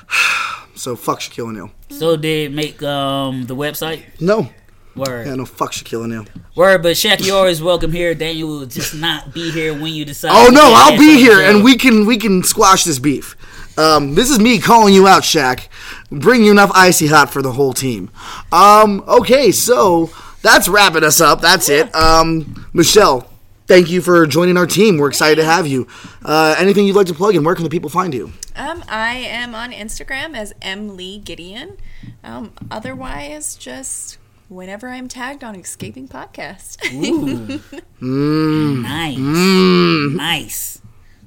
[0.76, 1.70] So fuck Shaquille O'Neal.
[1.90, 4.50] So did make um the website No,
[4.96, 6.26] word Yeah, no, fuck Shaquille O'Neal.
[6.56, 6.82] word.
[6.82, 8.12] But Shaq, you're always welcome here.
[8.14, 10.32] Daniel will just not be here when you decide.
[10.34, 13.36] Oh no, I'll be here, and we can we can squash this beef.
[13.76, 15.68] Um, this is me calling you out, Shaq.
[16.10, 18.10] Bring you enough icy hot for the whole team.
[18.52, 20.10] Um, okay, so
[20.42, 21.40] that's wrapping us up.
[21.40, 21.92] That's it.
[21.94, 23.28] Um, Michelle,
[23.66, 24.98] thank you for joining our team.
[24.98, 25.88] We're excited to have you.
[26.24, 28.32] Uh, anything you'd like to plug, and where can the people find you?
[28.56, 31.76] Um, I am on Instagram as M Lee Gideon.
[32.22, 34.18] Um, otherwise, just
[34.48, 36.78] whenever I'm tagged on Escaping Podcast.
[36.92, 37.60] Ooh.
[38.00, 40.80] Nice, nice.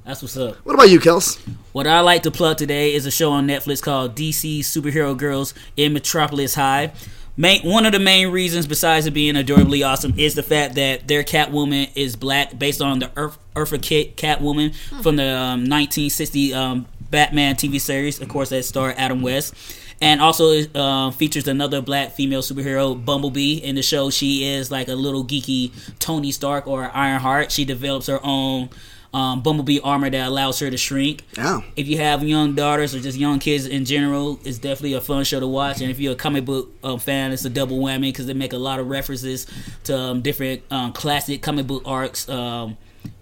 [0.08, 0.56] That's what's up.
[0.66, 1.38] What about you, Kels?
[1.74, 5.54] What I like to plug today is a show on Netflix called DC Superhero Girls
[5.76, 6.94] in Metropolis High.
[7.36, 11.10] Main, one of the main reasons, besides it being adorably awesome, is the fact that
[11.10, 14.74] their Catwoman is black, based on the Earth, Eartha Kitt Catwoman
[15.04, 18.22] from the um, 1960 um, Batman TV series.
[18.22, 19.56] Of course, that starred Adam West,
[20.00, 23.58] and also uh, features another black female superhero, Bumblebee.
[23.58, 27.52] In the show, she is like a little geeky Tony Stark or Ironheart.
[27.52, 28.70] She develops her own
[29.14, 31.24] um, Bumblebee armor that allows her to shrink.
[31.36, 31.62] Yeah.
[31.76, 35.24] If you have young daughters or just young kids in general, it's definitely a fun
[35.24, 35.82] show to watch.
[35.82, 38.54] And if you're a comic book um, fan, it's a double whammy because they make
[38.54, 39.48] a lot of references
[39.86, 42.28] to um, different um, classic comic book arcs.
[42.30, 42.78] Um,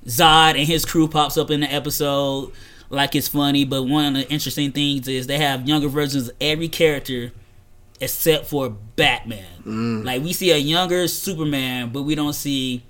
[0.05, 2.51] Zod and his crew pops up in the episode
[2.89, 6.35] like it's funny, but one of the interesting things is they have younger versions of
[6.39, 7.31] every character
[7.99, 9.45] except for Batman.
[10.03, 12.83] Like we see a younger Superman, but we don't see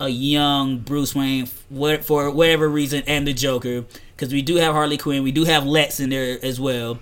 [0.00, 4.72] a young Bruce Wayne for for whatever reason, and the Joker because we do have
[4.72, 6.98] Harley Quinn, we do have Lex in there as well.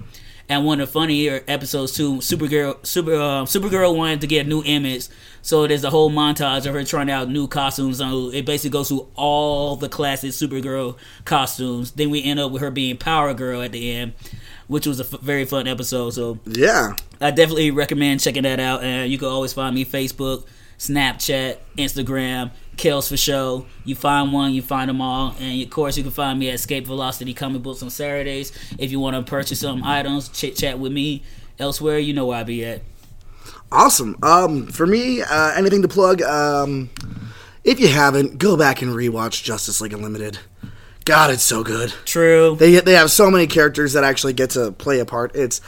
[0.49, 4.49] And one of the funnier episodes too, Supergirl, Super, uh, Supergirl wanted to get a
[4.49, 5.07] new image,
[5.41, 7.97] so there's a whole montage of her trying out new costumes.
[7.99, 11.93] So it basically goes through all the classic Supergirl costumes.
[11.93, 14.12] Then we end up with her being Power Girl at the end,
[14.66, 16.11] which was a f- very fun episode.
[16.11, 16.95] So Yeah.
[17.23, 18.83] I definitely recommend checking that out.
[18.83, 20.45] And you can always find me Facebook,
[20.79, 23.67] Snapchat, Instagram, Kels for Show.
[23.85, 25.35] You find one, you find them all.
[25.41, 28.53] And of course, you can find me at Escape Velocity Comic Books on Saturdays.
[28.79, 31.23] If you want to purchase some items, chit chat with me.
[31.59, 32.83] Elsewhere, you know where I be at.
[33.71, 34.17] Awesome.
[34.23, 36.23] Um, for me, uh, anything to plug?
[36.23, 36.91] Um,
[37.63, 40.39] if you haven't, go back and rewatch Justice League Unlimited.
[41.05, 41.93] God, it's so good.
[42.07, 42.57] True.
[42.59, 45.37] They they have so many characters that actually get to play a part.
[45.37, 45.61] It's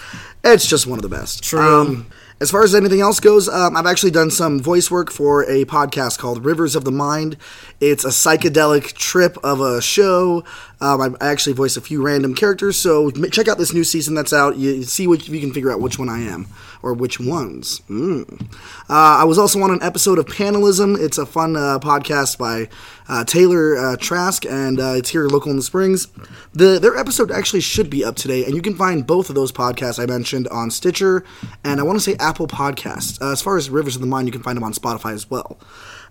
[0.42, 1.42] it's just one of the best.
[1.42, 1.60] True.
[1.60, 2.06] Um,
[2.38, 5.64] as far as anything else goes, um, I've actually done some voice work for a
[5.64, 7.38] podcast called Rivers of the Mind.
[7.80, 10.44] It's a psychedelic trip of a show.
[10.80, 14.32] Um, I actually voice a few random characters, so check out this new season that's
[14.32, 14.56] out.
[14.56, 16.48] You see what you can figure out which one I am
[16.82, 17.80] or which ones.
[17.88, 18.42] Mm.
[18.88, 20.98] Uh, I was also on an episode of Panelism.
[21.00, 22.68] It's a fun uh, podcast by
[23.08, 26.08] uh, Taylor uh, Trask, and uh, it's here local in the Springs.
[26.52, 29.52] The their episode actually should be up today, and you can find both of those
[29.52, 31.24] podcasts I mentioned on Stitcher
[31.64, 33.20] and I want to say Apple Podcasts.
[33.20, 35.30] Uh, as far as Rivers of the Mind, you can find them on Spotify as
[35.30, 35.58] well.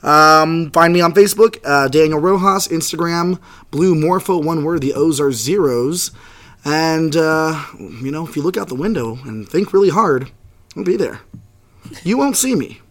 [0.05, 3.39] Um, find me on Facebook, uh, Daniel Rojas, Instagram,
[3.71, 4.81] Blue Morpho, one word.
[4.81, 6.11] The O's are zeros.
[6.63, 10.31] And, uh, you know, if you look out the window and think really hard,
[10.77, 11.21] I'll be there.
[12.03, 12.81] You won't see me.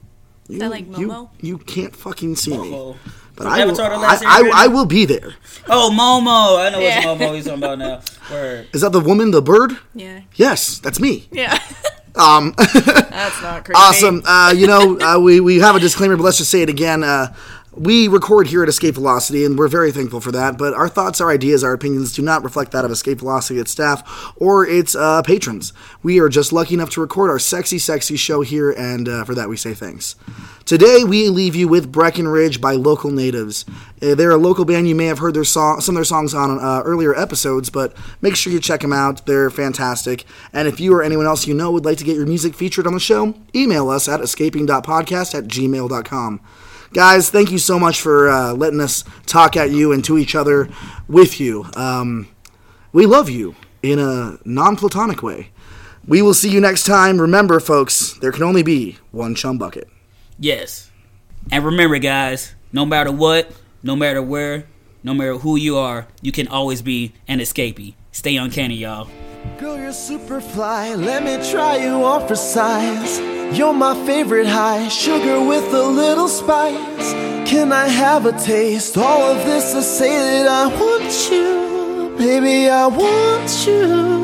[0.49, 1.31] You, that like Momo?
[1.41, 2.95] you can't fucking see me.
[3.37, 5.35] But I will, I, I, I will be there.
[5.69, 6.65] Oh, Momo.
[6.65, 7.07] I know Yeah.
[7.07, 8.01] what Momo he's talking about now.
[8.31, 8.69] Word.
[8.73, 9.77] Is that the woman, the bird?
[9.95, 10.21] Yeah.
[10.35, 11.29] Yes, that's me.
[11.33, 11.59] Yeah.
[12.17, 13.77] Um, That's not creepy.
[13.79, 14.23] Awesome.
[14.25, 17.03] Uh, you know, uh, we, we have a disclaimer, but let's just say it again.
[17.03, 17.33] Uh,
[17.77, 20.57] we record here at Escape Velocity, and we're very thankful for that.
[20.59, 23.71] But our thoughts, our ideas, our opinions do not reflect that of Escape Velocity, its
[23.71, 25.73] staff, or its uh, patrons.
[26.03, 29.35] We are just lucky enough to record our sexy, sexy show here, and uh, for
[29.35, 30.17] that we say thanks.
[30.65, 33.67] Today, we leave you with Breckenridge by Local Natives.
[34.01, 34.89] Uh, they're a local band.
[34.89, 37.95] You may have heard their song, some of their songs on uh, earlier episodes, but
[38.23, 39.27] make sure you check them out.
[39.27, 40.25] They're fantastic.
[40.53, 42.87] And if you or anyone else you know would like to get your music featured
[42.87, 46.41] on the show, email us at escaping.podcast at gmail.com.
[46.95, 50.37] Guys, thank you so much for uh, letting us talk at you and to each
[50.37, 50.69] other
[51.09, 51.67] with you.
[51.75, 52.29] Um,
[52.93, 55.51] we love you in a non platonic way.
[56.07, 57.21] We will see you next time.
[57.21, 59.89] Remember, folks, there can only be one chum bucket.
[60.39, 60.93] Yes.
[61.51, 63.51] And remember, guys, no matter what,
[63.83, 64.67] no matter where,
[65.03, 67.95] no matter who you are, you can always be an escapee.
[68.13, 69.09] Stay uncanny, y'all.
[69.59, 70.95] Girl, you're super fly.
[70.95, 73.21] Let me try you on for size.
[73.57, 77.13] You're my favorite high, sugar with a little spice.
[77.49, 78.97] Can I have a taste?
[78.97, 82.69] All of this to say that I want you, baby.
[82.69, 84.24] I want you.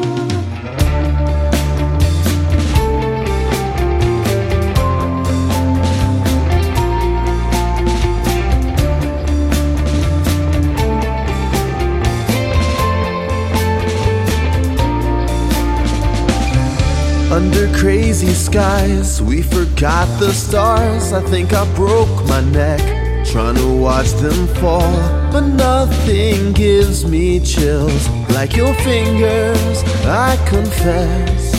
[17.30, 21.12] Under crazy skies, we forgot the stars.
[21.12, 22.80] I think I broke my neck
[23.24, 24.92] trying to watch them fall.
[25.30, 31.54] But nothing gives me chills like your fingers, I confess.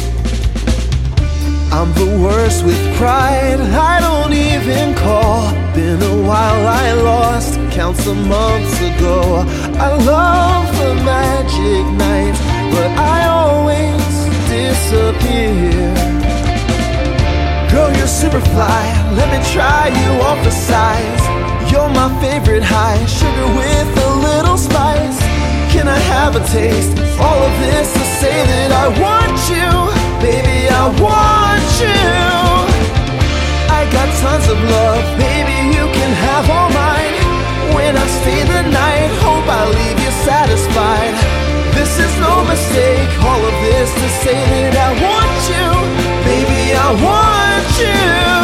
[1.72, 5.52] I'm the worst with pride, I don't even call.
[5.74, 9.46] Been a while, I lost count some months ago.
[9.80, 12.36] I love the magic night,
[12.74, 14.01] but I always
[14.72, 15.92] disappear.
[17.72, 18.84] Girl, you're super fly,
[19.18, 21.24] let me try you on for size.
[21.72, 25.20] You're my favorite high, sugar with a little spice.
[25.74, 26.96] Can I have a taste?
[27.20, 29.72] All of this to say that I want you,
[30.24, 32.04] baby, I want you.
[33.80, 37.16] I got tons of love, baby, you can have all mine.
[37.76, 41.41] When I stay the night, hope I leave you satisfied.
[41.74, 44.42] This is no mistake, all of this to say
[44.72, 45.68] that I want you.
[46.26, 48.42] Baby, I want you.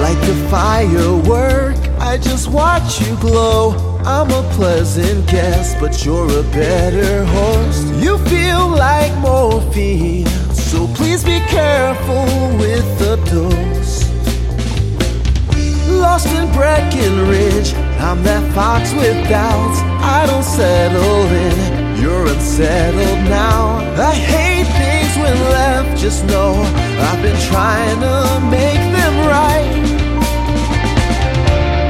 [0.00, 1.76] like a firework.
[2.00, 3.89] I just watch you glow.
[4.04, 7.86] I'm a pleasant guest, but you're a better host.
[8.02, 12.24] You feel like morphine, so please be careful
[12.58, 14.08] with the dose.
[15.86, 19.80] Lost in Breckenridge, I'm that fox with doubts.
[20.00, 23.78] I don't settle in, you're unsettled now.
[24.00, 26.54] I hate things when left, just know
[27.06, 29.76] I've been trying to make them right.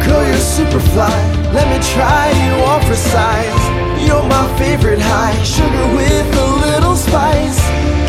[0.05, 3.62] Girl, you're super fly, let me try you on for size.
[4.06, 7.60] You're my favorite high, sugar with a little spice.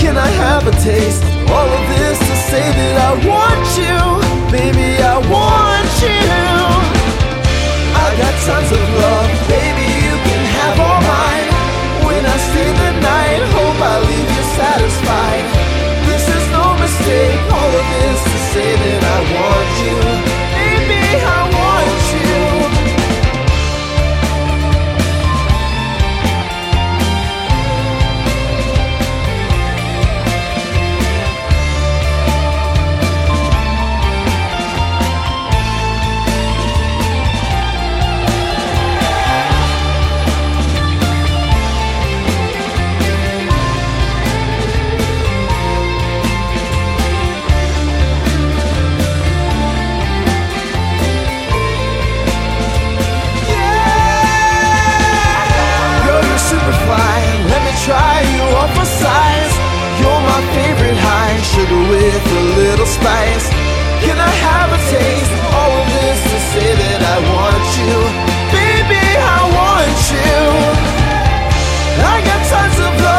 [0.01, 1.23] Can I have a taste?
[1.49, 3.97] All of this to say that I want you,
[4.49, 6.21] baby, I want you.
[8.03, 11.49] I got tons of love, baby, you can have all mine.
[12.05, 15.45] When I stay the night, hope I leave you satisfied.
[16.09, 19.97] This is no mistake, all of this to say that I want you,
[20.55, 21.40] baby, I
[61.63, 63.47] it with a little spice.
[64.03, 65.33] Can I have a taste?
[65.53, 67.97] All of this to say that I want you,
[68.57, 69.05] baby,
[69.35, 70.41] I want you.
[72.13, 73.10] I got tons of love.